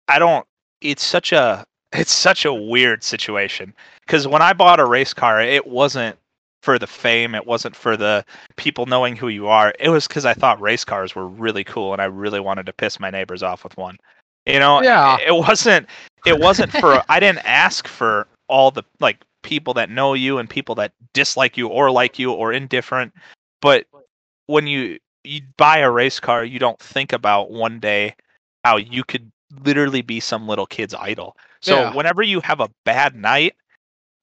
I 0.07 0.19
don't 0.19 0.45
it's 0.81 1.03
such 1.03 1.31
a 1.31 1.63
it's 1.93 2.11
such 2.11 2.45
a 2.45 2.53
weird 2.53 3.03
situation. 3.03 3.73
Because 4.05 4.27
when 4.27 4.41
i 4.41 4.53
bought 4.53 4.79
a 4.79 4.85
race 4.85 5.13
car 5.13 5.41
it 5.41 5.67
wasn't 5.67 6.17
for 6.61 6.79
the 6.79 6.87
fame 6.87 7.35
it 7.35 7.45
wasn't 7.45 7.75
for 7.75 7.97
the 7.97 8.23
people 8.55 8.85
knowing 8.85 9.15
who 9.15 9.27
you 9.27 9.47
are. 9.47 9.73
It 9.79 9.89
was 9.89 10.07
because 10.07 10.25
i 10.25 10.33
thought 10.33 10.61
race 10.61 10.85
cars 10.85 11.15
were 11.15 11.27
really 11.27 11.63
cool 11.63 11.93
and 11.93 12.01
i 12.01 12.05
really 12.05 12.39
wanted 12.39 12.65
to 12.65 12.73
piss 12.73 12.99
my 12.99 13.09
neighbors 13.09 13.43
off 13.43 13.63
with 13.63 13.75
one. 13.77 13.97
You 14.45 14.59
know 14.59 14.81
Yeah. 14.81 15.17
it 15.25 15.35
wasn't 15.35 15.87
it 16.25 16.39
wasn't 16.39 16.71
for 16.71 17.03
i 17.09 17.19
didn't 17.19 17.45
ask 17.45 17.87
for 17.87 18.27
all 18.47 18.71
the 18.71 18.83
like 18.99 19.23
people 19.41 19.73
that 19.73 19.89
know 19.89 20.13
you 20.13 20.37
and 20.37 20.49
people 20.49 20.73
that 20.75 20.93
dislike 21.13 21.57
you 21.57 21.67
or 21.67 21.91
like 21.91 22.17
you 22.17 22.31
or 22.31 22.53
indifferent. 22.53 23.13
But 23.61 23.85
when 24.47 24.67
you 24.67 24.99
you 25.23 25.41
buy 25.57 25.77
a 25.79 25.91
race 25.91 26.19
car 26.19 26.43
you 26.43 26.59
don't 26.59 26.79
think 26.79 27.13
about 27.13 27.51
one 27.51 27.79
day 27.79 28.15
how 28.65 28.77
you 28.77 29.03
could 29.03 29.31
literally 29.63 30.01
be 30.01 30.19
some 30.19 30.47
little 30.47 30.65
kid's 30.65 30.93
idol 30.93 31.35
so 31.61 31.81
Yeah. 31.81 31.93
whenever 31.93 32.23
you 32.23 32.39
have 32.41 32.59
a 32.59 32.69
bad 32.85 33.15
night 33.15 33.55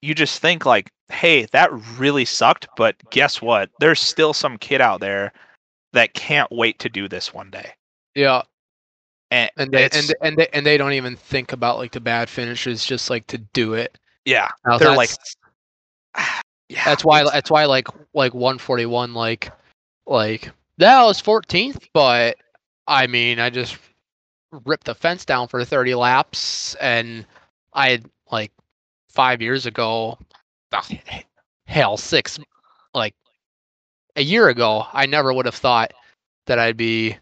you 0.02 0.14
just 0.14 0.40
think 0.40 0.64
like 0.66 0.90
hey 1.10 1.46
that 1.52 1.70
really 1.98 2.24
sucked 2.24 2.68
but 2.76 2.96
guess 3.10 3.40
what 3.42 3.70
there's 3.80 4.00
still 4.00 4.32
some 4.32 4.58
kid 4.58 4.80
out 4.80 5.00
there 5.00 5.32
that 5.92 6.14
can't 6.14 6.50
wait 6.50 6.78
to 6.80 6.88
do 6.88 7.08
this 7.08 7.34
one 7.34 7.50
day. 7.50 7.72
Yeah. 8.14 8.42
And, 9.30 9.50
And 9.56 9.70
they 9.72 9.88
and 9.92 10.14
and 10.22 10.36
they 10.36 10.48
and 10.52 10.66
they 10.66 10.76
don't 10.76 10.92
even 10.92 11.16
think 11.16 11.52
about 11.52 11.78
like 11.78 11.92
the 11.92 12.00
bad 12.00 12.28
finishes, 12.28 12.84
just 12.84 13.10
like 13.10 13.26
to 13.28 13.38
do 13.38 13.74
it. 13.74 13.96
yeah, 14.24 14.48
Now, 14.66 14.78
they're 14.78 14.96
like, 14.96 15.10
yeah, 16.68 16.84
that's 16.84 17.04
why 17.04 17.22
that's 17.22 17.50
why 17.50 17.64
like 17.64 17.86
like 18.12 18.34
141 18.34 19.14
like 19.14 19.52
like 20.06 20.50
that 20.78 21.02
was 21.04 21.22
14th, 21.22 21.88
but 21.92 22.36
I 22.88 23.06
mean 23.06 23.38
I 23.38 23.50
just 23.50 23.76
ripped 24.64 24.86
the 24.86 24.94
fence 24.94 25.24
down 25.24 25.48
for 25.48 25.64
30 25.64 25.94
laps, 25.94 26.74
and 26.76 27.26
I 27.74 28.00
like 28.30 28.52
five 29.08 29.42
years 29.42 29.66
ago, 29.66 30.18
hell 31.66 31.96
six 31.96 32.38
like 32.94 33.14
a 34.16 34.22
year 34.22 34.48
ago, 34.48 34.86
I 34.92 35.06
never 35.06 35.32
would 35.32 35.46
have 35.46 35.54
thought 35.54 35.92
that 36.46 36.58
I'd 36.58 36.76
be 36.76 37.16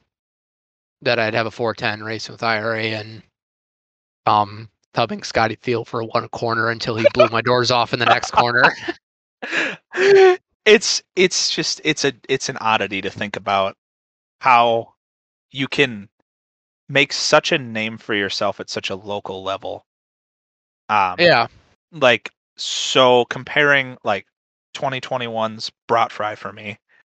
that 1.02 1.18
I'd 1.18 1.34
have 1.34 1.46
a 1.46 1.50
410 1.50 2.04
race 2.04 2.28
with 2.28 2.42
IRA 2.42 2.84
and 2.84 3.22
um 4.26 4.68
tubbing 4.94 5.22
Scotty 5.22 5.56
Field 5.56 5.86
for 5.86 6.02
one 6.02 6.28
corner 6.28 6.70
until 6.70 6.96
he 6.96 7.06
blew 7.14 7.28
my 7.28 7.40
doors 7.40 7.70
off 7.70 7.92
in 7.92 7.98
the 7.98 8.06
next 8.06 8.32
corner. 8.32 8.62
it's 10.64 11.02
it's 11.14 11.50
just 11.50 11.80
it's 11.84 12.04
a 12.04 12.12
it's 12.28 12.48
an 12.48 12.56
oddity 12.60 13.00
to 13.02 13.10
think 13.10 13.36
about 13.36 13.76
how 14.40 14.94
you 15.50 15.68
can 15.68 16.08
make 16.88 17.12
such 17.12 17.52
a 17.52 17.58
name 17.58 17.98
for 17.98 18.14
yourself 18.14 18.60
at 18.60 18.70
such 18.70 18.90
a 18.90 18.94
local 18.94 19.42
level. 19.42 19.84
Um, 20.88 21.16
Yeah. 21.18 21.48
like 21.92 22.30
so 22.56 23.24
comparing 23.26 23.96
like 24.04 24.26
2021's 24.74 25.70
brat 25.86 26.12
fry 26.12 26.34
for 26.34 26.52
me 26.52 26.76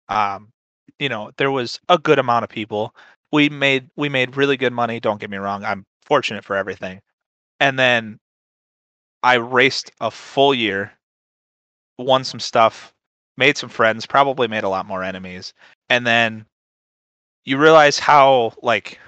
um 0.08 0.50
you 0.98 1.08
know 1.08 1.30
there 1.36 1.50
was 1.50 1.80
a 1.88 1.98
good 1.98 2.18
amount 2.18 2.42
of 2.44 2.50
people 2.50 2.94
we 3.32 3.48
made 3.48 3.88
we 3.96 4.08
made 4.08 4.36
really 4.36 4.56
good 4.56 4.72
money 4.72 5.00
don't 5.00 5.20
get 5.20 5.30
me 5.30 5.36
wrong 5.36 5.64
i'm 5.64 5.84
fortunate 6.04 6.44
for 6.44 6.56
everything 6.56 7.00
and 7.60 7.78
then 7.78 8.18
i 9.22 9.34
raced 9.34 9.90
a 10.00 10.10
full 10.10 10.54
year 10.54 10.92
won 11.98 12.24
some 12.24 12.40
stuff 12.40 12.92
made 13.36 13.56
some 13.56 13.68
friends 13.68 14.06
probably 14.06 14.48
made 14.48 14.64
a 14.64 14.68
lot 14.68 14.86
more 14.86 15.02
enemies 15.02 15.52
and 15.88 16.06
then 16.06 16.44
you 17.44 17.58
realize 17.58 17.98
how 17.98 18.52
like 18.62 18.98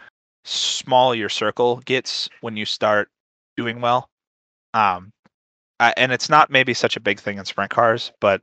small 0.45 1.15
your 1.15 1.29
circle 1.29 1.77
gets 1.85 2.29
when 2.41 2.57
you 2.57 2.65
start 2.65 3.09
doing 3.57 3.81
well 3.81 4.09
um 4.75 5.13
I, 5.81 5.95
and 5.97 6.13
it's 6.13 6.29
not 6.29 6.51
maybe 6.51 6.75
such 6.75 6.97
a 6.97 7.01
big 7.01 7.19
thing 7.19 7.39
in 7.39 7.45
sprint 7.47 7.71
cars, 7.71 8.13
but 8.21 8.43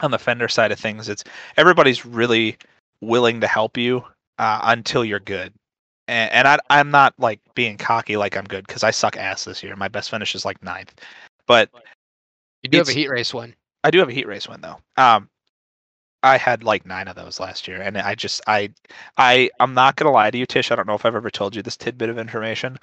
on 0.00 0.10
the 0.10 0.18
fender 0.18 0.48
side 0.48 0.72
of 0.72 0.78
things, 0.78 1.08
it's 1.08 1.24
everybody's 1.56 2.04
really 2.04 2.58
willing 3.00 3.40
to 3.40 3.46
help 3.46 3.76
you 3.76 4.04
uh, 4.38 4.60
until 4.64 5.04
you're 5.04 5.20
good. 5.20 5.54
And, 6.08 6.32
and 6.32 6.48
I, 6.48 6.58
I'm 6.68 6.90
not 6.90 7.14
like 7.18 7.40
being 7.54 7.76
cocky 7.76 8.16
like 8.16 8.36
I'm 8.36 8.44
good 8.44 8.66
because 8.66 8.82
I 8.82 8.90
suck 8.90 9.16
ass 9.16 9.44
this 9.44 9.62
year. 9.62 9.76
My 9.76 9.88
best 9.88 10.10
finish 10.10 10.34
is 10.34 10.44
like 10.44 10.62
ninth, 10.62 10.92
but 11.46 11.70
You 12.62 12.70
do 12.70 12.78
have 12.78 12.88
a 12.88 12.92
heat 12.92 13.08
race 13.08 13.32
win. 13.32 13.54
I 13.84 13.92
do 13.92 14.00
have 14.00 14.08
a 14.08 14.12
heat 14.12 14.26
race 14.26 14.48
win 14.48 14.60
though. 14.60 14.78
Um, 14.96 15.30
I 16.22 16.36
had 16.36 16.64
like 16.64 16.84
nine 16.84 17.08
of 17.08 17.16
those 17.16 17.38
last 17.38 17.68
year, 17.68 17.80
and 17.80 17.96
I 17.96 18.14
just 18.14 18.40
I 18.46 18.70
I 19.16 19.50
I'm 19.60 19.74
not 19.74 19.96
gonna 19.96 20.10
lie 20.12 20.30
to 20.30 20.38
you, 20.38 20.46
Tish. 20.46 20.70
I 20.70 20.76
don't 20.76 20.86
know 20.86 20.94
if 20.94 21.04
I've 21.06 21.14
ever 21.14 21.30
told 21.30 21.54
you 21.54 21.62
this 21.62 21.76
tidbit 21.76 22.10
of 22.10 22.18
information, 22.18 22.78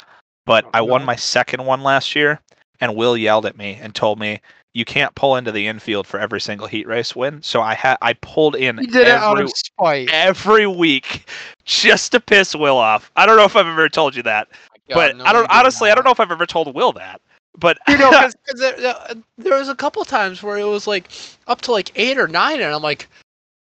but 0.46 0.64
oh, 0.66 0.70
I 0.74 0.82
won 0.82 1.02
No. 1.02 1.08
my 1.08 1.16
second 1.16 1.66
one 1.66 1.84
last 1.84 2.16
year, 2.16 2.40
and 2.80 2.96
Will 2.96 3.18
yelled 3.18 3.46
at 3.46 3.58
me 3.58 3.78
and 3.82 3.94
told 3.94 4.20
me 4.20 4.40
you 4.74 4.86
can't 4.86 5.16
pull 5.16 5.36
into 5.38 5.52
the 5.52 5.68
infield 5.68 6.08
for 6.08 6.20
every 6.20 6.40
single 6.42 6.68
heat 6.68 6.88
race 6.88 7.16
win. 7.16 7.42
So 7.42 7.62
I 7.62 7.74
had 7.74 7.98
I 8.02 8.14
pulled 8.14 8.56
in 8.56 8.78
You 8.78 8.88
did 8.88 9.08
it 9.08 9.08
out 9.10 9.34
every 9.34 9.44
of 9.46 9.52
spite. 9.52 10.10
every 10.12 10.68
week 10.68 11.30
just 11.66 12.12
to 12.14 12.20
piss 12.22 12.56
Will 12.56 12.78
off. 12.78 13.12
I 13.18 13.26
don't 13.26 13.38
know 13.38 13.46
if 13.46 13.56
I've 13.58 13.68
ever 13.68 13.90
told 13.90 14.16
you 14.16 14.24
that, 14.24 14.48
oh 14.52 14.78
but 14.94 15.16
I 15.22 15.34
don't 15.34 15.48
honestly 15.52 15.92
I 15.92 15.96
don't 15.96 16.06
know 16.06 16.12
if 16.12 16.20
I've 16.22 16.32
ever 16.32 16.46
told 16.46 16.74
Will 16.74 16.94
that. 16.94 17.20
But 17.58 17.78
You 17.88 17.98
know, 17.98 18.12
because 18.12 18.36
there, 18.56 18.74
there- 18.80 19.16
there 19.38 19.58
was 19.60 19.70
a 19.70 19.76
couple 19.76 20.04
times 20.06 20.42
where 20.44 20.58
it 20.58 20.66
was 20.66 20.88
like 20.88 21.10
up 21.48 21.62
to 21.62 21.72
like 21.74 21.92
eight 21.96 22.18
or 22.18 22.28
nine, 22.28 22.62
and 22.62 22.74
I'm 22.74 22.82
like, 22.82 23.08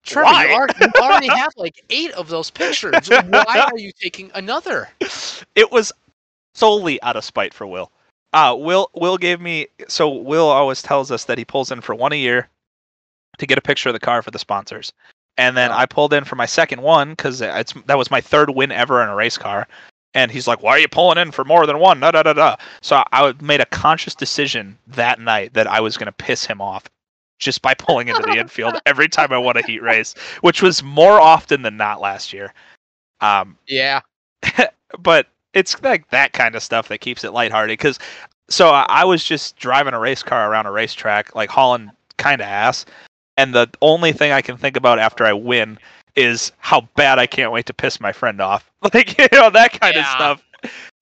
Trevor, 0.05 0.25
Why? 0.27 0.47
you, 0.47 0.55
already, 0.55 0.75
you 0.81 1.03
already 1.03 1.29
have 1.29 1.53
like 1.57 1.85
eight 1.91 2.13
of 2.13 2.29
those 2.29 2.51
pictures. 2.51 3.09
Why 3.09 3.69
are 3.71 3.79
you 3.79 3.93
taking 4.01 4.31
another? 4.35 4.89
it 5.55 5.71
was 5.71 5.93
solely 6.55 7.01
out 7.03 7.17
of 7.17 7.25
spite 7.25 7.55
for 7.55 7.67
Will. 7.67 7.91
Uh, 8.33 8.57
Will 8.59 8.91
Will 8.95 9.19
gave 9.19 9.41
me 9.41 9.67
so 9.89 10.09
Will 10.09 10.49
always 10.49 10.83
tells 10.83 11.11
us 11.11 11.25
that 11.25 11.39
he 11.39 11.45
pulls 11.45 11.73
in 11.73 11.81
for 11.81 11.95
one 11.95 12.13
a 12.13 12.17
year 12.17 12.49
to 13.39 13.47
get 13.47 13.59
a 13.59 13.63
picture 13.63 13.89
of 13.89 13.93
the 13.93 14.01
car 14.01 14.23
for 14.23 14.31
the 14.31 14.39
sponsors, 14.39 14.93
and 15.37 15.57
then. 15.57 15.73
I 15.73 15.87
pulled 15.87 16.13
in 16.13 16.25
for 16.25 16.37
my 16.37 16.47
second 16.47 16.81
one 16.81 17.11
because 17.11 17.41
it's 17.41 17.73
that 17.87 17.99
was 17.99 18.11
my 18.11 18.21
third 18.21 18.51
win 18.51 18.71
ever 18.71 19.03
in 19.03 19.09
a 19.09 19.17
race 19.17 19.37
car, 19.37 19.67
and 20.15 20.31
he's 20.31 20.47
like, 20.47 20.63
"Why 20.63 20.73
are 20.73 20.79
you 20.79 20.89
pulling 20.89 21.19
in 21.19 21.33
for 21.33 21.45
more 21.45 21.67
than 21.67 21.81
one?" 21.81 21.99
Da 21.99 22.13
da 22.13 22.23
da 22.23 22.33
da. 22.33 22.57
So 22.83 23.03
I 23.13 23.35
made 23.41 23.61
a 23.61 23.67
conscious 23.67 24.15
decision 24.15 24.79
that 24.87 25.19
night 25.19 25.55
that 25.55 25.67
I 25.67 25.81
was 25.81 25.97
going 25.97 26.07
to 26.07 26.13
piss 26.13 26.45
him 26.45 26.61
off 26.61 26.85
just 27.41 27.63
by 27.63 27.75
pulling 27.75 28.09
into 28.09 28.23
the 28.23 28.39
infield 28.39 28.79
every 28.87 29.09
time 29.09 29.33
I 29.33 29.39
won 29.39 29.57
a 29.57 29.67
heat 29.67 29.83
race, 29.83 30.15
which 30.43 30.63
was 30.63 30.83
more 30.83 31.21
often 31.21 31.63
than 31.63 31.77
not 31.77 32.01
last 32.01 32.33
year. 32.33 32.55
Um, 33.21 33.57
Yeah, 33.67 34.01
but 34.99 35.27
it's 35.53 35.83
like 35.83 36.09
that 36.11 36.33
kind 36.33 36.55
of 36.55 36.63
stuff 36.63 36.89
that 36.89 36.99
keeps 36.99 37.25
it 37.25 37.33
lighthearted. 37.33 37.77
Because 37.77 37.99
so 38.49 38.69
I 38.69 38.87
I 38.89 39.05
was 39.05 39.25
just 39.25 39.57
driving 39.57 39.95
a 39.95 39.99
race 39.99 40.23
car 40.23 40.51
around 40.51 40.67
a 40.67 40.71
racetrack, 40.71 41.35
like 41.35 41.51
hauling 41.51 41.91
kind 42.19 42.41
of 42.41 42.47
ass, 42.47 42.87
and 43.37 43.55
the 43.55 43.69
only 43.83 44.13
thing 44.13 44.33
I 44.33 44.43
can 44.43 44.57
think 44.57 44.77
about 44.77 44.99
after 44.99 45.25
I 45.25 45.33
win 45.33 45.79
is 46.17 46.53
how 46.59 46.83
bad 46.97 47.19
I 47.19 47.27
can't 47.27 47.53
wait 47.53 47.67
to 47.67 47.75
piss 47.75 48.01
my 48.01 48.13
friend 48.13 48.41
off, 48.41 48.71
like 48.95 49.19
you 49.19 49.29
know 49.33 49.51
that 49.51 49.81
kind 49.81 49.97
of 49.97 50.05
stuff, 50.07 50.43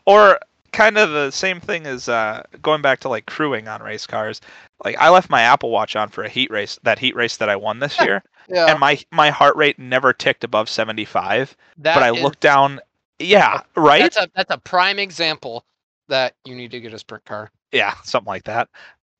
or 0.06 0.38
kind 0.72 0.98
of 0.98 1.10
the 1.10 1.30
same 1.30 1.60
thing 1.60 1.86
as 1.86 2.08
uh, 2.08 2.42
going 2.62 2.82
back 2.82 3.00
to 3.00 3.08
like 3.08 3.26
crewing 3.26 3.68
on 3.68 3.82
race 3.82 4.06
cars. 4.06 4.40
Like 4.84 4.96
I 4.98 5.08
left 5.08 5.30
my 5.30 5.42
Apple 5.42 5.70
Watch 5.70 5.96
on 5.96 6.08
for 6.08 6.22
a 6.24 6.28
heat 6.28 6.50
race, 6.50 6.78
that 6.82 6.98
heat 6.98 7.16
race 7.16 7.36
that 7.38 7.48
I 7.48 7.56
won 7.56 7.78
this 7.78 7.98
year, 8.02 8.22
yeah. 8.48 8.66
and 8.66 8.78
my 8.78 8.98
my 9.10 9.30
heart 9.30 9.56
rate 9.56 9.78
never 9.78 10.12
ticked 10.12 10.44
above 10.44 10.68
75 10.68 11.56
but 11.78 12.02
I 12.02 12.14
is- 12.14 12.22
looked 12.22 12.40
down. 12.40 12.80
Yeah, 13.18 13.62
right. 13.74 14.02
That's 14.02 14.16
a 14.16 14.30
that's 14.34 14.50
a 14.52 14.58
prime 14.58 14.98
example 15.00 15.64
that 16.08 16.34
you 16.44 16.54
need 16.54 16.70
to 16.70 16.80
get 16.80 16.94
a 16.94 16.98
sprint 16.98 17.24
car. 17.24 17.50
yeah, 17.72 17.94
something 18.04 18.28
like 18.28 18.44
that. 18.44 18.68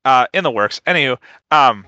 Uh, 0.05 0.25
in 0.33 0.43
the 0.45 0.51
works. 0.51 0.79
Anywho, 0.87 1.17
um, 1.51 1.85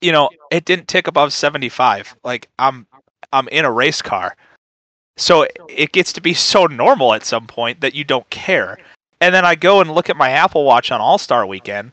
you 0.00 0.10
know, 0.12 0.28
it 0.50 0.64
didn't 0.64 0.88
tick 0.88 1.06
above 1.06 1.32
seventy-five. 1.32 2.16
Like 2.24 2.48
I'm, 2.58 2.86
I'm 3.32 3.46
in 3.48 3.64
a 3.64 3.70
race 3.70 4.02
car, 4.02 4.36
so 5.16 5.46
it, 5.68 5.92
gets 5.92 6.12
to 6.14 6.20
be 6.20 6.34
so 6.34 6.66
normal 6.66 7.14
at 7.14 7.24
some 7.24 7.46
point 7.46 7.80
that 7.80 7.94
you 7.94 8.04
don't 8.04 8.28
care. 8.30 8.78
And 9.20 9.34
then 9.34 9.44
I 9.44 9.54
go 9.54 9.80
and 9.80 9.94
look 9.94 10.10
at 10.10 10.16
my 10.16 10.30
Apple 10.30 10.64
Watch 10.64 10.90
on 10.90 11.00
All 11.00 11.18
Star 11.18 11.46
Weekend, 11.46 11.92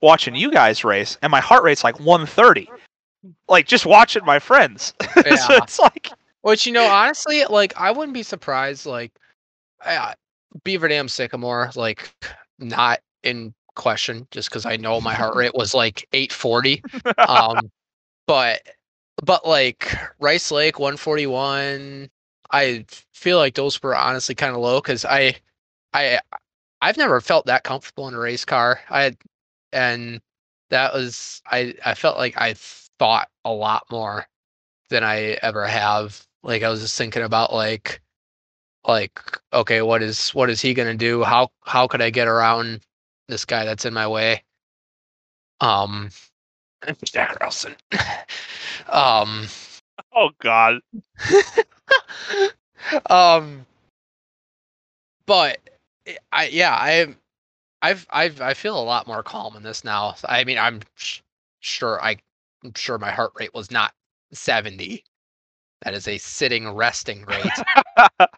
watching 0.00 0.34
you 0.34 0.50
guys 0.50 0.84
race, 0.84 1.18
and 1.22 1.30
my 1.30 1.40
heart 1.40 1.62
rate's 1.62 1.84
like 1.84 2.00
one 2.00 2.26
thirty. 2.26 2.70
Like 3.48 3.66
just 3.66 3.84
watching 3.84 4.24
my 4.24 4.38
friends. 4.38 4.94
so 5.14 5.22
it's 5.24 5.78
like, 5.78 6.10
Which 6.42 6.66
you 6.66 6.72
know, 6.72 6.86
honestly, 6.86 7.44
like 7.44 7.76
I 7.76 7.90
wouldn't 7.90 8.14
be 8.14 8.22
surprised. 8.22 8.86
Like, 8.86 9.12
uh, 9.84 10.14
Beaver 10.64 10.88
Dam 10.88 11.08
Sycamore, 11.08 11.70
like 11.76 12.10
not 12.58 13.00
in 13.22 13.54
question, 13.74 14.26
just 14.30 14.48
because 14.48 14.66
I 14.66 14.76
know 14.76 15.00
my 15.00 15.14
heart 15.14 15.36
rate 15.36 15.54
was 15.54 15.74
like 15.74 16.06
840. 16.12 16.82
Um, 17.18 17.70
but 18.26 18.60
but 19.22 19.46
like 19.46 19.96
Rice 20.20 20.50
Lake 20.50 20.78
141, 20.78 22.08
I 22.50 22.84
feel 23.12 23.38
like 23.38 23.54
those 23.54 23.82
were 23.82 23.96
honestly 23.96 24.34
kind 24.34 24.54
of 24.54 24.60
low 24.60 24.80
because 24.80 25.04
I 25.04 25.36
I 25.94 26.20
I've 26.80 26.96
never 26.96 27.20
felt 27.20 27.46
that 27.46 27.64
comfortable 27.64 28.08
in 28.08 28.14
a 28.14 28.18
race 28.18 28.44
car. 28.44 28.80
I 28.90 29.16
and 29.72 30.20
that 30.70 30.94
was 30.94 31.42
I 31.46 31.74
I 31.84 31.94
felt 31.94 32.18
like 32.18 32.40
I 32.40 32.54
thought 32.98 33.28
a 33.44 33.52
lot 33.52 33.84
more 33.90 34.26
than 34.90 35.04
I 35.04 35.38
ever 35.42 35.66
have. 35.66 36.26
Like 36.42 36.62
I 36.62 36.68
was 36.70 36.80
just 36.80 36.96
thinking 36.98 37.22
about 37.22 37.52
like 37.52 38.00
like 38.86 39.20
okay, 39.52 39.82
what 39.82 40.02
is 40.02 40.30
what 40.30 40.50
is 40.50 40.60
he 40.60 40.74
gonna 40.74 40.94
do? 40.96 41.24
How 41.24 41.50
how 41.64 41.86
could 41.88 42.02
I 42.02 42.10
get 42.10 42.28
around 42.28 42.82
this 43.28 43.44
guy 43.44 43.64
that's 43.64 43.84
in 43.84 43.94
my 43.94 44.06
way? 44.08 44.44
Um 45.60 46.10
Jack 47.04 47.38
Nelson. 47.40 47.76
um 48.88 49.46
oh 50.18 50.30
god. 50.40 50.80
um 53.10 53.64
but 55.26 55.58
I 56.32 56.46
yeah, 56.48 56.74
I 56.74 57.14
I've 57.82 58.06
I've 58.10 58.40
I 58.40 58.54
feel 58.54 58.78
a 58.78 58.82
lot 58.82 59.06
more 59.06 59.22
calm 59.22 59.56
in 59.56 59.62
this 59.62 59.84
now. 59.84 60.16
I 60.24 60.44
mean, 60.44 60.58
I'm 60.58 60.80
sh- 60.96 61.20
sure 61.60 62.02
I 62.02 62.16
I'm 62.64 62.72
sure 62.74 62.98
my 62.98 63.10
heart 63.10 63.32
rate 63.38 63.54
was 63.54 63.70
not 63.70 63.92
70. 64.32 65.04
That 65.82 65.94
is 65.94 66.08
a 66.08 66.18
sitting 66.18 66.68
resting 66.70 67.24
rate. 67.26 67.44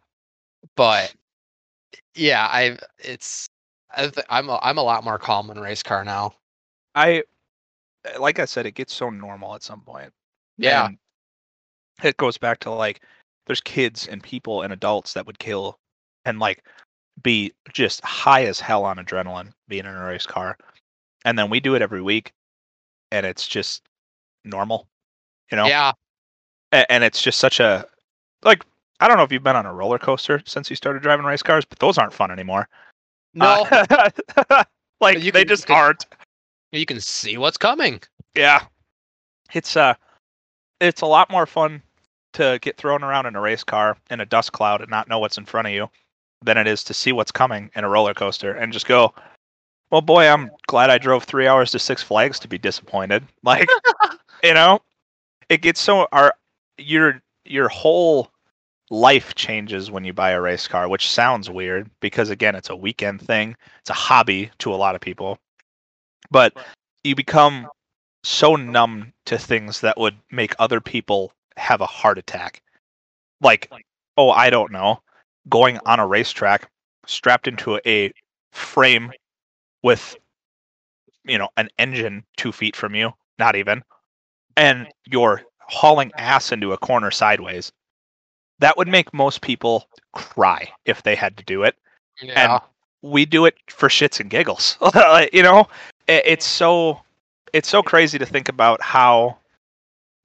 but 0.76 1.14
yeah, 2.14 2.47
I 2.47 2.76
it's 2.99 3.49
I 3.97 4.09
th- 4.09 4.26
I'm 4.28 4.51
a, 4.51 4.59
I'm 4.62 4.78
a 4.78 4.83
lot 4.83 5.05
more 5.05 5.18
calm 5.18 5.51
in 5.51 5.57
a 5.57 5.62
race 5.62 5.83
car 5.83 6.05
now. 6.05 6.35
I 6.95 7.22
like 8.18 8.39
I 8.39 8.45
said, 8.45 8.66
it 8.66 8.74
gets 8.74 8.93
so 8.93 9.11
normal 9.11 9.55
at 9.55 9.62
some 9.62 9.81
point. 9.83 10.12
Yeah. 10.59 10.87
And 10.87 10.99
it 12.05 12.16
goes 12.16 12.38
back 12.38 12.59
to 12.61 12.70
like 12.70 13.03
there's 13.46 13.61
kids 13.61 14.07
and 14.07 14.22
people 14.22 14.62
and 14.62 14.72
adults 14.72 15.12
that 15.14 15.26
would 15.26 15.38
kill 15.38 15.78
and 16.24 16.38
like 16.38 16.64
be 17.22 17.53
just 17.72 18.01
high 18.05 18.44
as 18.44 18.61
hell 18.61 18.84
on 18.84 18.96
adrenaline 18.98 19.53
being 19.68 19.84
in 19.84 19.94
a 19.94 20.05
race 20.05 20.26
car. 20.26 20.57
And 21.24 21.38
then 21.38 21.51
we 21.51 21.61
do 21.61 21.74
it 21.74 21.82
every 21.82 22.01
week 22.03 22.32
and 23.11 23.26
it's 23.26 23.46
just 23.46 23.82
normal, 24.44 24.86
you 25.51 25.57
know? 25.57 25.66
Yeah. 25.66 25.92
A- 26.72 26.90
And 26.90 27.03
it's 27.05 27.20
just 27.20 27.38
such 27.38 27.61
a 27.61 27.84
like 28.42 28.64
I 29.01 29.09
don't 29.09 29.16
know 29.16 29.22
if 29.24 29.32
you've 29.32 29.42
been 29.42 29.57
on 29.57 29.66
a 29.66 29.72
roller 29.74 29.98
coaster 29.98 30.42
since 30.46 30.68
you 30.70 30.76
started 30.76 31.03
driving 31.03 31.24
race 31.26 31.42
cars, 31.42 31.64
but 31.64 31.78
those 31.78 31.98
aren't 31.98 32.12
fun 32.12 32.30
anymore. 32.30 32.68
No, 33.34 33.66
Uh, 33.70 34.64
like 35.01 35.20
You 35.22 35.32
they 35.32 35.44
just 35.44 35.62
you 35.64 35.74
can- 35.74 35.76
aren't. 35.76 36.07
you 36.72 36.86
can 36.86 37.01
see 37.01 37.36
what's 37.38 37.57
coming. 37.57 38.01
Yeah. 38.34 38.64
It's 39.53 39.76
uh 39.76 39.94
it's 40.80 41.01
a 41.03 41.07
lot 41.07 41.30
more 41.30 41.44
fun 41.46 41.82
to 42.33 42.59
get 42.62 42.76
thrown 42.76 43.03
around 43.03 43.26
in 43.26 43.37
a 43.37 43.41
race 43.41 43.64
car 43.64 43.97
in 44.11 44.20
a 44.20 44.26
dust 44.26 44.53
cloud 44.53 44.81
and 44.81 44.91
not 44.91 45.09
know 45.09 45.18
what's 45.18 45.39
in 45.39 45.45
front 45.45 45.66
of 45.66 45.72
you 45.72 45.89
than 46.43 46.57
it 46.57 46.66
is 46.66 46.83
to 46.85 46.95
see 46.95 47.12
what's 47.12 47.33
coming 47.33 47.70
in 47.74 47.85
a 47.85 47.89
roller 47.89 48.14
coaster 48.14 48.53
and 48.53 48.72
just 48.72 48.87
go, 48.87 49.12
Well 49.91 50.01
boy, 50.01 50.26
I'm 50.26 50.51
glad 50.66 50.91
I 50.91 50.99
drove 50.99 51.24
three 51.24 51.47
hours 51.47 51.70
to 51.72 51.78
Six 51.78 52.03
Flags 52.03 52.39
to 52.41 52.49
be 52.49 52.59
disappointed. 52.59 53.24
Like 53.43 53.68
you 54.43 54.55
know? 54.55 54.81
It 55.49 55.62
gets 55.62 55.81
so 55.81 56.07
our 56.12 56.33
your 56.78 57.20
your 57.45 57.68
whole 57.68 58.31
life 58.91 59.35
changes 59.35 59.91
when 59.91 60.05
you 60.05 60.12
buy 60.12 60.31
a 60.31 60.41
race 60.41 60.68
car, 60.68 60.89
which 60.89 61.11
sounds 61.11 61.51
weird 61.51 61.91
because 62.01 62.31
again 62.31 62.55
it's 62.55 62.70
a 62.70 62.76
weekend 62.76 63.20
thing. 63.20 63.57
It's 63.81 63.91
a 63.91 63.95
hobby 63.95 64.51
to 64.59 64.72
a 64.72 64.76
lot 64.76 64.95
of 64.95 65.01
people. 65.01 65.39
But 66.31 66.57
you 67.03 67.14
become 67.14 67.66
oh. 67.68 67.72
so 68.22 68.57
numb 68.57 69.12
to 69.26 69.39
things 69.39 69.81
that 69.81 69.99
would 69.99 70.16
make 70.31 70.55
other 70.59 70.81
people 70.81 71.33
have 71.61 71.80
a 71.80 71.86
heart 71.86 72.18
attack. 72.18 72.62
Like, 73.40 73.70
oh, 74.16 74.30
I 74.30 74.50
don't 74.50 74.72
know, 74.72 75.00
going 75.48 75.78
on 75.86 76.00
a 76.00 76.06
racetrack 76.06 76.70
strapped 77.06 77.46
into 77.48 77.80
a 77.86 78.12
frame 78.52 79.12
with, 79.82 80.16
you 81.24 81.38
know, 81.38 81.48
an 81.56 81.68
engine 81.78 82.24
two 82.36 82.52
feet 82.52 82.76
from 82.76 82.94
you, 82.94 83.12
not 83.38 83.56
even, 83.56 83.82
and 84.56 84.88
you're 85.06 85.42
hauling 85.61 86.12
ass 86.16 86.52
into 86.52 86.72
a 86.72 86.78
corner 86.78 87.11
sideways. 87.11 87.72
That 88.58 88.76
would 88.76 88.88
make 88.88 89.14
most 89.14 89.40
people 89.40 89.88
cry 90.12 90.68
if 90.84 91.02
they 91.02 91.14
had 91.14 91.36
to 91.38 91.44
do 91.44 91.62
it 91.62 91.76
Yeah. 92.20 92.61
we 93.02 93.24
do 93.24 93.46
it 93.46 93.56
for 93.68 93.88
shits 93.88 94.20
and 94.20 94.28
giggles. 94.28 94.76
you 95.32 95.42
know, 95.42 95.68
it's 96.06 96.46
so 96.46 97.00
it's 97.52 97.68
so 97.68 97.82
crazy 97.82 98.18
to 98.18 98.26
think 98.26 98.48
about 98.48 98.82
how 98.82 99.36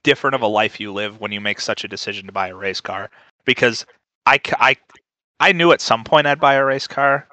different 0.06 0.36
of 0.36 0.44
a 0.44 0.48
life 0.48 0.80
you 0.80 0.94
live 0.94 1.20
when 1.20 1.32
you 1.32 1.42
make 1.42 1.60
such 1.60 1.84
a 1.84 1.88
decision 1.88 2.28
to 2.28 2.32
buy 2.32 2.50
a 2.50 2.56
race 2.56 2.80
car. 2.80 3.10
Because 3.44 3.86
I, 4.26 4.40
I, 4.60 4.78
I 5.40 5.52
knew 5.52 5.72
at 5.72 5.82
some 5.82 6.04
point 6.04 6.28
I'd 6.28 6.40
buy 6.40 6.54
a 6.54 6.64
race 6.64 6.88
car, 6.88 7.28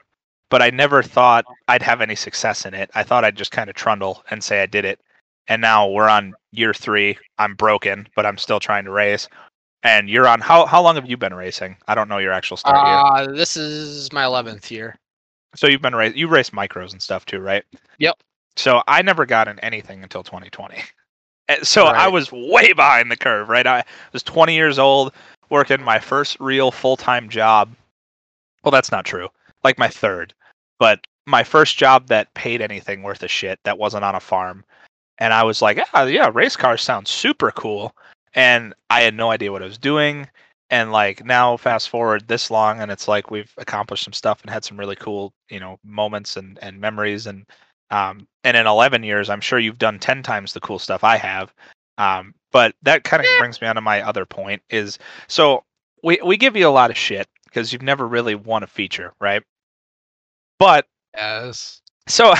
but 0.50 0.62
I 0.62 0.70
never 0.70 1.02
thought 1.02 1.44
I'd 1.68 1.82
have 1.82 2.00
any 2.00 2.16
success 2.16 2.64
in 2.64 2.74
it. 2.74 2.90
I 2.94 3.02
thought 3.02 3.24
I'd 3.24 3.36
just 3.36 3.52
kind 3.52 3.70
of 3.70 3.76
trundle 3.76 4.24
and 4.30 4.42
say 4.42 4.62
I 4.62 4.66
did 4.66 4.86
it. 4.86 4.98
And 5.48 5.60
now 5.60 5.88
we're 5.88 6.08
on 6.08 6.34
year 6.50 6.72
three. 6.72 7.18
I'm 7.38 7.54
broken, 7.54 8.08
but 8.16 8.24
I'm 8.24 8.38
still 8.38 8.58
trying 8.58 8.84
to 8.84 8.90
race. 8.90 9.28
And 9.82 10.08
you're 10.08 10.28
on 10.28 10.40
how 10.40 10.64
how 10.64 10.80
long 10.80 10.94
have 10.94 11.10
you 11.10 11.16
been 11.16 11.34
racing? 11.34 11.76
I 11.88 11.96
don't 11.96 12.08
know 12.08 12.18
your 12.18 12.32
actual 12.32 12.56
start. 12.56 12.76
Uh, 12.76 13.32
this 13.32 13.56
is 13.56 14.12
my 14.12 14.24
eleventh 14.24 14.70
year. 14.70 14.94
So 15.56 15.66
you've 15.66 15.82
been 15.82 15.96
race 15.96 16.14
you 16.14 16.28
race 16.28 16.50
micros 16.50 16.92
and 16.92 17.02
stuff 17.02 17.26
too, 17.26 17.40
right? 17.40 17.64
Yep. 17.98 18.14
So 18.56 18.82
I 18.86 19.02
never 19.02 19.26
got 19.26 19.48
in 19.48 19.58
anything 19.58 20.04
until 20.04 20.22
2020. 20.22 20.76
And 21.52 21.66
So 21.66 21.86
I 21.86 22.08
was 22.08 22.30
way 22.32 22.72
behind 22.72 23.10
the 23.10 23.16
curve, 23.16 23.48
right? 23.48 23.66
I 23.66 23.84
was 24.12 24.22
20 24.22 24.54
years 24.54 24.78
old, 24.78 25.12
working 25.50 25.82
my 25.82 25.98
first 25.98 26.38
real 26.40 26.70
full 26.70 26.96
time 26.96 27.28
job. 27.28 27.74
Well, 28.64 28.72
that's 28.72 28.92
not 28.92 29.04
true. 29.04 29.28
Like 29.64 29.78
my 29.78 29.88
third, 29.88 30.34
but 30.78 31.00
my 31.26 31.44
first 31.44 31.76
job 31.76 32.08
that 32.08 32.32
paid 32.34 32.60
anything 32.60 33.02
worth 33.02 33.22
a 33.22 33.28
shit 33.28 33.58
that 33.64 33.78
wasn't 33.78 34.04
on 34.04 34.14
a 34.14 34.20
farm. 34.20 34.64
And 35.18 35.32
I 35.32 35.42
was 35.44 35.62
like, 35.62 35.76
yeah, 35.76 36.04
yeah, 36.04 36.30
race 36.32 36.56
cars 36.56 36.82
sound 36.82 37.06
super 37.06 37.50
cool. 37.52 37.94
And 38.34 38.74
I 38.90 39.02
had 39.02 39.14
no 39.14 39.30
idea 39.30 39.52
what 39.52 39.62
I 39.62 39.66
was 39.66 39.78
doing. 39.78 40.28
And 40.70 40.90
like 40.90 41.24
now, 41.24 41.58
fast 41.58 41.90
forward 41.90 42.26
this 42.28 42.50
long, 42.50 42.80
and 42.80 42.90
it's 42.90 43.06
like 43.06 43.30
we've 43.30 43.52
accomplished 43.58 44.04
some 44.04 44.14
stuff 44.14 44.40
and 44.40 44.50
had 44.50 44.64
some 44.64 44.80
really 44.80 44.96
cool, 44.96 45.34
you 45.50 45.60
know, 45.60 45.78
moments 45.84 46.38
and 46.38 46.58
and 46.62 46.80
memories. 46.80 47.26
And 47.26 47.44
um, 47.92 48.26
and 48.42 48.56
in 48.56 48.66
11 48.66 49.04
years, 49.04 49.30
I'm 49.30 49.40
sure 49.40 49.58
you've 49.58 49.78
done 49.78 49.98
10 50.00 50.22
times 50.22 50.52
the 50.52 50.60
cool 50.60 50.78
stuff 50.80 51.04
I 51.04 51.16
have. 51.16 51.54
Um, 51.98 52.34
but 52.50 52.74
that 52.82 53.04
kind 53.04 53.22
of 53.24 53.38
brings 53.38 53.60
me 53.60 53.68
on 53.68 53.76
to 53.76 53.80
my 53.80 54.02
other 54.02 54.26
point 54.26 54.62
is 54.70 54.98
so 55.28 55.62
we 56.02 56.18
we 56.24 56.36
give 56.36 56.56
you 56.56 56.66
a 56.66 56.70
lot 56.70 56.90
of 56.90 56.96
shit 56.96 57.28
because 57.44 57.72
you've 57.72 57.82
never 57.82 58.08
really 58.08 58.34
won 58.34 58.62
a 58.62 58.66
feature, 58.66 59.12
right? 59.20 59.42
But 60.58 60.86
Yes. 61.14 61.82
so 62.08 62.32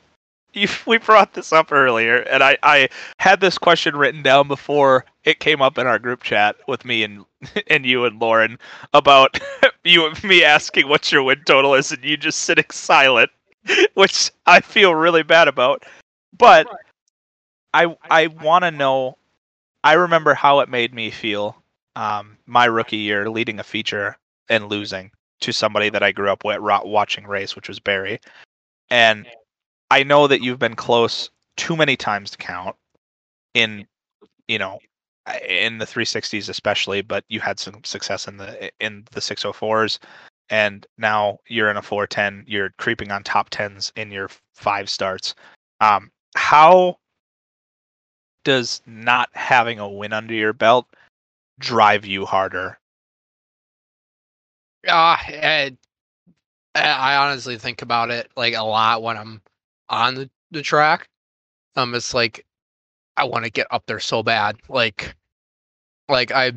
you 0.52 0.68
we 0.86 0.98
brought 0.98 1.32
this 1.32 1.52
up 1.52 1.72
earlier, 1.72 2.18
and 2.18 2.42
I 2.42 2.58
I 2.62 2.88
had 3.18 3.40
this 3.40 3.58
question 3.58 3.96
written 3.96 4.22
down 4.22 4.46
before 4.48 5.04
it 5.24 5.40
came 5.40 5.62
up 5.62 5.78
in 5.78 5.86
our 5.86 5.98
group 5.98 6.22
chat 6.22 6.56
with 6.68 6.84
me 6.84 7.02
and 7.02 7.24
and 7.68 7.84
you 7.86 8.04
and 8.04 8.20
Lauren 8.20 8.58
about 8.92 9.40
you 9.84 10.12
me 10.22 10.44
asking 10.44 10.88
what 10.88 11.10
your 11.10 11.22
win 11.22 11.42
total 11.44 11.74
is, 11.74 11.92
and 11.92 12.04
you 12.04 12.16
just 12.16 12.40
sitting 12.40 12.64
silent, 12.70 13.30
which 13.94 14.30
I 14.46 14.60
feel 14.60 14.94
really 14.94 15.22
bad 15.22 15.48
about. 15.48 15.84
But 16.36 16.66
I 17.74 17.96
I 18.10 18.28
want 18.28 18.64
to 18.64 18.70
know. 18.70 19.16
I 19.84 19.94
remember 19.94 20.34
how 20.34 20.60
it 20.60 20.68
made 20.68 20.92
me 20.92 21.10
feel 21.10 21.56
um, 21.96 22.36
my 22.46 22.64
rookie 22.64 22.96
year 22.96 23.30
leading 23.30 23.60
a 23.60 23.64
feature 23.64 24.16
and 24.48 24.68
losing 24.68 25.10
to 25.40 25.52
somebody 25.52 25.88
that 25.88 26.02
I 26.02 26.12
grew 26.12 26.30
up 26.30 26.44
with 26.44 26.60
watching 26.60 27.26
race, 27.26 27.54
which 27.54 27.68
was 27.68 27.78
Barry. 27.78 28.20
And 28.90 29.26
I 29.90 30.02
know 30.02 30.26
that 30.26 30.42
you've 30.42 30.58
been 30.58 30.74
close 30.74 31.30
too 31.56 31.76
many 31.76 31.96
times 31.96 32.30
to 32.32 32.38
count 32.38 32.76
in, 33.54 33.86
you 34.48 34.58
know, 34.58 34.78
in 35.46 35.78
the 35.78 35.84
360s 35.84 36.48
especially, 36.48 37.02
but 37.02 37.24
you 37.28 37.40
had 37.40 37.58
some 37.58 37.82
success 37.84 38.26
in 38.26 38.38
the 38.38 38.70
in 38.80 39.04
the 39.12 39.20
604s, 39.20 39.98
and 40.50 40.86
now 40.96 41.38
you're 41.46 41.70
in 41.70 41.76
a 41.76 41.82
410. 41.82 42.44
You're 42.46 42.70
creeping 42.78 43.10
on 43.10 43.22
top 43.22 43.50
tens 43.50 43.92
in 43.96 44.10
your 44.10 44.30
five 44.54 44.88
starts. 44.88 45.34
Um, 45.80 46.10
how 46.36 46.98
does 48.44 48.82
not 48.86 49.28
having 49.34 49.78
a 49.78 49.88
win 49.88 50.12
under 50.12 50.34
your 50.34 50.52
belt 50.52 50.86
drive 51.58 52.06
you 52.06 52.24
harder? 52.24 52.78
Uh, 54.86 55.16
I, 55.20 55.76
I 56.74 57.16
honestly 57.16 57.58
think 57.58 57.82
about 57.82 58.10
it 58.10 58.30
like 58.36 58.54
a 58.54 58.62
lot 58.62 59.02
when 59.02 59.16
I'm 59.16 59.42
on 59.88 60.14
the, 60.14 60.30
the 60.50 60.62
track. 60.62 61.08
Um, 61.76 61.94
it's 61.94 62.14
like 62.14 62.46
I 63.16 63.24
want 63.24 63.44
to 63.44 63.50
get 63.50 63.66
up 63.70 63.84
there 63.86 64.00
so 64.00 64.22
bad. 64.22 64.56
Like, 64.68 65.14
like 66.08 66.32
I, 66.32 66.52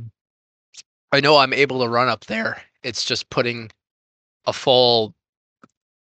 I 1.11 1.19
know 1.19 1.37
I'm 1.37 1.53
able 1.53 1.81
to 1.81 1.89
run 1.89 2.07
up 2.07 2.25
there. 2.25 2.61
It's 2.83 3.03
just 3.03 3.29
putting 3.29 3.71
a 4.45 4.53
full 4.53 5.13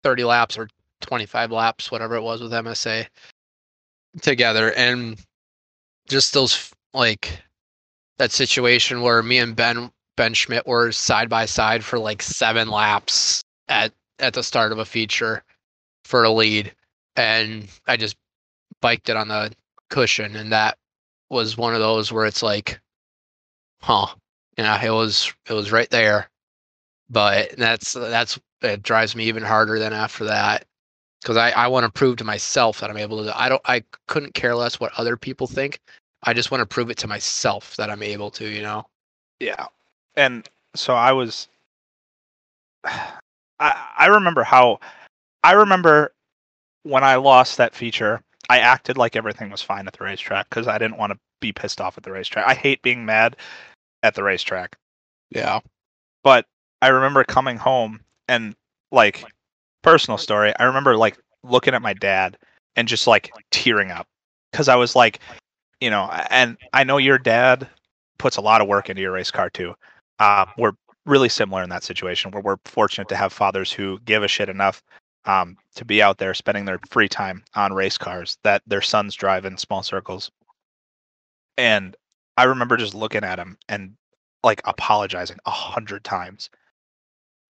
thirty 0.03 0.25
laps 0.25 0.59
or 0.59 0.69
twenty 1.01 1.27
five 1.27 1.51
laps, 1.51 1.91
whatever 1.91 2.17
it 2.17 2.23
was 2.23 2.43
with 2.43 2.53
MSA, 2.53 3.07
together, 4.23 4.73
and 4.75 5.19
just 6.09 6.33
those 6.33 6.73
like 6.95 7.43
that 8.19 8.33
situation 8.33 9.03
where 9.03 9.23
me 9.23 9.39
and 9.39 9.55
Ben 9.57 9.91
Ben 10.17 10.35
Schmidt 10.35 10.67
were 10.67 10.93
side 10.93 11.29
by 11.29 11.45
side 11.45 11.85
for 11.85 11.99
like 11.99 12.23
seven 12.23 12.69
laps 12.69 13.43
at 13.69 13.93
at 14.19 14.35
the 14.35 14.43
start 14.43 14.73
of 14.73 14.79
a 14.79 14.85
feature 14.85 15.43
for 16.05 16.25
a 16.25 16.31
lead, 16.31 16.75
and 17.17 17.69
I 17.87 17.97
just 17.97 18.17
biked 18.81 19.09
it 19.09 19.17
on 19.17 19.29
the 19.29 19.53
cushion, 19.91 20.37
and 20.37 20.53
that 20.53 20.79
was 21.29 21.57
one 21.57 21.75
of 21.75 21.81
those 21.81 22.13
where 22.13 22.27
it's 22.27 22.43
like, 22.43 22.81
huh, 23.83 24.07
yeah, 24.57 24.83
it 24.83 24.91
was 24.91 25.33
it 25.49 25.53
was 25.53 25.73
right 25.73 25.91
there, 25.91 26.31
but 27.11 27.57
that's 27.57 27.93
that's 27.93 28.39
it 28.63 28.83
drives 28.83 29.15
me 29.15 29.25
even 29.25 29.43
harder 29.43 29.79
than 29.79 29.93
after 29.93 30.25
that 30.25 30.65
because 31.23 31.37
I 31.37 31.51
I 31.51 31.69
want 31.69 31.85
to 31.85 31.91
prove 31.91 32.17
to 32.19 32.25
myself 32.25 32.81
that 32.81 32.91
I'm 32.91 32.97
able 32.97 33.25
to. 33.25 33.39
I 33.39 33.49
don't 33.49 33.63
I 33.65 33.85
couldn't 34.07 34.35
care 34.35 34.55
less 34.55 34.81
what 34.81 34.93
other 34.97 35.17
people 35.17 35.47
think. 35.47 35.81
I 36.23 36.33
just 36.33 36.51
want 36.51 36.61
to 36.61 36.67
prove 36.67 36.91
it 36.91 36.99
to 36.99 37.09
myself 37.09 37.77
that 37.77 37.91
I'm 37.91 38.03
able 38.03 38.31
to, 38.33 38.47
you 38.49 38.63
know. 38.63 38.87
Yeah. 39.41 39.67
And 40.17 40.49
so 40.75 40.95
I 40.95 41.13
was 41.13 41.49
I 42.85 43.13
I 43.99 44.07
remember 44.07 44.43
how 44.43 44.81
I 45.45 45.53
remember 45.53 46.13
when 46.83 47.05
I 47.05 47.17
lost 47.17 47.57
that 47.57 47.75
feature, 47.75 48.23
I 48.49 48.59
acted 48.59 48.97
like 48.97 49.17
everything 49.17 49.51
was 49.51 49.63
fine 49.63 49.87
at 49.87 49.93
the 49.93 50.05
racetrack 50.05 50.49
because 50.49 50.69
I 50.69 50.79
didn't 50.79 50.99
want 50.99 51.13
to 51.13 51.19
be 51.41 51.53
pissed 51.53 51.81
off 51.81 51.99
at 51.99 52.05
the 52.05 52.13
racetrack. 52.13 52.47
I 52.47 52.55
hate 52.55 52.83
being 52.83 53.05
mad 53.05 53.37
at 54.03 54.15
the 54.15 54.23
racetrack. 54.23 54.77
Yeah. 55.31 55.61
But 56.23 56.47
I 56.83 56.89
remember 56.89 57.25
coming 57.25 57.57
home 57.57 58.01
and 58.29 58.55
like 58.93 59.25
personal 59.83 60.19
story, 60.19 60.53
I 60.59 60.65
remember 60.65 60.97
like 60.97 61.19
looking 61.43 61.75
at 61.75 61.83
my 61.83 61.95
dad 61.95 62.37
and 62.77 62.89
just 62.89 63.07
like 63.07 63.31
tearing 63.51 63.91
up 63.91 64.07
because 64.51 64.69
I 64.69 64.77
was 64.77 64.95
like, 64.95 65.21
you 65.81 65.91
know, 65.91 66.11
and 66.31 66.57
I 66.73 66.85
know 66.85 66.99
your 66.99 67.19
dad 67.19 67.69
puts 68.19 68.37
a 68.37 68.41
lot 68.41 68.61
of 68.61 68.69
work 68.69 68.91
into 68.91 69.03
your 69.03 69.13
race 69.13 69.31
car 69.31 69.51
too. 69.51 69.75
Um, 70.19 70.49
we're 70.59 70.73
really 71.05 71.29
similar 71.29 71.63
in 71.63 71.71
that 71.71 71.85
situation 71.85 72.31
where 72.31 72.43
we're 72.43 72.57
fortunate 72.65 73.09
to 73.09 73.17
have 73.17 73.33
fathers 73.33 73.71
who 73.73 73.99
give 74.05 74.23
a 74.23 74.29
shit 74.29 74.49
enough 74.49 74.83
um, 75.25 75.57
to 75.75 75.85
be 75.85 76.03
out 76.03 76.19
there 76.19 76.35
spending 76.35 76.65
their 76.65 76.81
free 76.91 77.09
time 77.09 77.45
on 77.55 77.73
race 77.73 77.99
cars 77.99 78.39
that 78.43 78.63
their 78.67 78.83
sons 78.83 79.15
drive 79.15 79.45
in 79.45 79.57
small 79.57 79.83
circles. 79.83 80.31
And 81.59 81.97
I 82.37 82.45
remember 82.45 82.77
just 82.77 82.95
looking 82.95 83.25
at 83.25 83.39
him 83.39 83.59
and 83.69 83.97
like 84.43 84.61
apologizing 84.65 85.39
a 85.47 85.51
hundred 85.51 86.05
times 86.05 86.51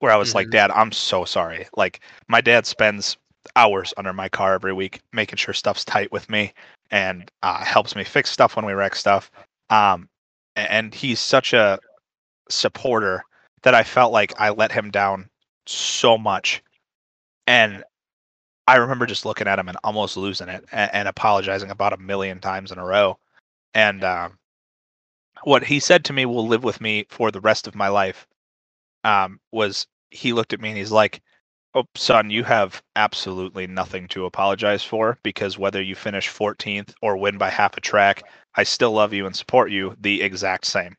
where 0.03 0.11
I 0.11 0.17
was 0.17 0.31
mm-hmm. 0.31 0.39
like, 0.39 0.49
Dad, 0.49 0.69
I'm 0.71 0.91
so 0.91 1.23
sorry. 1.23 1.65
Like 1.77 2.01
my 2.27 2.41
dad 2.41 2.65
spends 2.65 3.15
hours 3.55 3.93
under 3.95 4.11
my 4.11 4.27
car 4.27 4.53
every 4.53 4.73
week 4.73 4.99
making 5.13 5.37
sure 5.37 5.53
stuff's 5.53 5.85
tight 5.85 6.11
with 6.11 6.29
me 6.29 6.51
and 6.91 7.31
uh, 7.41 7.63
helps 7.63 7.95
me 7.95 8.03
fix 8.03 8.29
stuff 8.29 8.57
when 8.57 8.65
we 8.65 8.73
wreck 8.73 8.95
stuff. 8.95 9.31
Um, 9.69 10.09
and 10.57 10.93
he's 10.93 11.21
such 11.21 11.53
a 11.53 11.79
supporter 12.49 13.23
that 13.61 13.73
I 13.73 13.83
felt 13.83 14.11
like 14.11 14.33
I 14.37 14.49
let 14.49 14.73
him 14.73 14.91
down 14.91 15.29
so 15.67 16.17
much. 16.17 16.61
And 17.47 17.81
I 18.67 18.75
remember 18.75 19.05
just 19.05 19.25
looking 19.25 19.47
at 19.47 19.57
him 19.57 19.69
and 19.69 19.77
almost 19.85 20.17
losing 20.17 20.49
it 20.49 20.65
and, 20.73 20.93
and 20.93 21.07
apologizing 21.07 21.71
about 21.71 21.93
a 21.93 21.97
million 21.97 22.41
times 22.41 22.73
in 22.73 22.77
a 22.77 22.85
row. 22.85 23.17
And 23.73 24.03
um, 24.03 24.37
what 25.45 25.63
he 25.63 25.79
said 25.79 26.03
to 26.05 26.13
me 26.13 26.25
will 26.25 26.45
live 26.45 26.65
with 26.65 26.81
me 26.81 27.05
for 27.09 27.31
the 27.31 27.39
rest 27.39 27.67
of 27.67 27.73
my 27.73 27.87
life. 27.87 28.27
Um, 29.05 29.39
was 29.51 29.87
he 30.13 30.33
looked 30.33 30.53
at 30.53 30.61
me 30.61 30.69
and 30.69 30.77
he's 30.77 30.91
like, 30.91 31.21
"Oh, 31.75 31.85
son, 31.95 32.29
you 32.29 32.43
have 32.43 32.81
absolutely 32.95 33.67
nothing 33.67 34.07
to 34.09 34.25
apologize 34.25 34.83
for 34.83 35.17
because 35.23 35.57
whether 35.57 35.81
you 35.81 35.95
finish 35.95 36.29
14th 36.29 36.93
or 37.01 37.17
win 37.17 37.37
by 37.37 37.49
half 37.49 37.77
a 37.77 37.81
track, 37.81 38.23
I 38.55 38.63
still 38.63 38.91
love 38.93 39.13
you 39.13 39.25
and 39.25 39.35
support 39.35 39.71
you 39.71 39.95
the 39.99 40.21
exact 40.21 40.65
same." 40.65 40.95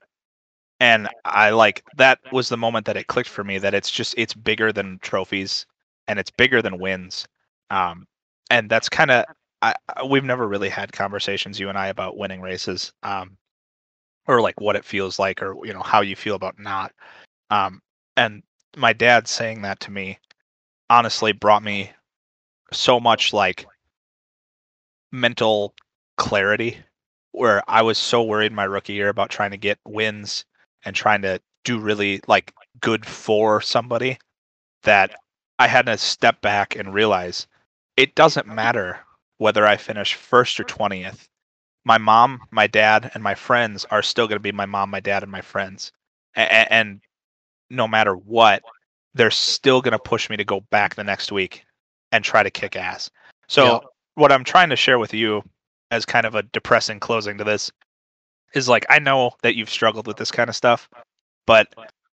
And 0.81 1.09
I 1.25 1.51
like 1.51 1.85
that 1.97 2.19
was 2.33 2.49
the 2.49 2.57
moment 2.57 2.87
that 2.87 2.97
it 2.97 3.07
clicked 3.09 3.31
for 3.31 3.45
me 3.45 3.59
that 3.59 3.75
it's 3.75 3.91
just 3.91 4.15
it's 4.19 4.35
bigger 4.35 4.73
than 4.73 4.99
trophies 5.01 5.67
and 6.09 6.19
it's 6.19 6.31
bigger 6.31 6.63
than 6.63 6.79
wins. 6.79 7.27
Um, 7.71 8.07
and 8.51 8.71
that's 8.71 8.89
kind 8.89 9.11
of 9.11 9.25
I, 9.63 9.75
we've 10.07 10.25
never 10.25 10.49
really 10.49 10.69
had 10.69 10.93
conversations 10.93 11.59
you 11.61 11.69
and 11.71 11.79
I 11.79 11.89
about 11.89 12.19
winning 12.19 12.41
races. 12.43 12.93
Um, 13.03 13.39
or 14.27 14.41
like 14.41 14.61
what 14.61 14.77
it 14.77 14.85
feels 14.85 15.19
like 15.19 15.43
or 15.43 15.57
you 15.67 15.73
know 15.73 15.83
how 15.83 16.01
you 16.01 16.17
feel 16.17 16.35
about 16.35 16.59
not 16.59 16.93
um 17.51 17.81
and 18.17 18.43
my 18.77 18.93
dad 18.93 19.29
saying 19.29 19.63
that 19.63 19.81
to 19.81 19.91
me 19.91 20.19
honestly 20.91 21.33
brought 21.33 21.63
me 21.63 21.91
so 22.73 23.01
much 23.01 23.33
like 23.33 23.67
mental 25.13 25.75
clarity 26.17 26.79
where 27.33 27.63
I 27.69 27.83
was 27.83 27.99
so 27.99 28.23
worried 28.23 28.53
my 28.53 28.65
rookie 28.65 28.93
year 28.95 29.09
about 29.09 29.31
trying 29.31 29.51
to 29.53 29.57
get 29.57 29.79
wins 29.87 30.45
and 30.85 30.95
trying 30.95 31.23
to 31.23 31.41
do 31.65 31.79
really 31.79 32.21
like 32.27 32.53
good 32.81 33.07
for 33.07 33.61
somebody 33.61 34.19
that 34.83 35.15
I 35.59 35.69
had 35.69 35.87
to 35.87 35.97
step 35.97 36.41
back 36.41 36.77
and 36.77 36.95
realize 36.95 37.47
it 37.97 38.15
doesn't 38.15 38.47
matter 38.47 39.01
whether 39.39 39.67
I 39.67 39.77
finish 39.77 40.15
first 40.15 40.61
or 40.61 40.65
20th 40.65 41.29
my 41.85 41.99
mom, 41.99 42.41
my 42.51 42.67
dad, 42.67 43.11
and 43.15 43.23
my 43.23 43.35
friends 43.35 43.85
are 43.91 44.03
still 44.03 44.27
going 44.27 44.37
to 44.37 44.41
be 44.41 44.53
my 44.53 44.67
mom, 44.67 44.91
my 44.91 45.01
dad, 45.01 45.23
and 45.23 45.31
my 45.31 45.43
friends. 45.43 45.93
And, 46.35 46.73
and 46.73 47.01
no 47.71 47.89
matter 47.89 48.15
what, 48.15 48.63
they're 49.15 49.31
still 49.31 49.81
going 49.81 49.93
to 49.93 49.99
push 49.99 50.29
me 50.29 50.37
to 50.37 50.45
go 50.45 50.61
back 50.71 50.95
the 50.95 51.05
next 51.05 51.33
week 51.33 51.65
and 52.13 52.25
try 52.25 52.43
to 52.43 52.51
kick 52.51 52.77
ass. 52.77 53.11
So, 53.49 53.65
yeah. 53.65 53.79
what 54.15 54.33
I'm 54.33 54.45
trying 54.45 54.71
to 54.71 54.77
share 54.77 54.99
with 54.99 55.15
you 55.15 55.43
as 55.91 56.05
kind 56.05 56.27
of 56.27 56.35
a 56.35 56.43
depressing 56.43 57.01
closing 57.01 57.39
to 57.39 57.45
this 57.45 57.71
is 58.55 58.69
like, 58.69 58.87
I 58.89 58.99
know 58.99 59.33
that 59.43 59.55
you've 59.55 59.71
struggled 59.71 60.07
with 60.07 60.17
this 60.17 60.31
kind 60.31 60.49
of 60.49 60.57
stuff, 60.57 60.89
but 61.47 61.69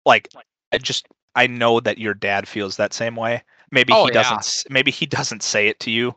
like, 0.05 0.29
I 0.71 0.77
just, 0.77 1.07
I 1.35 1.47
know 1.47 1.79
that 1.79 1.97
your 1.97 2.13
dad 2.13 2.47
feels 2.47 2.77
that 2.77 2.93
same 2.93 3.15
way. 3.15 3.43
Maybe 3.71 3.93
oh, 3.93 4.05
he 4.05 4.11
doesn't, 4.11 4.65
yeah. 4.65 4.73
maybe 4.73 4.91
he 4.91 5.05
doesn't 5.05 5.43
say 5.43 5.67
it 5.67 5.79
to 5.81 5.91
you, 5.91 6.15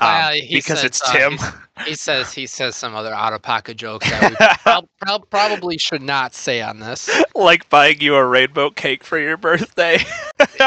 um, 0.00 0.08
uh, 0.08 0.32
because 0.50 0.80
says, 0.80 0.84
it's 0.84 1.02
uh, 1.02 1.12
Tim. 1.12 1.38
he 1.86 1.94
says 1.94 2.32
he 2.32 2.46
says 2.46 2.74
some 2.74 2.94
other 2.94 3.12
out 3.12 3.32
of 3.32 3.42
pocket 3.42 3.76
jokes 3.76 4.08
that 4.08 4.30
we 4.30 4.36
pro- 4.62 4.88
pro- 5.00 5.26
probably 5.26 5.76
should 5.78 6.02
not 6.02 6.34
say 6.34 6.62
on 6.62 6.78
this. 6.78 7.10
Like 7.34 7.68
buying 7.68 8.00
you 8.00 8.14
a 8.14 8.24
rainbow 8.24 8.70
cake 8.70 9.04
for 9.04 9.18
your 9.18 9.36
birthday. 9.36 9.98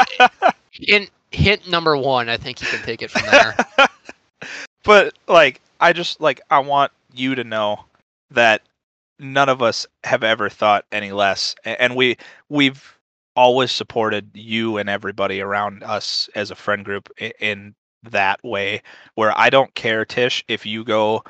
In 0.88 1.08
hint 1.32 1.68
number 1.68 1.96
one, 1.96 2.28
I 2.28 2.36
think 2.36 2.60
you 2.60 2.68
can 2.68 2.82
take 2.82 3.02
it 3.02 3.10
from 3.10 3.22
there. 3.30 3.56
but 4.84 5.14
like, 5.28 5.60
I 5.80 5.92
just 5.92 6.20
like 6.20 6.40
I 6.50 6.60
want 6.60 6.92
you 7.12 7.34
to 7.34 7.44
know 7.44 7.84
that 8.30 8.62
none 9.18 9.48
of 9.48 9.62
us 9.62 9.86
have 10.04 10.22
ever 10.22 10.48
thought 10.48 10.84
any 10.92 11.12
less, 11.12 11.54
and 11.64 11.96
we 11.96 12.16
we've 12.48 12.98
always 13.36 13.72
supported 13.72 14.30
you 14.34 14.76
and 14.76 14.88
everybody 14.88 15.40
around 15.40 15.82
us 15.82 16.28
as 16.36 16.52
a 16.52 16.54
friend 16.54 16.84
group 16.84 17.08
in 17.40 17.74
that 18.10 18.42
way 18.44 18.82
where 19.14 19.36
I 19.38 19.50
don't 19.50 19.74
care, 19.74 20.04
Tish, 20.04 20.44
if 20.48 20.66
you 20.66 20.84
go 20.84 21.22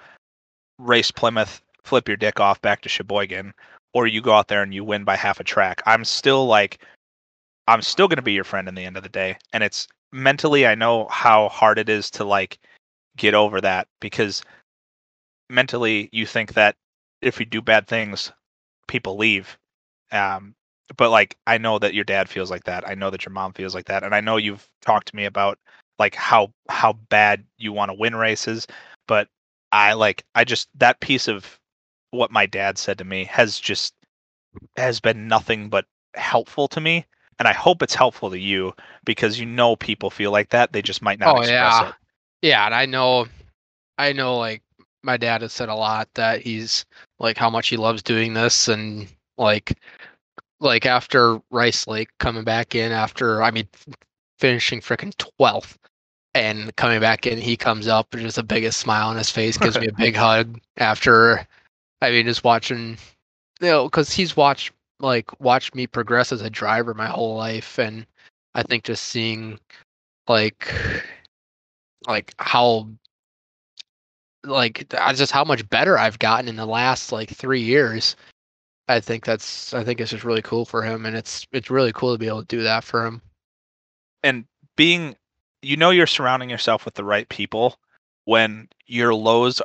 race 0.78 1.10
Plymouth, 1.10 1.62
flip 1.82 2.08
your 2.08 2.16
dick 2.16 2.40
off 2.40 2.60
back 2.62 2.80
to 2.82 2.88
Sheboygan, 2.88 3.52
or 3.92 4.06
you 4.06 4.20
go 4.20 4.32
out 4.32 4.48
there 4.48 4.62
and 4.62 4.74
you 4.74 4.84
win 4.84 5.04
by 5.04 5.16
half 5.16 5.40
a 5.40 5.44
track. 5.44 5.82
I'm 5.86 6.04
still 6.04 6.46
like, 6.46 6.78
I'm 7.68 7.82
still 7.82 8.08
going 8.08 8.16
to 8.16 8.22
be 8.22 8.32
your 8.32 8.44
friend 8.44 8.68
in 8.68 8.74
the 8.74 8.84
end 8.84 8.96
of 8.96 9.02
the 9.02 9.08
day. 9.08 9.36
And 9.52 9.62
it's 9.62 9.88
mentally, 10.12 10.66
I 10.66 10.74
know 10.74 11.06
how 11.10 11.48
hard 11.48 11.78
it 11.78 11.88
is 11.88 12.10
to 12.12 12.24
like 12.24 12.58
get 13.16 13.34
over 13.34 13.60
that 13.60 13.86
because 14.00 14.42
mentally 15.48 16.08
you 16.12 16.26
think 16.26 16.54
that 16.54 16.74
if 17.22 17.38
you 17.38 17.46
do 17.46 17.62
bad 17.62 17.86
things, 17.86 18.32
people 18.88 19.16
leave. 19.16 19.56
Um, 20.12 20.54
but 20.96 21.10
like, 21.10 21.36
I 21.46 21.58
know 21.58 21.78
that 21.78 21.94
your 21.94 22.04
dad 22.04 22.28
feels 22.28 22.50
like 22.50 22.64
that. 22.64 22.86
I 22.88 22.94
know 22.94 23.10
that 23.10 23.24
your 23.24 23.32
mom 23.32 23.52
feels 23.52 23.74
like 23.74 23.86
that. 23.86 24.02
And 24.02 24.14
I 24.14 24.20
know 24.20 24.36
you've 24.36 24.68
talked 24.82 25.08
to 25.08 25.16
me 25.16 25.24
about 25.24 25.58
like 25.98 26.14
how 26.14 26.52
how 26.68 26.92
bad 27.08 27.44
you 27.58 27.72
want 27.72 27.90
to 27.90 27.94
win 27.94 28.14
races 28.14 28.66
but 29.06 29.28
i 29.72 29.92
like 29.92 30.24
i 30.34 30.44
just 30.44 30.68
that 30.74 31.00
piece 31.00 31.28
of 31.28 31.58
what 32.10 32.30
my 32.30 32.46
dad 32.46 32.78
said 32.78 32.98
to 32.98 33.04
me 33.04 33.24
has 33.24 33.58
just 33.58 33.94
has 34.76 35.00
been 35.00 35.26
nothing 35.28 35.68
but 35.68 35.84
helpful 36.14 36.68
to 36.68 36.80
me 36.80 37.04
and 37.38 37.48
i 37.48 37.52
hope 37.52 37.82
it's 37.82 37.94
helpful 37.94 38.30
to 38.30 38.38
you 38.38 38.72
because 39.04 39.38
you 39.38 39.46
know 39.46 39.76
people 39.76 40.10
feel 40.10 40.30
like 40.30 40.50
that 40.50 40.72
they 40.72 40.82
just 40.82 41.02
might 41.02 41.18
not 41.18 41.36
oh, 41.36 41.40
express 41.40 41.50
yeah. 41.50 41.88
it 41.88 41.94
yeah 42.42 42.66
and 42.66 42.74
i 42.74 42.86
know 42.86 43.26
i 43.98 44.12
know 44.12 44.36
like 44.36 44.62
my 45.02 45.16
dad 45.16 45.42
has 45.42 45.52
said 45.52 45.68
a 45.68 45.74
lot 45.74 46.08
that 46.14 46.40
he's 46.40 46.84
like 47.18 47.36
how 47.36 47.50
much 47.50 47.68
he 47.68 47.76
loves 47.76 48.02
doing 48.02 48.32
this 48.32 48.68
and 48.68 49.06
like 49.36 49.78
like 50.60 50.86
after 50.86 51.40
rice 51.50 51.86
lake 51.86 52.08
coming 52.18 52.44
back 52.44 52.74
in 52.74 52.92
after 52.92 53.42
i 53.42 53.50
mean 53.50 53.68
finishing 54.44 54.82
freaking 54.82 55.14
12th 55.40 55.76
and 56.34 56.76
coming 56.76 57.00
back 57.00 57.26
in, 57.26 57.38
he 57.38 57.56
comes 57.56 57.88
up 57.88 58.12
and 58.12 58.20
just 58.20 58.36
the 58.36 58.42
biggest 58.42 58.78
smile 58.78 59.08
on 59.08 59.16
his 59.16 59.30
face, 59.30 59.56
gives 59.56 59.80
me 59.80 59.86
a 59.86 59.92
big 59.92 60.14
hug 60.26 60.60
after. 60.76 61.46
I 62.02 62.10
mean, 62.10 62.26
just 62.26 62.44
watching, 62.44 62.98
you 63.62 63.68
know, 63.68 63.84
because 63.84 64.12
he's 64.12 64.36
watched 64.36 64.72
like 65.00 65.40
watched 65.40 65.74
me 65.74 65.86
progress 65.86 66.30
as 66.30 66.42
a 66.42 66.50
driver 66.50 66.92
my 66.92 67.06
whole 67.06 67.36
life, 67.36 67.78
and 67.78 68.04
I 68.54 68.62
think 68.64 68.84
just 68.84 69.04
seeing 69.04 69.58
like 70.28 70.70
like 72.06 72.34
how 72.36 72.90
like 74.44 74.92
just 75.14 75.32
how 75.32 75.44
much 75.44 75.66
better 75.70 75.96
I've 75.98 76.18
gotten 76.18 76.50
in 76.50 76.56
the 76.56 76.66
last 76.66 77.12
like 77.12 77.30
three 77.30 77.62
years. 77.62 78.14
I 78.88 79.00
think 79.00 79.24
that's 79.24 79.72
I 79.72 79.84
think 79.84 80.02
it's 80.02 80.10
just 80.10 80.24
really 80.24 80.42
cool 80.42 80.66
for 80.66 80.82
him, 80.82 81.06
and 81.06 81.16
it's 81.16 81.46
it's 81.50 81.70
really 81.70 81.92
cool 81.94 82.12
to 82.12 82.18
be 82.18 82.28
able 82.28 82.42
to 82.42 82.56
do 82.56 82.62
that 82.62 82.84
for 82.84 83.06
him. 83.06 83.22
And 84.24 84.44
being 84.76 85.14
you 85.64 85.76
know 85.76 85.90
you're 85.90 86.06
surrounding 86.06 86.50
yourself 86.50 86.84
with 86.84 86.94
the 86.94 87.04
right 87.04 87.28
people 87.28 87.78
when 88.26 88.68
your 88.86 89.14
lows 89.14 89.60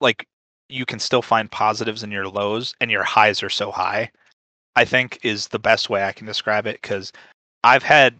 like 0.00 0.26
you 0.68 0.84
can 0.84 0.98
still 0.98 1.22
find 1.22 1.50
positives 1.50 2.02
in 2.02 2.10
your 2.10 2.28
lows 2.28 2.74
and 2.80 2.90
your 2.90 3.04
highs 3.04 3.42
are 3.42 3.50
so 3.50 3.70
high 3.70 4.10
i 4.76 4.84
think 4.84 5.18
is 5.22 5.48
the 5.48 5.58
best 5.58 5.88
way 5.88 6.04
i 6.04 6.12
can 6.12 6.26
describe 6.26 6.66
it 6.66 6.80
because 6.82 7.12
i've 7.62 7.82
had 7.82 8.18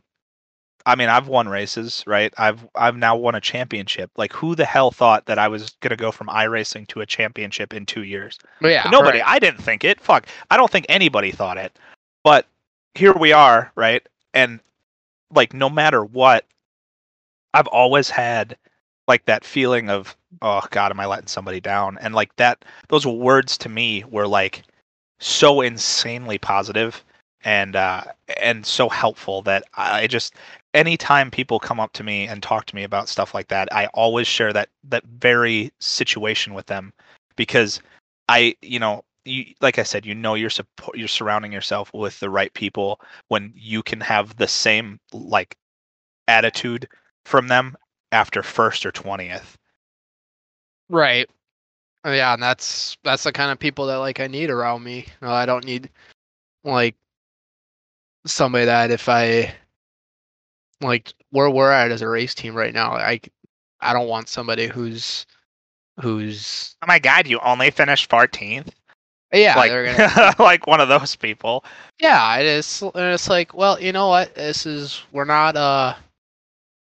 i 0.87 0.95
mean 0.95 1.09
i've 1.09 1.29
won 1.29 1.49
races 1.49 2.05
right? 2.07 2.33
I've 2.39 2.67
i've 2.75 2.97
now 2.97 3.17
won 3.17 3.35
a 3.35 3.41
championship. 3.41 4.11
Like 4.17 4.33
who 4.33 4.55
the 4.55 4.65
hell 4.65 4.91
thought 4.91 5.27
that 5.27 5.39
i 5.39 5.49
was 5.49 5.71
going 5.81 5.91
to 5.91 5.97
go 5.97 6.13
from 6.13 6.29
iRacing 6.29 6.87
to 6.89 7.01
a 7.01 7.07
championship 7.07 7.75
in 7.75 7.87
two 7.87 8.05
years? 8.05 8.39
Yeah 8.61 8.89
nobody 8.91 9.19
right. 9.19 9.29
i 9.29 9.39
didn't 9.39 9.63
think 9.63 9.85
it. 9.85 10.01
Fuck 10.01 10.27
i 10.51 10.57
don't 10.57 10.71
think 10.71 10.87
anybody 10.89 11.33
thought 11.33 11.59
it. 11.59 11.79
But 12.23 12.47
here 12.95 13.15
we 13.15 13.33
are 13.33 13.73
right? 13.75 14.07
And 14.35 14.61
like 15.35 15.53
no 15.55 15.69
matter 15.71 16.05
what 16.05 16.45
I've 17.53 17.67
always 17.69 18.11
had 18.11 18.57
like 19.07 19.25
that 19.27 19.45
feeling 19.45 19.91
of 19.91 20.17
oh 20.43 20.63
god 20.71 20.91
am 20.91 21.01
i 21.01 21.07
letting 21.07 21.27
somebody 21.27 21.61
down? 21.61 21.99
And 22.01 22.15
like 22.15 22.35
that 22.37 22.65
those 22.89 23.07
words 23.07 23.59
to 23.59 23.69
me 23.69 24.05
were 24.11 24.27
like 24.27 24.63
so 25.21 25.61
insanely 25.61 26.39
positive 26.39 27.05
and 27.45 27.77
uh 27.77 28.03
and 28.41 28.65
so 28.67 28.89
helpful 28.89 29.43
that 29.43 29.65
i 29.75 30.07
just 30.07 30.35
anytime 30.73 31.31
people 31.31 31.59
come 31.61 31.79
up 31.79 31.93
to 31.93 32.03
me 32.03 32.27
and 32.27 32.43
talk 32.43 32.67
to 32.67 32.75
me 32.75 32.83
about 32.83 33.09
stuff 33.09 33.35
like 33.35 33.49
that 33.49 33.73
i 33.73 33.87
always 33.95 34.27
share 34.27 34.53
that 34.53 34.69
that 34.83 35.05
very 35.19 35.71
situation 35.79 36.55
with 36.55 36.67
them 36.67 36.93
because 37.37 37.81
i 38.29 38.55
you 38.63 38.79
know 38.79 39.05
you 39.25 39.55
like 39.61 39.79
I 39.79 39.83
said, 39.83 40.07
you 40.07 40.15
know 40.15 40.35
you're 40.35 40.51
support 40.51 40.97
you're 40.97 41.09
surrounding 41.09 41.53
yourself 41.53 41.93
with 41.95 42.19
the 42.21 42.31
right 42.31 42.53
people 42.53 43.01
when 43.29 43.53
you 43.57 43.83
can 43.83 44.01
have 44.01 44.37
the 44.37 44.49
same 44.49 45.01
like 45.13 45.57
attitude 46.29 46.89
from 47.25 47.49
them 47.49 47.77
after 48.13 48.43
first 48.43 48.85
or 48.87 48.93
twentieth. 48.93 49.57
Right. 50.89 51.29
Uh, 52.05 52.11
Yeah, 52.11 52.35
and 52.35 52.43
that's 52.43 52.97
that's 53.05 53.25
the 53.25 53.33
kind 53.33 53.51
of 53.51 53.59
people 53.59 53.87
that 53.87 53.97
like 53.97 54.21
I 54.21 54.27
need 54.27 54.51
around 54.51 54.83
me. 54.85 55.07
No, 55.23 55.31
I 55.31 55.47
don't 55.47 55.65
need 55.65 55.91
like 56.65 56.97
somebody 58.27 58.67
that 58.67 58.91
if 58.91 59.09
I 59.09 59.55
like 60.81 61.13
where 61.31 61.51
we're 61.51 61.73
at 61.73 61.91
as 61.91 62.03
a 62.03 62.09
race 62.09 62.35
team 62.35 62.55
right 62.55 62.75
now, 62.75 62.93
I 62.93 63.21
I 63.81 63.93
don't 63.93 64.09
want 64.09 64.29
somebody 64.29 64.67
who's 64.67 65.27
who's 66.01 66.77
Oh 66.83 66.87
my 66.87 66.99
god, 66.99 67.27
you 67.27 67.39
only 67.41 67.71
finished 67.71 68.11
fourteenth? 68.11 68.75
Yeah, 69.35 69.57
like 69.57 69.71
they're 69.71 69.85
gonna 69.97 70.35
like 70.39 70.67
one 70.67 70.81
of 70.81 70.89
those 70.89 71.17
people. 71.17 71.65
Yeah, 72.01 72.37
it 72.39 72.47
is. 72.47 72.83
And 72.83 73.13
it's 73.15 73.29
like, 73.29 73.55
well, 73.55 73.81
you 73.81 73.93
know 73.93 74.09
what? 74.09 74.35
This 74.35 74.67
is 74.67 75.03
we're 75.13 75.25
not 75.25 75.57
a, 75.57 75.97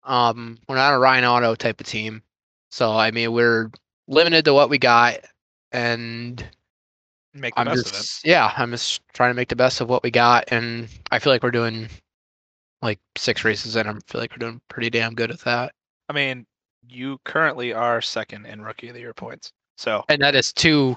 um 0.05 0.59
we're 0.69 0.77
not 0.77 0.95
a 0.95 0.99
Ryan 0.99 1.25
Auto 1.25 1.55
type 1.55 1.81
of 1.81 1.87
team. 1.87 2.23
So 2.71 2.93
I 2.97 3.11
mean, 3.11 3.33
we're 3.33 3.71
limited 4.09 4.45
to 4.47 4.55
what 4.55 4.71
we 4.71 4.79
got, 4.79 5.19
and 5.73 6.45
Make 7.35 7.57
the 7.57 7.63
I'm 7.63 7.67
best 7.67 7.87
of 7.87 7.93
it. 7.95 7.97
just 7.97 8.25
yeah, 8.25 8.53
I'm 8.57 8.71
just 8.71 9.03
trying 9.13 9.31
to 9.31 9.35
make 9.35 9.49
the 9.49 9.57
best 9.57 9.81
of 9.81 9.89
what 9.89 10.03
we 10.03 10.11
got, 10.11 10.45
and 10.53 10.89
I 11.11 11.19
feel 11.19 11.33
like 11.33 11.43
we're 11.43 11.51
doing 11.51 11.89
like 12.83 13.01
six 13.17 13.45
races 13.45 13.77
and 13.77 13.89
I 13.89 13.93
feel 14.07 14.21
like 14.21 14.31
we're 14.33 14.37
doing 14.39 14.61
pretty 14.69 14.91
damn 14.91 15.15
good 15.15 15.31
at 15.31 15.41
that, 15.41 15.73
I 16.09 16.13
mean, 16.13 16.47
you 16.89 17.19
currently 17.25 17.73
are 17.73 18.01
second 18.03 18.47
in 18.47 18.61
rookie 18.63 18.89
of 18.89 18.95
the 18.95 19.01
year 19.01 19.15
points. 19.15 19.53
So 19.77 20.05
and 20.09 20.21
that 20.23 20.35
is 20.35 20.53
two. 20.53 20.97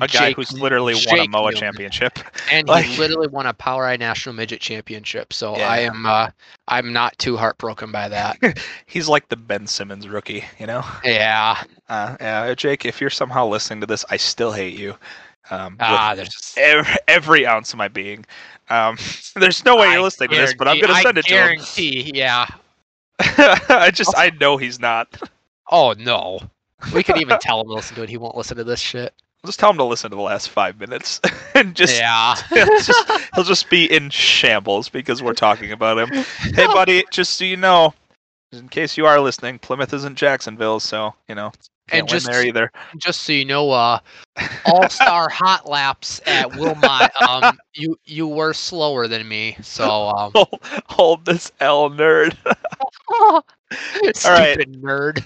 A 0.00 0.08
guy 0.08 0.32
who's 0.32 0.58
literally 0.58 0.94
won 1.06 1.20
a 1.20 1.28
MOA 1.28 1.52
Neuman. 1.52 1.56
championship. 1.56 2.18
and 2.50 2.66
like- 2.66 2.86
he 2.86 2.98
literally 2.98 3.28
won 3.28 3.46
a 3.46 3.52
POWRi 3.52 3.98
National 3.98 4.34
Midget 4.34 4.60
Championship. 4.60 5.32
So 5.32 5.56
Yeah. 5.56 5.68
I 5.68 5.78
am 5.80 6.06
uh 6.06 6.30
I'm 6.68 6.92
not 6.92 7.18
too 7.18 7.36
heartbroken 7.36 7.92
by 7.92 8.08
that. 8.08 8.38
He's 8.86 9.08
like 9.08 9.28
the 9.28 9.36
Ben 9.36 9.66
Simmons 9.66 10.08
rookie, 10.08 10.44
you 10.58 10.66
know? 10.66 10.82
yeah. 11.04 11.62
Uh, 11.88 12.16
yeah, 12.20 12.54
Jake, 12.54 12.86
if 12.86 13.00
you're 13.02 13.10
somehow 13.10 13.46
listening 13.46 13.80
to 13.80 13.86
this, 13.86 14.04
I 14.08 14.16
still 14.16 14.52
hate 14.52 14.78
you. 14.78 14.96
Um, 15.50 15.76
Ah, 15.80 16.14
there's 16.14 16.54
every, 16.56 16.94
every 17.08 17.46
ounce 17.46 17.72
of 17.72 17.78
my 17.78 17.88
being. 17.88 18.24
Um, 18.70 18.96
there's 19.36 19.62
no 19.64 19.76
way 19.76 19.90
you're 19.92 20.00
listening 20.00 20.30
to 20.30 20.36
this, 20.36 20.54
but 20.54 20.68
I'm 20.68 20.80
gonna 20.80 20.94
send 21.02 21.18
I 21.18 21.20
it 21.20 21.26
to 21.26 21.34
him. 21.34 21.36
guarantee, 21.36 22.12
yeah. 22.14 22.46
I 23.20 23.90
just, 23.92 24.14
I 24.16 24.30
know 24.40 24.56
he's 24.56 24.80
not. 24.80 25.20
Oh 25.70 25.94
no. 25.98 26.40
We 26.94 27.02
could 27.02 27.18
even 27.18 27.38
tell 27.40 27.60
him 27.60 27.68
to 27.68 27.74
listen 27.74 27.94
to 27.96 28.02
it. 28.02 28.08
He 28.08 28.16
won't 28.16 28.36
listen 28.36 28.56
to 28.56 28.64
this 28.64 28.80
shit. 28.80 29.14
Just 29.44 29.58
tell 29.58 29.70
him 29.70 29.78
to 29.78 29.84
listen 29.84 30.10
to 30.10 30.16
the 30.16 30.22
last 30.22 30.50
five 30.50 30.78
minutes 30.78 31.20
and 31.54 31.74
just 31.74 31.98
yeah. 31.98 32.36
he'll 32.50 32.66
just 32.78 33.10
he'll 33.34 33.44
just 33.44 33.68
be 33.70 33.92
in 33.92 34.08
shambles 34.08 34.88
because 34.88 35.20
we're 35.22 35.32
talking 35.32 35.72
about 35.72 35.98
him. 35.98 36.24
Hey, 36.54 36.66
buddy, 36.72 37.04
just 37.10 37.34
so 37.34 37.44
you 37.44 37.56
know, 37.56 37.92
in 38.52 38.68
case 38.68 38.96
you 38.96 39.04
are 39.06 39.18
listening, 39.20 39.58
Plymouth 39.58 39.92
isn't 39.94 40.16
Jacksonville, 40.16 40.78
so 40.78 41.14
you 41.28 41.34
know 41.34 41.50
And 41.90 42.06
just 42.06 42.26
there 42.26 42.44
either. 42.46 42.70
just 42.98 43.22
so 43.22 43.32
you 43.32 43.44
know, 43.44 43.70
uh, 43.72 43.98
all 44.64 44.88
star 44.88 45.28
hot 45.28 45.68
laps 45.68 46.20
at 46.26 46.54
Wilmot, 46.54 47.10
um, 47.28 47.58
you 47.74 47.98
you 48.04 48.28
were 48.28 48.52
slower 48.54 49.08
than 49.08 49.26
me. 49.26 49.56
So 49.60 50.08
um, 50.08 50.30
Hold, 50.36 50.60
hold 50.86 51.24
this 51.24 51.50
L, 51.58 51.90
nerd. 51.90 52.36
stupid 54.14 54.24
right. 54.24 54.72
nerd. 54.80 55.24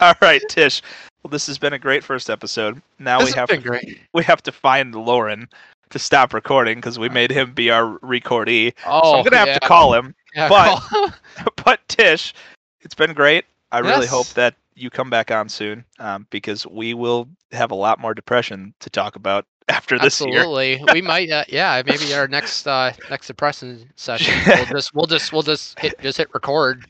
All 0.00 0.14
right, 0.20 0.42
Tish. 0.48 0.82
Well, 1.22 1.30
this 1.30 1.46
has 1.46 1.58
been 1.58 1.72
a 1.72 1.78
great 1.78 2.02
first 2.02 2.28
episode. 2.28 2.82
Now 2.98 3.20
This 3.20 3.30
we 3.32 3.38
have 3.38 3.48
to, 3.48 3.56
great. 3.58 4.00
we 4.12 4.24
have 4.24 4.42
to 4.42 4.52
find 4.52 4.94
Lauren 4.94 5.48
to 5.90 5.98
stop 5.98 6.34
recording 6.34 6.78
because 6.78 6.98
we 6.98 7.08
made 7.08 7.30
him 7.30 7.52
be 7.52 7.70
our 7.70 7.98
recordee. 7.98 8.72
Oh, 8.86 9.12
so 9.12 9.18
I'm 9.18 9.24
gonna 9.24 9.36
have 9.36 9.60
to 9.60 9.66
call 9.66 9.94
him. 9.94 10.14
Yeah, 10.34 10.48
but- 10.48 10.80
call- 10.80 11.10
but 11.64 11.80
Tish, 11.88 12.34
it's 12.80 12.94
been 12.94 13.12
great. 13.12 13.44
I 13.70 13.78
really 13.78 14.06
hope 14.06 14.26
that 14.28 14.54
you 14.74 14.90
come 14.90 15.10
back 15.10 15.30
on 15.30 15.48
soon 15.48 15.84
um, 15.98 16.26
because 16.30 16.66
we 16.66 16.92
will 16.94 17.28
have 17.52 17.70
a 17.70 17.74
lot 17.74 17.98
more 17.98 18.14
depression 18.14 18.74
to 18.80 18.90
talk 18.90 19.16
about 19.16 19.46
after 19.68 19.98
this 19.98 20.20
year. 20.20 20.40
Absolutely, 20.40 20.84
we 20.92 21.02
might. 21.02 21.30
Uh, 21.30 21.44
yeah, 21.48 21.82
maybe 21.86 22.14
our 22.14 22.28
next 22.28 22.66
uh, 22.66 22.92
next 23.10 23.26
depressing 23.28 23.88
session. 23.96 24.34
We'll 24.46 24.66
just 24.66 24.94
we'll 24.94 25.06
just 25.06 25.32
we'll 25.32 25.42
just 25.42 25.78
hit 25.78 25.98
just 26.00 26.18
hit 26.18 26.28
record. 26.34 26.86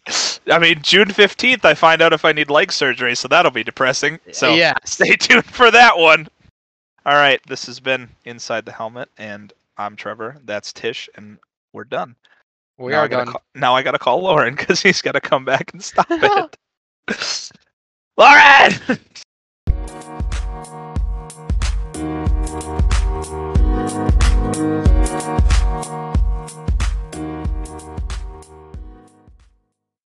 I 0.50 0.58
mean, 0.58 0.80
June 0.82 1.08
15th, 1.08 1.64
I 1.64 1.74
find 1.74 2.02
out 2.02 2.12
if 2.12 2.24
I 2.24 2.32
need 2.32 2.50
leg 2.50 2.72
surgery, 2.72 3.14
so 3.14 3.28
that'll 3.28 3.52
be 3.52 3.62
depressing. 3.64 4.18
So 4.32 4.54
yeah, 4.54 4.74
stay 4.84 5.14
tuned 5.16 5.44
for 5.44 5.70
that 5.70 5.96
one. 5.96 6.28
All 7.06 7.14
right, 7.14 7.40
this 7.46 7.66
has 7.66 7.80
been 7.80 8.08
Inside 8.24 8.64
the 8.64 8.72
Helmet, 8.72 9.08
and 9.18 9.52
I'm 9.76 9.96
Trevor. 9.96 10.36
That's 10.44 10.72
Tish, 10.72 11.08
and 11.16 11.38
we're 11.72 11.84
done. 11.84 12.14
we 12.78 12.92
now 12.92 13.00
are 13.00 13.08
gotta 13.08 13.24
done. 13.24 13.32
Call, 13.32 13.42
now 13.54 13.74
I 13.74 13.82
gotta 13.82 13.98
call 13.98 14.20
Lauren 14.22 14.54
because 14.54 14.82
he's 14.82 15.02
got 15.02 15.12
to 15.12 15.20
come 15.20 15.44
back 15.44 15.72
and 15.72 15.82
stop 15.82 16.06
it. 16.10 16.58
Lauren! 18.16 18.72